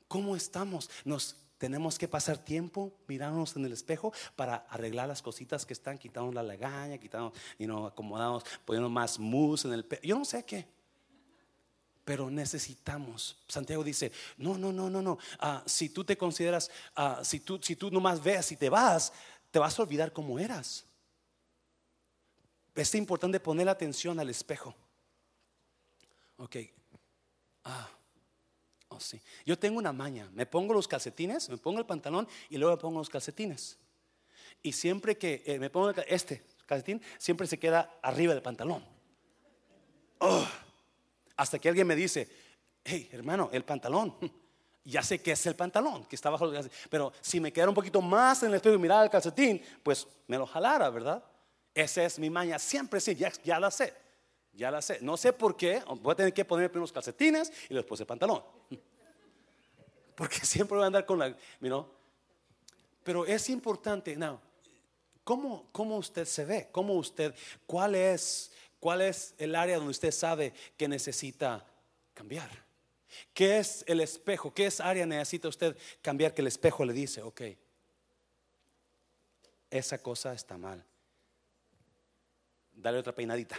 ¿Cómo 0.08 0.36
estamos? 0.36 0.90
Nos 1.06 1.36
tenemos 1.60 2.00
que 2.00 2.08
pasar 2.08 2.38
tiempo 2.38 2.94
mirándonos 3.06 3.56
en 3.58 3.66
el 3.66 3.74
espejo 3.74 4.14
para 4.38 4.66
arreglar 4.70 5.10
las 5.10 5.22
cositas 5.22 5.66
que 5.66 5.74
están, 5.74 5.98
quitando 5.98 6.32
la 6.32 6.42
lagaña, 6.42 6.98
quitando, 6.98 7.34
y 7.60 7.68
no 7.68 7.86
acomodamos, 7.86 8.46
poniendo 8.66 8.90
más 8.90 9.20
mousse 9.20 9.66
en 9.66 9.74
el 9.74 9.84
pelo. 9.84 10.02
Yo 10.02 10.18
no 10.18 10.26
sé 10.26 10.44
qué. 10.46 10.66
Pero 12.06 12.32
necesitamos. 12.32 13.38
Santiago 13.48 13.84
dice, 13.84 14.12
no, 14.38 14.58
no, 14.58 14.72
no, 14.72 14.90
no, 14.90 15.02
no. 15.02 15.20
Ah, 15.38 15.62
si 15.66 15.90
tú 15.90 16.06
te 16.06 16.18
consideras, 16.18 16.72
ah, 16.96 17.20
si, 17.24 17.42
tú, 17.42 17.60
si 17.62 17.76
tú 17.76 17.92
nomás 17.92 18.24
ves 18.24 18.54
y 18.54 18.56
te 18.56 18.70
vas, 18.70 19.12
te 19.52 19.60
vas 19.60 19.78
a 19.78 19.84
olvidar 19.84 20.14
cómo 20.14 20.40
eras. 20.40 20.86
Es 22.74 22.96
importante 22.96 23.40
poner 23.42 23.68
atención 23.68 24.18
al 24.18 24.30
espejo. 24.30 24.74
Ok. 26.38 26.56
Ah. 27.66 27.90
Oh, 28.90 29.00
sí. 29.00 29.22
Yo 29.46 29.58
tengo 29.58 29.78
una 29.78 29.94
maña. 29.94 30.30
Me 30.34 30.46
pongo 30.46 30.74
los 30.74 30.88
calcetines, 30.88 31.50
me 31.50 31.58
pongo 31.58 31.80
el 31.80 31.86
pantalón 31.86 32.28
y 32.50 32.58
luego 32.58 32.76
me 32.76 32.82
pongo 32.82 33.00
los 33.00 33.10
calcetines. 33.10 33.78
Y 34.62 34.72
siempre 34.74 35.18
que 35.18 35.44
eh, 35.46 35.60
me 35.60 35.70
pongo 35.70 35.92
este 36.08 36.44
calcetín, 36.66 37.02
siempre 37.18 37.48
se 37.48 37.58
queda 37.58 38.00
arriba 38.02 38.34
del 38.34 38.44
pantalón. 38.44 38.84
Oh, 40.20 40.46
hasta 41.38 41.58
que 41.60 41.70
alguien 41.70 41.88
me 41.88 41.96
dice, 41.96 42.28
hey, 42.84 43.10
hermano, 43.12 43.50
el 43.54 43.64
pantalón. 43.64 44.16
Ya 44.86 45.04
sé 45.04 45.22
que 45.22 45.34
es 45.34 45.46
el 45.46 45.56
pantalón 45.56 46.06
que 46.06 46.16
está 46.16 46.32
bajo 46.32 46.46
el 46.46 46.54
calcetín. 46.54 46.80
Pero 46.90 47.14
si 47.22 47.40
me 47.40 47.54
quedara 47.54 47.70
un 47.70 47.76
poquito 47.76 48.02
más 48.02 48.42
en 48.42 48.50
el 48.50 48.56
espejo 48.56 48.76
y 48.76 48.80
mirara 48.80 49.04
el 49.04 49.10
calcetín, 49.10 49.62
pues 49.84 50.08
me 50.26 50.36
lo 50.36 50.48
jalara, 50.48 50.90
¿verdad? 50.90 51.24
Esa 51.76 52.06
es 52.06 52.18
mi 52.18 52.30
maña. 52.30 52.58
Siempre 52.58 53.00
sí, 53.00 53.14
ya, 53.14 53.32
ya 53.44 53.60
la 53.60 53.70
sé. 53.70 53.94
Ya 54.54 54.72
la 54.72 54.82
sé. 54.82 55.00
No 55.02 55.18
sé 55.18 55.34
por 55.34 55.56
qué. 55.56 55.82
Voy 56.02 56.12
a 56.12 56.16
tener 56.16 56.34
que 56.34 56.44
poner 56.46 56.72
primero 56.72 56.92
calcetines 56.92 57.52
y 57.70 57.74
después 57.74 58.00
el 58.00 58.08
pantalón. 58.08 58.44
Porque 60.16 60.40
siempre 60.46 60.76
voy 60.76 60.84
a 60.84 60.88
andar 60.88 61.06
con 61.06 61.20
la. 61.20 61.36
Pero 63.04 63.26
es 63.26 63.50
importante. 63.50 64.16
No, 64.16 64.42
¿cómo, 65.24 65.70
¿Cómo 65.72 65.98
usted 65.98 66.26
se 66.26 66.46
ve? 66.46 66.70
¿Cómo 66.72 66.94
usted? 66.96 67.34
¿Cuál 67.66 67.96
es, 67.96 68.52
¿Cuál 68.80 69.02
es 69.02 69.34
el 69.38 69.56
área 69.56 69.78
donde 69.78 69.92
usted 69.92 70.12
sabe 70.12 70.54
que 70.76 70.88
necesita 70.88 71.66
cambiar? 72.14 72.50
¿Qué 73.34 73.60
es 73.60 73.84
el 73.88 74.02
espejo? 74.02 74.54
¿Qué 74.54 74.66
es 74.66 74.82
área 74.82 75.06
necesita 75.06 75.48
usted 75.48 75.78
cambiar 76.02 76.34
que 76.34 76.42
el 76.42 76.48
espejo 76.48 76.84
le 76.86 76.94
dice, 76.94 77.22
ok, 77.22 77.42
esa 79.72 79.98
cosa 80.00 80.34
está 80.34 80.58
mal? 80.58 80.86
dale 82.82 82.98
otra 82.98 83.14
peinadita. 83.14 83.58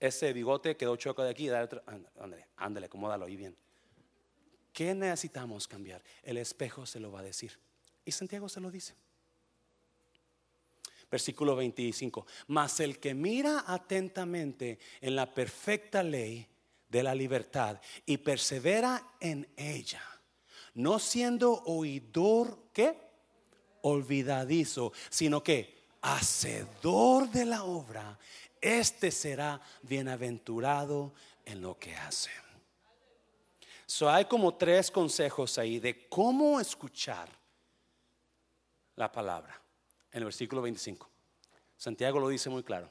Ese 0.00 0.32
bigote 0.32 0.78
quedó 0.78 0.96
choco 0.96 1.22
de 1.22 1.30
aquí, 1.30 1.48
dale 1.48 1.64
otro, 1.64 1.82
ándale, 1.86 2.46
ándale, 2.56 2.86
acomódalo 2.86 3.26
ahí 3.26 3.36
bien. 3.36 3.54
¿Qué 4.72 4.94
necesitamos 4.94 5.68
cambiar? 5.68 6.02
El 6.22 6.38
espejo 6.38 6.86
se 6.86 6.98
lo 6.98 7.12
va 7.12 7.20
a 7.20 7.24
decir. 7.24 7.58
Y 8.04 8.12
Santiago 8.12 8.48
se 8.48 8.60
lo 8.60 8.70
dice. 8.70 8.94
Versículo 11.10 11.54
25. 11.54 12.26
Mas 12.46 12.80
el 12.80 12.98
que 12.98 13.12
mira 13.12 13.64
atentamente 13.66 14.78
en 15.02 15.16
la 15.16 15.34
perfecta 15.34 16.02
ley 16.02 16.46
de 16.88 17.02
la 17.02 17.14
libertad 17.14 17.78
y 18.06 18.16
persevera 18.18 19.16
en 19.20 19.46
ella, 19.56 20.02
no 20.74 20.98
siendo 20.98 21.62
oidor, 21.64 22.58
¿qué? 22.72 22.96
Olvidadizo, 23.82 24.92
sino 25.10 25.42
que 25.42 25.80
hacedor 26.00 27.30
de 27.30 27.44
la 27.44 27.64
obra, 27.64 28.18
este 28.60 29.10
será 29.10 29.60
bienaventurado 29.82 31.12
en 31.44 31.62
lo 31.62 31.78
que 31.78 31.94
hace. 31.96 32.30
So, 33.86 34.08
hay 34.08 34.26
como 34.26 34.54
tres 34.54 34.90
consejos 34.90 35.58
ahí 35.58 35.80
de 35.80 36.08
cómo 36.08 36.60
escuchar 36.60 37.28
la 38.96 39.10
palabra 39.10 39.60
en 40.12 40.18
el 40.18 40.24
versículo 40.24 40.62
25. 40.62 41.08
Santiago 41.76 42.20
lo 42.20 42.28
dice 42.28 42.50
muy 42.50 42.62
claro. 42.62 42.90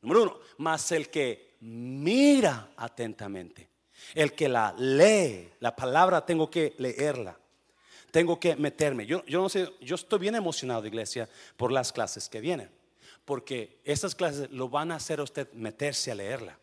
Número 0.00 0.22
uno, 0.22 0.38
más 0.58 0.92
el 0.92 1.08
que 1.08 1.56
mira 1.60 2.70
atentamente, 2.76 3.68
el 4.14 4.32
que 4.32 4.48
la 4.48 4.72
lee, 4.78 5.50
la 5.58 5.74
palabra 5.74 6.24
tengo 6.24 6.48
que 6.48 6.74
leerla, 6.78 7.36
tengo 8.12 8.38
que 8.38 8.54
meterme. 8.54 9.06
Yo, 9.06 9.24
yo 9.24 9.42
no 9.42 9.48
sé, 9.48 9.72
yo 9.80 9.96
estoy 9.96 10.20
bien 10.20 10.36
emocionado, 10.36 10.86
iglesia, 10.86 11.28
por 11.56 11.72
las 11.72 11.92
clases 11.92 12.28
que 12.28 12.40
vienen 12.40 12.77
porque 13.28 13.78
esas 13.84 14.14
clases 14.14 14.50
lo 14.52 14.70
van 14.70 14.90
a 14.90 14.94
hacer 14.94 15.20
a 15.20 15.22
usted 15.22 15.52
meterse 15.52 16.10
a 16.10 16.14
leerla. 16.14 16.58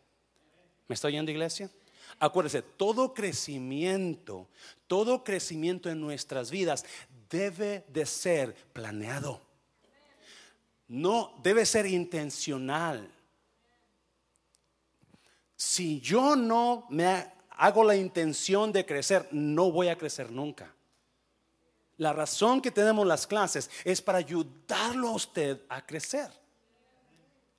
¿Me 0.88 0.94
está 0.94 1.06
oyendo, 1.06 1.30
iglesia? 1.30 1.70
Acuérdese, 2.18 2.60
todo 2.60 3.14
crecimiento, 3.14 4.48
todo 4.88 5.22
crecimiento 5.22 5.88
en 5.88 6.00
nuestras 6.00 6.50
vidas 6.50 6.84
debe 7.30 7.84
de 7.86 8.04
ser 8.04 8.52
planeado. 8.72 9.40
No 10.88 11.38
debe 11.40 11.64
ser 11.64 11.86
intencional. 11.86 13.14
Si 15.54 16.00
yo 16.00 16.34
no 16.34 16.84
me 16.90 17.30
hago 17.50 17.84
la 17.84 17.94
intención 17.94 18.72
de 18.72 18.84
crecer, 18.84 19.28
no 19.30 19.70
voy 19.70 19.86
a 19.86 19.96
crecer 19.96 20.32
nunca. 20.32 20.74
La 21.96 22.12
razón 22.12 22.60
que 22.60 22.72
tenemos 22.72 23.06
las 23.06 23.24
clases 23.24 23.70
es 23.84 24.02
para 24.02 24.18
ayudarlo 24.18 25.10
a 25.10 25.14
usted 25.14 25.62
a 25.68 25.86
crecer 25.86 26.44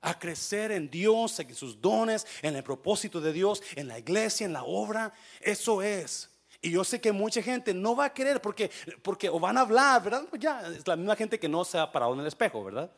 a 0.00 0.18
crecer 0.18 0.72
en 0.72 0.90
Dios, 0.90 1.38
en 1.40 1.54
sus 1.54 1.80
dones, 1.80 2.26
en 2.42 2.56
el 2.56 2.62
propósito 2.62 3.20
de 3.20 3.32
Dios, 3.32 3.62
en 3.74 3.88
la 3.88 3.98
iglesia, 3.98 4.44
en 4.44 4.52
la 4.52 4.64
obra. 4.64 5.12
Eso 5.40 5.82
es. 5.82 6.30
Y 6.60 6.70
yo 6.70 6.82
sé 6.84 7.00
que 7.00 7.12
mucha 7.12 7.40
gente 7.42 7.72
no 7.72 7.94
va 7.94 8.06
a 8.06 8.14
querer 8.14 8.40
porque, 8.42 8.70
porque 9.02 9.28
o 9.28 9.38
van 9.38 9.56
a 9.58 9.60
hablar, 9.60 10.02
¿verdad? 10.02 10.24
Pues 10.28 10.42
ya, 10.42 10.60
es 10.68 10.86
la 10.86 10.96
misma 10.96 11.14
gente 11.14 11.38
que 11.38 11.48
no 11.48 11.64
se 11.64 11.78
ha 11.78 11.90
parado 11.90 12.14
en 12.14 12.20
el 12.20 12.26
espejo, 12.26 12.64
¿verdad? 12.64 12.90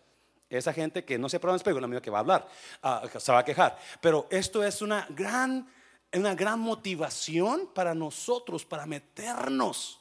Esa 0.49 0.73
gente 0.73 1.05
que 1.05 1.19
no 1.19 1.29
se 1.29 1.37
ha 1.37 1.41
parado 1.41 1.55
en 1.55 1.57
el 1.57 1.61
espejo 1.61 1.77
es 1.77 1.83
la 1.83 1.89
misma 1.89 2.03
que 2.03 2.11
va 2.11 2.19
a 2.19 2.21
hablar, 2.21 2.49
ah, 2.83 3.03
se 3.19 3.33
va 3.33 3.39
a 3.41 3.45
quejar. 3.45 3.79
Pero 4.01 4.27
esto 4.31 4.65
es 4.65 4.81
una 4.81 5.07
gran, 5.11 5.71
una 6.15 6.35
gran 6.35 6.59
motivación 6.59 7.71
para 7.75 7.95
nosotros, 7.95 8.65
para 8.65 8.87
meternos 8.87 10.01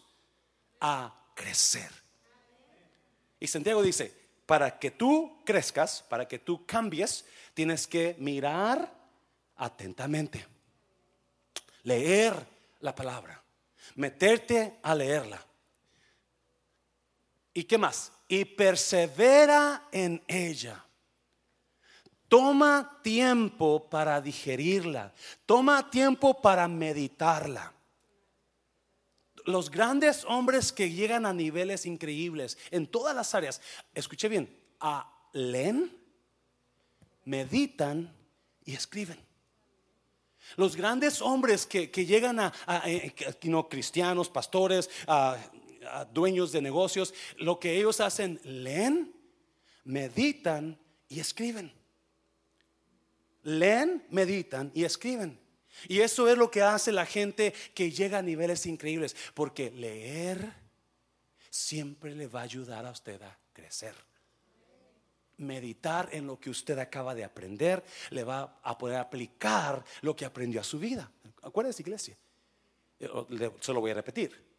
a 0.79 1.13
crecer. 1.35 1.91
Y 3.39 3.47
Santiago 3.47 3.81
dice, 3.81 4.18
para 4.49 4.79
que 4.79 4.89
tú 4.89 5.43
crezcas, 5.45 6.03
para 6.09 6.27
que 6.27 6.39
tú 6.39 6.65
cambies, 6.65 7.23
tienes 7.53 7.85
que 7.85 8.15
mirar 8.17 8.91
atentamente, 9.57 10.43
leer 11.83 12.33
la 12.79 12.95
palabra, 12.95 13.39
meterte 13.93 14.79
a 14.81 14.95
leerla. 14.95 15.39
¿Y 17.53 17.63
qué 17.65 17.77
más? 17.77 18.11
Y 18.27 18.43
persevera 18.43 19.83
en 19.91 20.19
ella. 20.27 20.83
Toma 22.27 23.01
tiempo 23.03 23.87
para 23.87 24.19
digerirla. 24.19 25.13
Toma 25.45 25.91
tiempo 25.91 26.41
para 26.41 26.67
meditarla 26.67 27.71
los 29.49 29.71
grandes 29.71 30.23
hombres 30.25 30.71
que 30.71 30.91
llegan 30.91 31.25
a 31.25 31.33
niveles 31.33 31.85
increíbles 31.85 32.57
en 32.71 32.87
todas 32.87 33.15
las 33.15 33.33
áreas, 33.33 33.61
escuche 33.93 34.29
bien, 34.29 34.55
a 34.79 35.11
leen, 35.33 35.91
meditan 37.25 38.13
y 38.63 38.73
escriben. 38.73 39.17
Los 40.55 40.75
grandes 40.75 41.21
hombres 41.21 41.65
que, 41.65 41.87
llegan 42.05 42.39
a, 42.39 42.53
eh, 42.85 43.13
cristianos, 43.69 44.29
pastores, 44.29 44.89
a, 45.07 45.37
dueños 46.13 46.51
de 46.51 46.61
negocios, 46.61 47.13
lo 47.37 47.59
que 47.59 47.77
ellos 47.77 47.99
hacen, 47.99 48.39
leen, 48.43 49.13
meditan 49.83 50.77
y 51.07 51.19
escriben. 51.19 51.73
Leen, 53.43 54.05
meditan 54.09 54.71
y 54.75 54.83
escriben. 54.83 55.39
Y 55.87 56.01
eso 56.01 56.27
es 56.27 56.37
lo 56.37 56.51
que 56.51 56.61
hace 56.61 56.91
la 56.91 57.05
gente 57.05 57.53
que 57.73 57.91
llega 57.91 58.19
a 58.19 58.21
niveles 58.21 58.65
increíbles, 58.65 59.15
porque 59.33 59.71
leer 59.71 60.53
siempre 61.49 62.15
le 62.15 62.27
va 62.27 62.41
a 62.41 62.43
ayudar 62.43 62.85
a 62.85 62.91
usted 62.91 63.21
a 63.21 63.37
crecer. 63.53 63.95
Meditar 65.37 66.09
en 66.11 66.27
lo 66.27 66.39
que 66.39 66.49
usted 66.49 66.77
acaba 66.79 67.15
de 67.15 67.23
aprender 67.23 67.83
le 68.09 68.23
va 68.23 68.59
a 68.61 68.77
poder 68.77 68.97
aplicar 68.97 69.83
lo 70.01 70.15
que 70.15 70.25
aprendió 70.25 70.59
a 70.61 70.65
su 70.65 70.79
vida. 70.79 71.09
Acuérdese, 71.41 71.81
iglesia. 71.81 72.17
Se 72.99 73.73
lo 73.73 73.79
voy 73.79 73.91
a 73.91 73.95
repetir. 73.95 74.49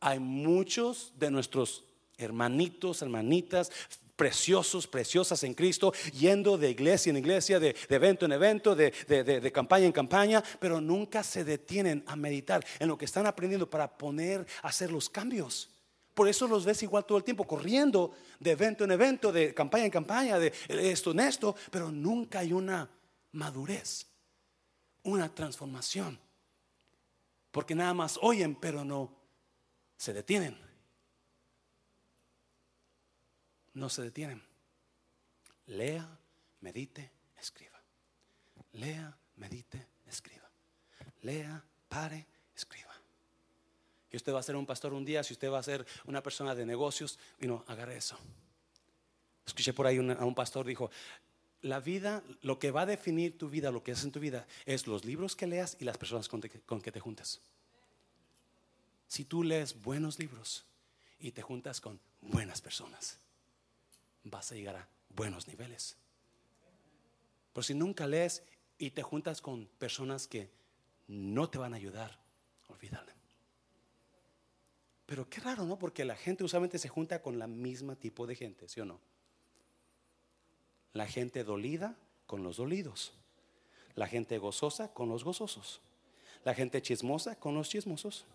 Hay 0.00 0.18
muchos 0.18 1.12
de 1.18 1.30
nuestros 1.30 1.84
hermanitos, 2.18 3.00
hermanitas, 3.00 3.72
preciosos, 4.18 4.88
preciosas 4.88 5.44
en 5.44 5.54
Cristo, 5.54 5.92
yendo 6.12 6.58
de 6.58 6.70
iglesia 6.70 7.10
en 7.10 7.18
iglesia, 7.18 7.60
de, 7.60 7.76
evento 7.88 8.26
en 8.26 8.32
evento, 8.32 8.74
de, 8.74 8.90
de, 9.06 9.52
campaña 9.52 9.86
en 9.86 9.92
campaña, 9.92 10.42
pero 10.58 10.80
nunca 10.80 11.22
se 11.22 11.44
detienen 11.44 12.02
a 12.04 12.16
meditar 12.16 12.66
en 12.80 12.88
lo 12.88 12.98
que 12.98 13.04
están 13.04 13.26
aprendiendo 13.26 13.70
para 13.70 13.96
poner, 13.96 14.44
hacer 14.62 14.90
los 14.90 15.08
cambios. 15.08 15.70
Por 16.14 16.26
eso 16.26 16.48
los 16.48 16.64
ves 16.64 16.82
igual 16.82 17.06
todo 17.06 17.16
el 17.16 17.22
tiempo, 17.22 17.44
corriendo 17.44 18.12
de 18.40 18.50
evento 18.50 18.82
en 18.82 18.90
evento, 18.90 19.30
de 19.30 19.54
campaña 19.54 19.84
en 19.84 19.92
campaña, 19.92 20.36
de 20.40 20.52
esto 20.68 21.12
en 21.12 21.20
esto, 21.20 21.54
pero 21.70 21.92
nunca 21.92 22.40
hay 22.40 22.52
una 22.52 22.90
madurez, 23.30 24.04
una 25.04 25.32
transformación. 25.32 26.18
Porque 27.52 27.76
nada 27.76 27.94
más 27.94 28.18
oyen, 28.20 28.56
pero 28.56 28.84
no 28.84 29.12
se 29.96 30.12
detienen 30.12 30.67
no 33.78 33.88
se 33.88 34.02
detienen. 34.02 34.42
Lea, 35.66 36.06
medite, 36.60 37.10
escriba. 37.38 37.80
Lea, 38.72 39.16
medite, 39.36 39.86
escriba. 40.06 40.50
Lea, 41.22 41.62
pare, 41.88 42.26
escriba. 42.54 42.94
Y 44.10 44.16
usted 44.16 44.32
va 44.32 44.40
a 44.40 44.42
ser 44.42 44.56
un 44.56 44.66
pastor 44.66 44.92
un 44.94 45.04
día, 45.04 45.22
si 45.22 45.34
usted 45.34 45.50
va 45.50 45.58
a 45.58 45.62
ser 45.62 45.86
una 46.06 46.22
persona 46.22 46.54
de 46.54 46.64
negocios, 46.64 47.18
y 47.40 47.46
no, 47.46 47.64
agarre 47.66 47.96
eso. 47.96 48.18
Escuché 49.46 49.72
por 49.72 49.86
ahí 49.86 49.98
a 49.98 50.24
un 50.24 50.34
pastor 50.34 50.66
dijo, 50.66 50.90
la 51.62 51.80
vida, 51.80 52.22
lo 52.42 52.58
que 52.58 52.70
va 52.70 52.82
a 52.82 52.86
definir 52.86 53.36
tu 53.36 53.48
vida, 53.48 53.70
lo 53.70 53.82
que 53.82 53.92
es 53.92 54.04
en 54.04 54.12
tu 54.12 54.20
vida, 54.20 54.46
es 54.64 54.86
los 54.86 55.04
libros 55.04 55.36
que 55.36 55.46
leas 55.46 55.76
y 55.80 55.84
las 55.84 55.98
personas 55.98 56.28
con, 56.28 56.40
con 56.66 56.80
que 56.80 56.92
te 56.92 57.00
juntas. 57.00 57.40
Si 59.08 59.24
tú 59.24 59.42
lees 59.42 59.80
buenos 59.82 60.18
libros 60.18 60.64
y 61.18 61.32
te 61.32 61.42
juntas 61.42 61.80
con 61.80 61.98
buenas 62.20 62.60
personas, 62.60 63.18
vas 64.30 64.52
a 64.52 64.54
llegar 64.54 64.76
a 64.76 64.88
buenos 65.10 65.48
niveles. 65.48 65.96
Pero 67.52 67.62
si 67.62 67.74
nunca 67.74 68.06
lees 68.06 68.42
y 68.78 68.90
te 68.90 69.02
juntas 69.02 69.40
con 69.40 69.66
personas 69.78 70.26
que 70.26 70.50
no 71.08 71.48
te 71.48 71.58
van 71.58 71.72
a 71.72 71.76
ayudar, 71.76 72.18
olvídalo. 72.68 73.12
Pero 75.06 75.28
qué 75.28 75.40
raro, 75.40 75.64
¿no? 75.64 75.78
Porque 75.78 76.04
la 76.04 76.16
gente 76.16 76.44
usualmente 76.44 76.78
se 76.78 76.88
junta 76.88 77.22
con 77.22 77.38
la 77.38 77.46
misma 77.46 77.96
tipo 77.96 78.26
de 78.26 78.36
gente, 78.36 78.68
¿sí 78.68 78.80
o 78.80 78.84
no? 78.84 79.00
La 80.92 81.06
gente 81.06 81.44
dolida 81.44 81.96
con 82.26 82.42
los 82.42 82.58
dolidos. 82.58 83.14
La 83.94 84.06
gente 84.06 84.36
gozosa 84.38 84.92
con 84.92 85.08
los 85.08 85.24
gozosos. 85.24 85.80
La 86.44 86.54
gente 86.54 86.82
chismosa 86.82 87.36
con 87.36 87.54
los 87.54 87.68
chismosos. 87.70 88.26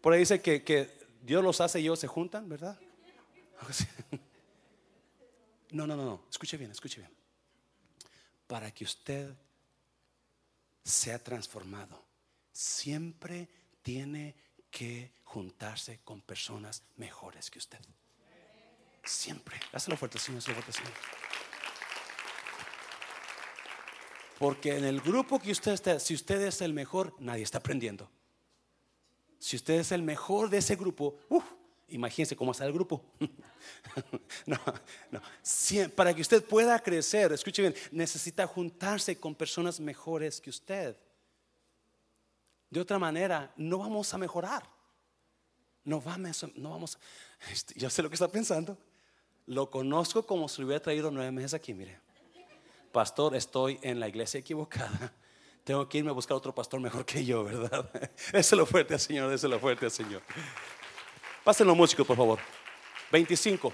Por 0.00 0.14
ahí 0.14 0.20
dice 0.20 0.40
que, 0.40 0.64
que 0.64 0.90
Dios 1.22 1.44
los 1.44 1.60
hace 1.60 1.80
y 1.80 1.84
ellos 1.84 1.98
se 1.98 2.06
juntan, 2.06 2.48
¿verdad? 2.48 2.78
No, 5.70 5.86
no, 5.86 5.96
no, 5.96 6.04
no. 6.04 6.24
Escuche 6.30 6.56
bien, 6.56 6.70
escuche 6.70 7.00
bien. 7.00 7.12
Para 8.46 8.72
que 8.72 8.84
usted 8.84 9.34
sea 10.84 11.22
transformado, 11.22 12.02
siempre 12.52 13.48
tiene 13.82 14.34
que 14.70 15.12
juntarse 15.24 16.00
con 16.04 16.22
personas 16.22 16.82
mejores 16.96 17.50
que 17.50 17.58
usted. 17.58 17.78
Siempre. 19.04 19.60
Dáselo 19.72 19.96
fuerte, 19.96 20.18
Señor, 20.18 20.40
dáselo 20.40 20.54
fuerte, 20.54 20.72
Señor. 20.72 20.92
Porque 24.38 24.76
en 24.76 24.84
el 24.84 25.00
grupo 25.00 25.40
que 25.40 25.50
usted 25.50 25.72
está, 25.72 25.98
si 25.98 26.14
usted 26.14 26.40
es 26.42 26.60
el 26.60 26.72
mejor, 26.72 27.14
nadie 27.18 27.42
está 27.42 27.58
aprendiendo. 27.58 28.10
Si 29.38 29.56
usted 29.56 29.74
es 29.74 29.92
el 29.92 30.02
mejor 30.02 30.48
de 30.48 30.58
ese 30.58 30.76
grupo, 30.76 31.18
uf, 31.28 31.44
imagínense 31.88 32.36
cómo 32.36 32.52
está 32.52 32.64
el 32.64 32.72
grupo. 32.72 33.04
no, 34.46 34.58
no. 35.10 35.20
para 35.94 36.14
que 36.14 36.20
usted 36.20 36.44
pueda 36.44 36.78
crecer, 36.78 37.32
escuche 37.32 37.62
bien, 37.62 37.74
necesita 37.90 38.46
juntarse 38.46 39.18
con 39.18 39.34
personas 39.34 39.80
mejores 39.80 40.40
que 40.40 40.50
usted. 40.50 40.96
De 42.70 42.80
otra 42.80 42.98
manera, 42.98 43.52
no 43.56 43.78
vamos 43.78 44.12
a 44.12 44.18
mejorar. 44.18 44.68
No 45.84 46.00
vamos, 46.00 46.44
no 46.54 46.70
vamos. 46.70 46.98
Este, 47.50 47.78
yo 47.78 47.88
sé 47.88 48.02
lo 48.02 48.10
que 48.10 48.14
está 48.14 48.28
pensando. 48.28 48.76
Lo 49.46 49.70
conozco 49.70 50.26
como 50.26 50.48
si 50.48 50.60
lo 50.60 50.66
hubiera 50.66 50.82
traído 50.82 51.10
nueve 51.10 51.32
meses 51.32 51.54
aquí, 51.54 51.72
mire. 51.72 51.98
Pastor, 52.92 53.34
estoy 53.34 53.78
en 53.82 53.98
la 53.98 54.08
iglesia 54.08 54.40
equivocada. 54.40 55.14
Tengo 55.64 55.88
que 55.88 55.98
irme 55.98 56.10
a 56.10 56.14
buscar 56.14 56.36
otro 56.36 56.54
pastor 56.54 56.80
mejor 56.80 57.04
que 57.04 57.24
yo, 57.24 57.44
¿verdad? 57.44 57.90
lo 58.52 58.66
fuerte 58.66 58.94
al 58.94 59.00
Señor, 59.00 59.42
lo 59.42 59.60
fuerte 59.60 59.86
al 59.86 59.90
Señor. 59.90 60.22
Pasen 61.48 61.66
los 61.66 61.78
músicos, 61.78 62.06
por 62.06 62.18
favor. 62.18 62.38
25. 63.10 63.72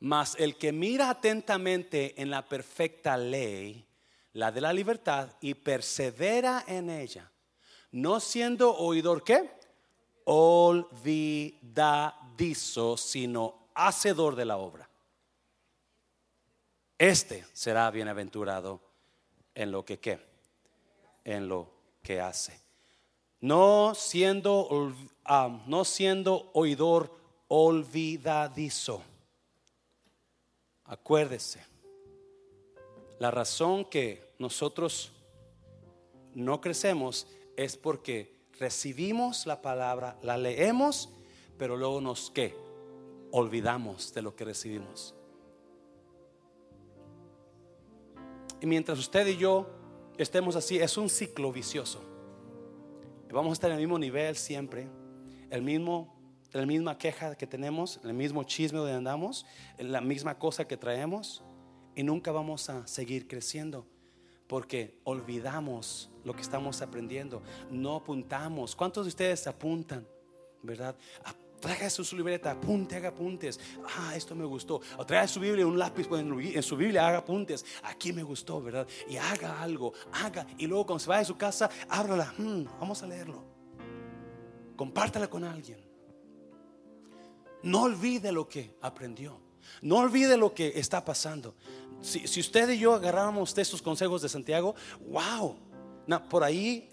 Mas 0.00 0.36
el 0.38 0.58
que 0.58 0.70
mira 0.70 1.08
atentamente 1.08 2.20
en 2.20 2.28
la 2.28 2.46
perfecta 2.46 3.16
ley, 3.16 3.88
la 4.34 4.52
de 4.52 4.60
la 4.60 4.74
libertad, 4.74 5.30
y 5.40 5.54
persevera 5.54 6.62
en 6.66 6.90
ella, 6.90 7.32
no 7.90 8.20
siendo 8.20 8.76
oidor, 8.76 9.24
¿qué? 9.24 9.50
Olvidadizo, 10.24 10.98
sino 12.98 13.70
hacedor 13.74 14.36
de 14.36 14.44
la 14.44 14.58
obra. 14.58 14.90
Este 16.98 17.46
será 17.54 17.90
bienaventurado 17.90 18.82
en 19.54 19.72
lo 19.72 19.86
que 19.86 19.98
qué, 19.98 20.20
en 21.24 21.48
lo 21.48 21.72
que 22.02 22.20
hace. 22.20 22.65
No 23.40 23.94
siendo, 23.94 24.92
ah, 25.24 25.62
no 25.66 25.84
siendo 25.84 26.50
oidor 26.54 27.10
olvidadizo. 27.48 29.02
Acuérdese, 30.84 31.64
la 33.18 33.30
razón 33.30 33.84
que 33.84 34.34
nosotros 34.38 35.12
no 36.34 36.60
crecemos 36.60 37.26
es 37.56 37.76
porque 37.76 38.36
recibimos 38.58 39.46
la 39.46 39.62
palabra, 39.62 40.18
la 40.22 40.36
leemos, 40.36 41.08
pero 41.58 41.76
luego 41.76 42.00
nos 42.00 42.30
qué? 42.30 42.54
Olvidamos 43.32 44.12
de 44.14 44.22
lo 44.22 44.36
que 44.36 44.44
recibimos. 44.44 45.14
Y 48.60 48.66
mientras 48.66 48.98
usted 48.98 49.26
y 49.26 49.36
yo 49.36 49.66
estemos 50.16 50.56
así, 50.56 50.78
es 50.78 50.96
un 50.96 51.10
ciclo 51.10 51.52
vicioso. 51.52 52.15
Vamos 53.32 53.50
a 53.50 53.52
estar 53.54 53.70
en 53.70 53.76
el 53.76 53.82
mismo 53.82 53.98
nivel 53.98 54.36
siempre, 54.36 54.88
el 55.50 55.62
mismo, 55.62 56.16
la 56.52 56.64
misma 56.64 56.96
queja 56.96 57.34
que 57.34 57.46
tenemos, 57.46 58.00
el 58.04 58.14
mismo 58.14 58.44
chisme 58.44 58.78
donde 58.78 58.94
andamos, 58.94 59.44
la 59.78 60.00
misma 60.00 60.38
cosa 60.38 60.66
que 60.66 60.76
traemos, 60.76 61.44
y 61.94 62.02
nunca 62.02 62.30
vamos 62.30 62.68
a 62.70 62.86
seguir 62.86 63.26
creciendo 63.26 63.86
porque 64.46 64.98
olvidamos 65.04 66.10
lo 66.24 66.34
que 66.34 66.42
estamos 66.42 66.82
aprendiendo, 66.82 67.42
no 67.70 67.96
apuntamos. 67.96 68.76
¿Cuántos 68.76 69.06
de 69.06 69.08
ustedes 69.08 69.46
apuntan? 69.46 70.06
¿Verdad? 70.62 70.96
Traiga 71.60 71.88
su, 71.88 72.16
libreta, 72.16 72.50
apunte, 72.50 72.96
haga 72.96 73.08
apuntes. 73.08 73.58
Ah, 73.96 74.14
esto 74.14 74.34
me 74.34 74.44
gustó. 74.44 74.80
O 74.98 75.06
traiga 75.06 75.26
su 75.26 75.40
Biblia, 75.40 75.66
un 75.66 75.78
lápiz 75.78 76.06
pues, 76.06 76.20
en 76.22 76.62
su 76.62 76.76
Biblia, 76.76 77.08
haga 77.08 77.18
apuntes. 77.18 77.64
Aquí 77.84 78.12
me 78.12 78.22
gustó, 78.22 78.60
¿verdad? 78.60 78.86
Y 79.08 79.16
haga 79.16 79.60
algo, 79.62 79.92
haga. 80.12 80.46
Y 80.58 80.66
luego 80.66 80.86
cuando 80.86 81.00
se 81.00 81.08
vaya 81.08 81.22
a 81.22 81.24
su 81.24 81.36
casa, 81.36 81.70
ábrala. 81.88 82.32
Hmm, 82.36 82.64
vamos 82.78 83.02
a 83.02 83.06
leerlo. 83.06 83.42
Compártala 84.76 85.28
con 85.28 85.44
alguien. 85.44 85.80
No 87.62 87.82
olvide 87.82 88.30
lo 88.32 88.46
que 88.48 88.76
aprendió. 88.82 89.40
No 89.80 89.96
olvide 89.96 90.36
lo 90.36 90.52
que 90.52 90.78
está 90.78 91.04
pasando. 91.04 91.54
Si, 92.02 92.28
si 92.28 92.40
usted 92.40 92.68
y 92.68 92.78
yo 92.78 92.92
agarráramos 92.92 93.54
de 93.54 93.62
estos 93.62 93.80
consejos 93.80 94.20
de 94.22 94.28
Santiago, 94.28 94.74
wow. 95.08 95.56
por 96.28 96.44
ahí, 96.44 96.90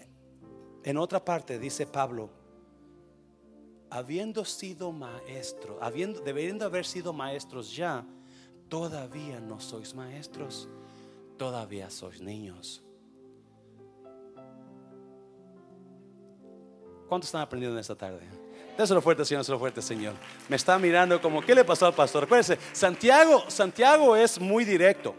en 0.82 0.96
otra 0.96 1.22
parte, 1.22 1.58
dice 1.58 1.86
Pablo, 1.86 2.30
habiendo 3.90 4.44
sido 4.44 4.92
maestro, 4.92 5.78
habiendo, 5.80 6.20
debiendo 6.20 6.64
haber 6.64 6.84
sido 6.84 7.12
maestros 7.12 7.74
ya, 7.74 8.04
todavía 8.68 9.40
no 9.40 9.60
sois 9.60 9.94
maestros, 9.94 10.68
todavía 11.36 11.90
sois 11.90 12.20
niños. 12.20 12.82
¿Cuántos 17.08 17.28
están 17.28 17.42
aprendiendo 17.42 17.76
en 17.76 17.80
esta 17.80 17.94
tarde? 17.94 18.26
Déselo 18.76 19.00
fuerte, 19.00 19.24
Señor, 19.24 19.42
déselo 19.42 19.58
fuerte, 19.58 19.80
Señor. 19.80 20.14
Me 20.48 20.56
está 20.56 20.78
mirando 20.78 21.20
como, 21.20 21.40
¿qué 21.40 21.54
le 21.54 21.64
pasó 21.64 21.86
al 21.86 21.94
pastor? 21.94 22.24
Acuérdense, 22.24 22.58
Santiago, 22.72 23.44
Santiago 23.48 24.16
es 24.16 24.40
muy 24.40 24.64
directo. 24.64 25.14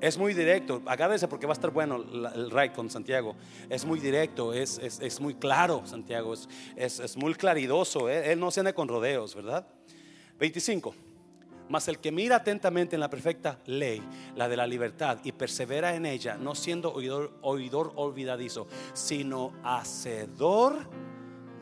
Es 0.00 0.16
muy 0.16 0.32
directo, 0.32 0.80
agárrese 0.86 1.28
porque 1.28 1.46
va 1.46 1.52
a 1.52 1.54
estar 1.54 1.70
bueno 1.70 1.96
el 1.96 2.50
ride 2.50 2.72
con 2.72 2.88
Santiago. 2.88 3.36
Es 3.68 3.84
muy 3.84 4.00
directo, 4.00 4.54
es, 4.54 4.78
es, 4.78 5.20
muy 5.20 5.34
claro, 5.34 5.82
Santiago, 5.84 6.32
es, 6.32 7.00
es 7.00 7.16
muy 7.18 7.34
claridoso. 7.34 8.08
¿eh? 8.08 8.32
Él 8.32 8.40
no 8.40 8.50
se 8.50 8.60
anda 8.60 8.72
con 8.72 8.88
rodeos, 8.88 9.34
¿verdad? 9.34 9.66
25. 10.38 10.94
Mas 11.68 11.86
el 11.86 11.98
que 11.98 12.10
mira 12.10 12.36
atentamente 12.36 12.96
en 12.96 13.00
la 13.00 13.10
perfecta 13.10 13.60
ley, 13.66 14.02
la 14.34 14.48
de 14.48 14.56
la 14.56 14.66
libertad, 14.66 15.18
y 15.22 15.32
persevera 15.32 15.94
en 15.94 16.06
ella, 16.06 16.36
no 16.36 16.54
siendo 16.54 16.92
oidor, 16.92 17.38
oidor 17.42 17.92
olvidadizo, 17.94 18.66
sino 18.94 19.52
hacedor 19.62 20.88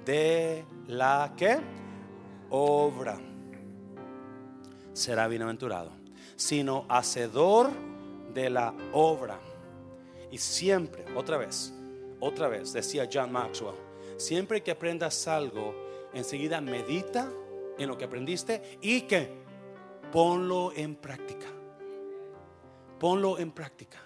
de 0.07 0.65
la 0.87 1.35
que 1.37 1.59
obra, 2.51 3.19
será 4.93 5.27
bienaventurado. 5.27 5.91
Sino 6.37 6.87
hacedor 6.89 7.88
de 8.43 8.51
la 8.51 8.73
obra. 8.93 9.41
Y 10.31 10.39
siempre, 10.39 11.05
otra 11.17 11.37
vez, 11.37 11.73
otra 12.21 12.49
vez, 12.49 12.73
decía 12.73 13.09
John 13.13 13.33
Maxwell, 13.33 13.75
siempre 14.17 14.63
que 14.63 14.71
aprendas 14.71 15.27
algo, 15.27 15.75
enseguida 16.13 16.61
medita 16.61 17.31
en 17.79 17.89
lo 17.89 17.97
que 17.97 18.05
aprendiste 18.05 18.79
y 18.81 19.03
que 19.03 19.29
ponlo 20.13 20.73
en 20.75 20.97
práctica. 20.97 21.47
Ponlo 22.99 23.39
en 23.39 23.53
práctica. 23.53 23.99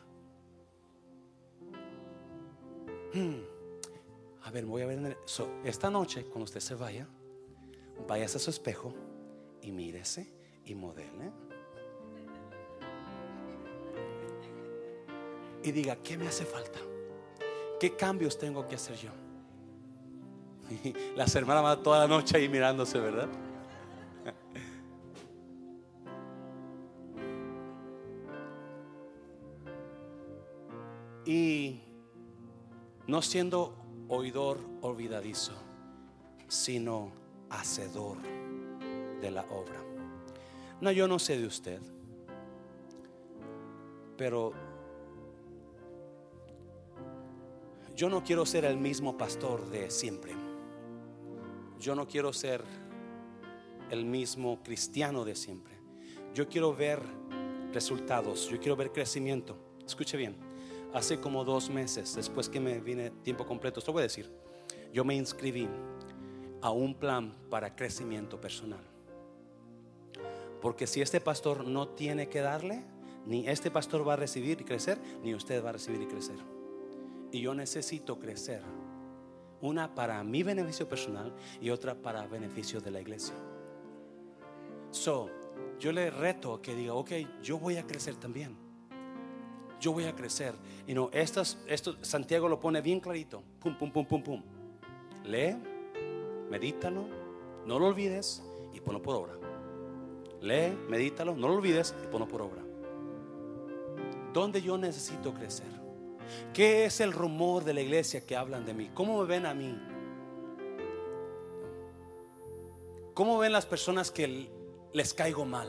Hmm. 3.15 3.43
A 4.45 4.51
ver, 4.51 4.65
voy 4.65 4.83
a 4.83 4.87
ver. 4.87 5.19
esta 5.65 5.91
noche, 5.91 6.25
cuando 6.25 6.45
usted 6.45 6.61
se 6.61 6.75
vaya, 6.75 7.07
vayas 8.09 8.35
a 8.37 8.39
su 8.39 8.51
espejo 8.51 8.95
y 9.61 9.71
mírese 9.71 10.33
y 10.65 10.75
modele 10.75 11.52
y 15.63 15.73
diga, 15.73 15.97
¿qué 15.97 16.17
me 16.17 16.29
hace 16.29 16.45
falta? 16.45 16.79
¿Qué 17.79 17.97
cambios 17.97 18.39
tengo 18.39 18.67
que 18.67 18.77
hacer 18.77 18.97
yo? 18.97 19.11
las 21.17 21.35
hermanas 21.35 21.63
van 21.63 21.83
toda 21.83 22.01
la 22.01 22.09
noche 22.09 22.37
ahí 22.37 22.49
mirándose, 22.49 22.99
¿verdad? 22.99 23.29
y 31.27 31.81
no 33.07 33.23
siendo 33.23 33.77
oidor 34.09 34.59
olvidadizo, 34.81 35.53
sino 36.49 37.13
hacedor 37.51 38.19
de 39.21 39.31
la 39.31 39.43
obra. 39.51 39.81
No, 40.81 40.91
yo 40.91 41.07
no 41.07 41.19
sé 41.19 41.39
de 41.39 41.47
usted, 41.47 41.81
pero 44.17 44.53
yo 47.95 48.09
no 48.09 48.23
quiero 48.25 48.47
ser 48.47 48.65
el 48.65 48.77
mismo 48.77 49.17
pastor 49.19 49.69
de 49.69 49.91
siempre. 49.91 50.33
Yo 51.79 51.95
no 51.95 52.07
quiero 52.07 52.33
ser 52.33 52.63
el 53.91 54.05
mismo 54.05 54.63
cristiano 54.63 55.25
de 55.25 55.35
siempre. 55.35 55.75
Yo 56.35 56.49
quiero 56.49 56.75
ver 56.75 57.01
resultados, 57.73 58.49
yo 58.49 58.59
quiero 58.59 58.77
ver 58.77 58.93
crecimiento. 58.93 59.57
Escuche 59.85 60.17
bien, 60.17 60.37
hace 60.95 61.21
como 61.21 61.45
dos 61.45 61.69
meses, 61.69 62.15
después 62.15 62.49
que 62.49 62.61
me 62.61 62.81
vine 62.81 63.11
tiempo 63.11 63.45
completo, 63.45 63.81
esto 63.81 63.93
voy 63.93 64.01
a 64.01 64.05
decir, 64.05 64.31
yo 64.93 65.05
me 65.05 65.15
inscribí 65.15 65.69
a 66.63 66.71
un 66.71 66.95
plan 66.95 67.35
para 67.51 67.75
crecimiento 67.75 68.41
personal. 68.41 68.85
Porque 70.63 70.87
si 70.87 71.03
este 71.03 71.21
pastor 71.21 71.67
no 71.67 71.89
tiene 71.89 72.29
que 72.29 72.41
darle, 72.41 72.85
ni 73.27 73.49
este 73.49 73.71
pastor 73.71 74.07
va 74.07 74.15
a 74.15 74.17
recibir 74.17 74.61
y 74.61 74.65
crecer, 74.65 74.99
ni 75.23 75.35
usted 75.35 75.63
va 75.63 75.71
a 75.71 75.73
recibir 75.73 76.01
y 76.01 76.07
crecer 76.07 76.62
y 77.33 77.41
yo 77.41 77.55
necesito 77.55 78.19
crecer. 78.19 78.63
Una 79.61 79.95
para 79.95 80.23
mi 80.23 80.43
beneficio 80.43 80.89
personal 80.89 81.33
y 81.61 81.71
otra 81.71 81.95
para 81.95 82.27
beneficio 82.27 82.81
de 82.81 82.91
la 82.91 83.01
iglesia. 83.01 83.35
So, 84.91 85.31
yo 85.79 85.93
le 85.93 86.11
reto 86.11 86.61
que 86.61 86.75
diga, 86.75 86.95
ok, 86.95 87.11
yo 87.43 87.59
voy 87.59 87.77
a 87.77 87.87
crecer 87.87 88.17
también. 88.17 88.57
Yo 89.81 89.93
voy 89.93 90.05
a 90.05 90.15
crecer. 90.15 90.55
Y 90.87 90.95
no, 90.95 91.11
estas, 91.13 91.59
esto 91.67 91.97
Santiago 92.03 92.49
lo 92.49 92.61
pone 92.61 92.81
bien 92.81 93.01
clarito. 93.01 93.43
Pum, 93.61 93.77
pum, 93.77 93.91
pum, 93.91 94.07
pum, 94.07 94.23
pum. 94.23 94.43
Lee, 95.25 95.57
medítalo, 96.51 97.07
no 97.65 97.79
lo 97.79 97.87
olvides 97.87 98.43
y 98.73 98.81
ponlo 98.81 99.01
por 99.01 99.17
obra. 99.17 99.35
Lee, 100.41 100.77
medítalo, 100.89 101.35
no 101.35 101.49
lo 101.49 101.55
olvides 101.55 101.95
y 102.03 102.07
ponlo 102.09 102.29
por 102.29 102.43
obra. 102.43 102.63
¿Dónde 104.33 104.61
yo 104.61 104.77
necesito 104.77 105.33
crecer? 105.33 105.82
¿Qué 106.53 106.85
es 106.85 107.01
el 107.01 107.13
rumor 107.13 107.65
de 107.65 107.75
la 107.75 107.81
iglesia 107.81 108.25
que 108.25 108.37
hablan 108.37 108.65
de 108.65 108.75
mí? 108.75 108.91
¿Cómo 108.95 109.21
me 109.21 109.27
ven 109.27 109.47
a 109.47 109.55
mí? 109.55 109.79
¿Cómo 113.15 113.39
ven 113.39 113.53
las 113.53 113.67
personas 113.67 114.11
que 114.11 114.51
les 114.93 115.15
caigo 115.15 115.45
mal? 115.45 115.69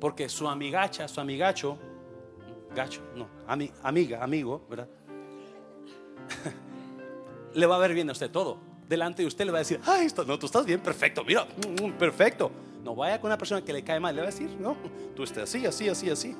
Porque 0.00 0.28
su 0.28 0.48
amigacha, 0.48 1.06
su 1.08 1.20
amigacho, 1.20 1.78
gacho, 2.74 3.00
no, 3.14 3.28
amiga, 3.82 4.22
amigo, 4.22 4.64
¿verdad? 4.68 4.88
le 7.54 7.66
va 7.66 7.76
a 7.76 7.78
ver 7.78 7.94
bien 7.94 8.08
a 8.08 8.12
usted 8.12 8.30
todo. 8.30 8.58
Delante 8.88 9.22
de 9.22 9.28
usted 9.28 9.44
le 9.44 9.52
va 9.52 9.58
a 9.58 9.60
decir, 9.60 9.80
ay, 9.86 10.06
esto, 10.06 10.24
no, 10.24 10.38
tú 10.38 10.46
estás 10.46 10.66
bien, 10.66 10.80
perfecto, 10.80 11.24
mira, 11.24 11.44
mm, 11.44 11.86
mm, 11.86 11.92
perfecto. 11.92 12.50
No 12.82 12.96
vaya 12.96 13.20
con 13.20 13.28
una 13.28 13.38
persona 13.38 13.62
que 13.64 13.72
le 13.72 13.84
cae 13.84 14.00
mal, 14.00 14.14
le 14.14 14.22
va 14.22 14.28
a 14.28 14.30
decir, 14.30 14.50
no, 14.58 14.76
tú 15.14 15.22
estás 15.22 15.44
así, 15.44 15.64
así, 15.66 15.88
así, 15.88 16.10
así. 16.10 16.36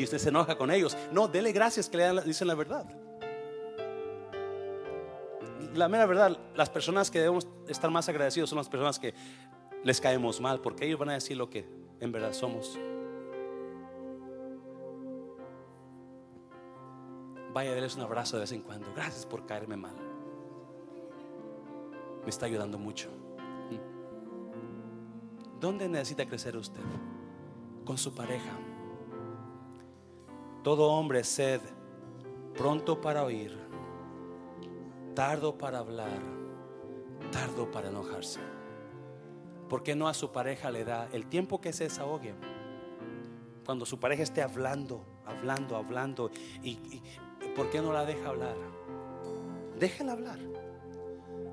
Y 0.00 0.04
usted 0.04 0.16
se 0.16 0.30
enoja 0.30 0.56
con 0.56 0.70
ellos. 0.70 0.96
No, 1.12 1.28
dele 1.28 1.52
gracias 1.52 1.90
que 1.90 1.98
le 1.98 2.22
dicen 2.22 2.48
la 2.48 2.54
verdad. 2.54 2.86
La 5.74 5.90
mera 5.90 6.06
verdad, 6.06 6.38
las 6.54 6.70
personas 6.70 7.10
que 7.10 7.18
debemos 7.18 7.46
estar 7.68 7.90
más 7.90 8.08
agradecidos 8.08 8.48
son 8.48 8.56
las 8.56 8.70
personas 8.70 8.98
que 8.98 9.12
les 9.84 10.00
caemos 10.00 10.40
mal, 10.40 10.62
porque 10.62 10.86
ellos 10.86 10.98
van 10.98 11.10
a 11.10 11.12
decir 11.12 11.36
lo 11.36 11.50
que 11.50 11.68
en 12.00 12.12
verdad 12.12 12.32
somos. 12.32 12.78
Vaya, 17.52 17.74
déles 17.74 17.94
un 17.96 18.00
abrazo 18.00 18.36
de 18.36 18.40
vez 18.40 18.52
en 18.52 18.62
cuando. 18.62 18.90
Gracias 18.94 19.26
por 19.26 19.44
caerme 19.44 19.76
mal. 19.76 19.96
Me 22.24 22.30
está 22.30 22.46
ayudando 22.46 22.78
mucho. 22.78 23.10
¿Dónde 25.60 25.90
necesita 25.90 26.24
crecer 26.26 26.56
usted? 26.56 26.80
Con 27.84 27.98
su 27.98 28.14
pareja. 28.14 28.69
Todo 30.62 30.92
hombre 30.92 31.24
sed, 31.24 31.62
pronto 32.54 33.00
para 33.00 33.24
oír, 33.24 33.56
tardo 35.14 35.56
para 35.56 35.78
hablar, 35.78 36.20
tardo 37.32 37.70
para 37.70 37.88
enojarse. 37.88 38.40
¿Por 39.70 39.82
qué 39.82 39.96
no 39.96 40.06
a 40.06 40.12
su 40.12 40.32
pareja 40.32 40.70
le 40.70 40.84
da 40.84 41.08
el 41.12 41.28
tiempo 41.28 41.62
que 41.62 41.72
se 41.72 41.84
desahogue? 41.84 42.34
Cuando 43.64 43.86
su 43.86 43.98
pareja 43.98 44.22
esté 44.22 44.42
hablando, 44.42 45.02
hablando, 45.24 45.76
hablando, 45.76 46.30
y, 46.62 46.72
y 46.72 47.02
¿por 47.56 47.70
qué 47.70 47.80
no 47.80 47.94
la 47.94 48.04
deja 48.04 48.28
hablar? 48.28 48.56
Déjela 49.78 50.12
hablar. 50.12 50.40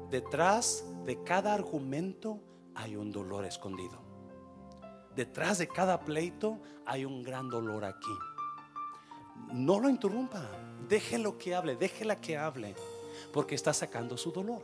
Detrás 0.09 0.83
de 1.05 1.23
cada 1.23 1.53
argumento 1.53 2.41
hay 2.75 2.97
un 2.97 3.13
dolor 3.13 3.45
escondido. 3.45 4.01
Detrás 5.15 5.59
de 5.59 5.69
cada 5.69 6.01
pleito 6.01 6.59
hay 6.85 7.05
un 7.05 7.23
gran 7.23 7.47
dolor 7.47 7.85
aquí 7.85 8.11
no 9.51 9.79
lo 9.79 9.89
interrumpa. 9.89 10.49
Déjelo 10.87 11.37
que 11.37 11.53
hable, 11.53 11.75
déjela 11.75 12.19
que 12.19 12.37
hable, 12.37 12.75
porque 13.33 13.55
está 13.55 13.73
sacando 13.73 14.17
su 14.17 14.31
dolor. 14.31 14.61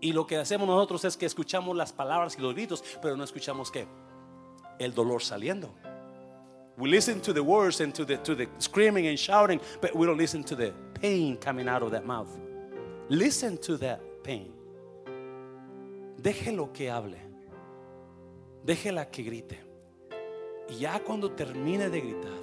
Y 0.00 0.12
lo 0.12 0.26
que 0.26 0.36
hacemos 0.36 0.66
nosotros 0.66 1.04
es 1.04 1.16
que 1.16 1.26
escuchamos 1.26 1.76
las 1.76 1.92
palabras 1.92 2.36
y 2.36 2.42
los 2.42 2.54
gritos, 2.54 2.82
pero 3.00 3.16
no 3.16 3.24
escuchamos 3.24 3.70
qué? 3.70 3.86
El 4.78 4.94
dolor 4.94 5.22
saliendo. 5.22 5.72
We 6.76 6.88
listen 6.88 7.20
to 7.20 7.32
the 7.32 7.40
words 7.40 7.80
and 7.80 7.94
to 7.94 8.04
the, 8.04 8.16
to 8.18 8.34
the 8.34 8.48
screaming 8.58 9.06
and 9.06 9.18
shouting, 9.18 9.60
but 9.80 9.94
we 9.94 10.06
don't 10.06 10.18
listen 10.18 10.42
to 10.44 10.56
the 10.56 10.72
pain 11.00 11.36
coming 11.36 11.68
out 11.68 11.82
of 11.82 11.92
that 11.92 12.04
mouth. 12.04 12.30
Listen 13.08 13.58
to 13.58 13.76
that 13.78 14.00
pain. 14.24 14.52
Déjelo 16.16 16.72
que 16.72 16.90
hable. 16.90 17.18
Déjela 18.64 19.10
que 19.10 19.22
grite. 19.22 19.60
Y 20.68 20.78
ya 20.80 20.98
cuando 21.00 21.30
termine 21.32 21.90
de 21.90 22.00
gritar, 22.00 22.41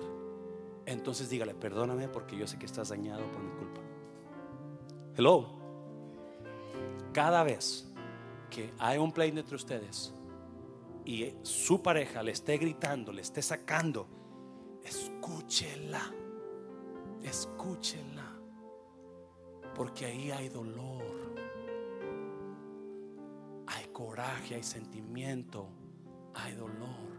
entonces 0.89 1.29
dígale, 1.29 1.53
perdóname 1.53 2.07
porque 2.07 2.35
yo 2.35 2.47
sé 2.47 2.57
que 2.57 2.65
estás 2.65 2.89
dañado 2.89 3.31
por 3.31 3.43
mi 3.43 3.51
culpa. 3.51 3.81
Hello. 5.15 5.47
Cada 7.13 7.43
vez 7.43 7.91
que 8.49 8.73
hay 8.79 8.97
un 8.97 9.11
pleito 9.11 9.39
entre 9.39 9.55
ustedes 9.55 10.13
y 11.05 11.31
su 11.43 11.83
pareja 11.83 12.23
le 12.23 12.31
esté 12.31 12.57
gritando, 12.57 13.11
le 13.11 13.21
esté 13.21 13.41
sacando, 13.43 14.07
escúchela. 14.83 16.11
Escúchela. 17.21 18.39
Porque 19.75 20.05
ahí 20.05 20.31
hay 20.31 20.49
dolor. 20.49 21.35
Hay 23.67 23.85
coraje, 23.93 24.55
hay 24.55 24.63
sentimiento, 24.63 25.69
hay 26.33 26.55
dolor. 26.55 27.09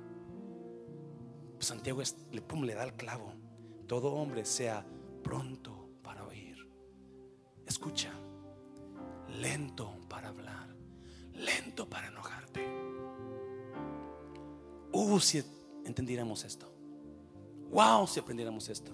Santiago 1.60 2.02
le, 2.32 2.42
pum, 2.42 2.64
le 2.64 2.74
da 2.74 2.82
el 2.82 2.94
clavo 2.94 3.32
todo 3.91 4.12
hombre 4.12 4.45
sea 4.45 4.86
pronto 5.20 5.88
para 6.01 6.24
oír. 6.24 6.57
Escucha, 7.66 8.12
lento 9.41 9.99
para 10.09 10.28
hablar, 10.28 10.76
lento 11.34 11.88
para 11.91 12.07
enojarte. 12.07 12.61
Uh, 14.93 15.18
si 15.18 15.43
entendiéramos 15.84 16.45
esto. 16.45 16.72
Wow, 17.72 18.07
si 18.07 18.20
aprendiéramos 18.20 18.68
esto. 18.68 18.93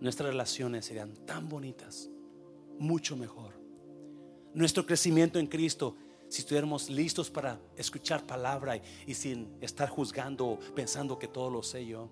Nuestras 0.00 0.28
relaciones 0.28 0.84
serían 0.84 1.14
tan 1.24 1.48
bonitas, 1.48 2.10
mucho 2.78 3.16
mejor. 3.16 3.54
Nuestro 4.52 4.84
crecimiento 4.84 5.38
en 5.38 5.46
Cristo, 5.46 5.96
si 6.28 6.42
estuviéramos 6.42 6.90
listos 6.90 7.30
para 7.30 7.58
escuchar 7.74 8.26
palabra 8.26 8.76
y, 8.76 8.82
y 9.06 9.14
sin 9.14 9.56
estar 9.62 9.88
juzgando 9.88 10.58
pensando 10.74 11.18
que 11.18 11.26
todo 11.26 11.48
lo 11.48 11.62
sé 11.62 11.86
yo 11.86 12.10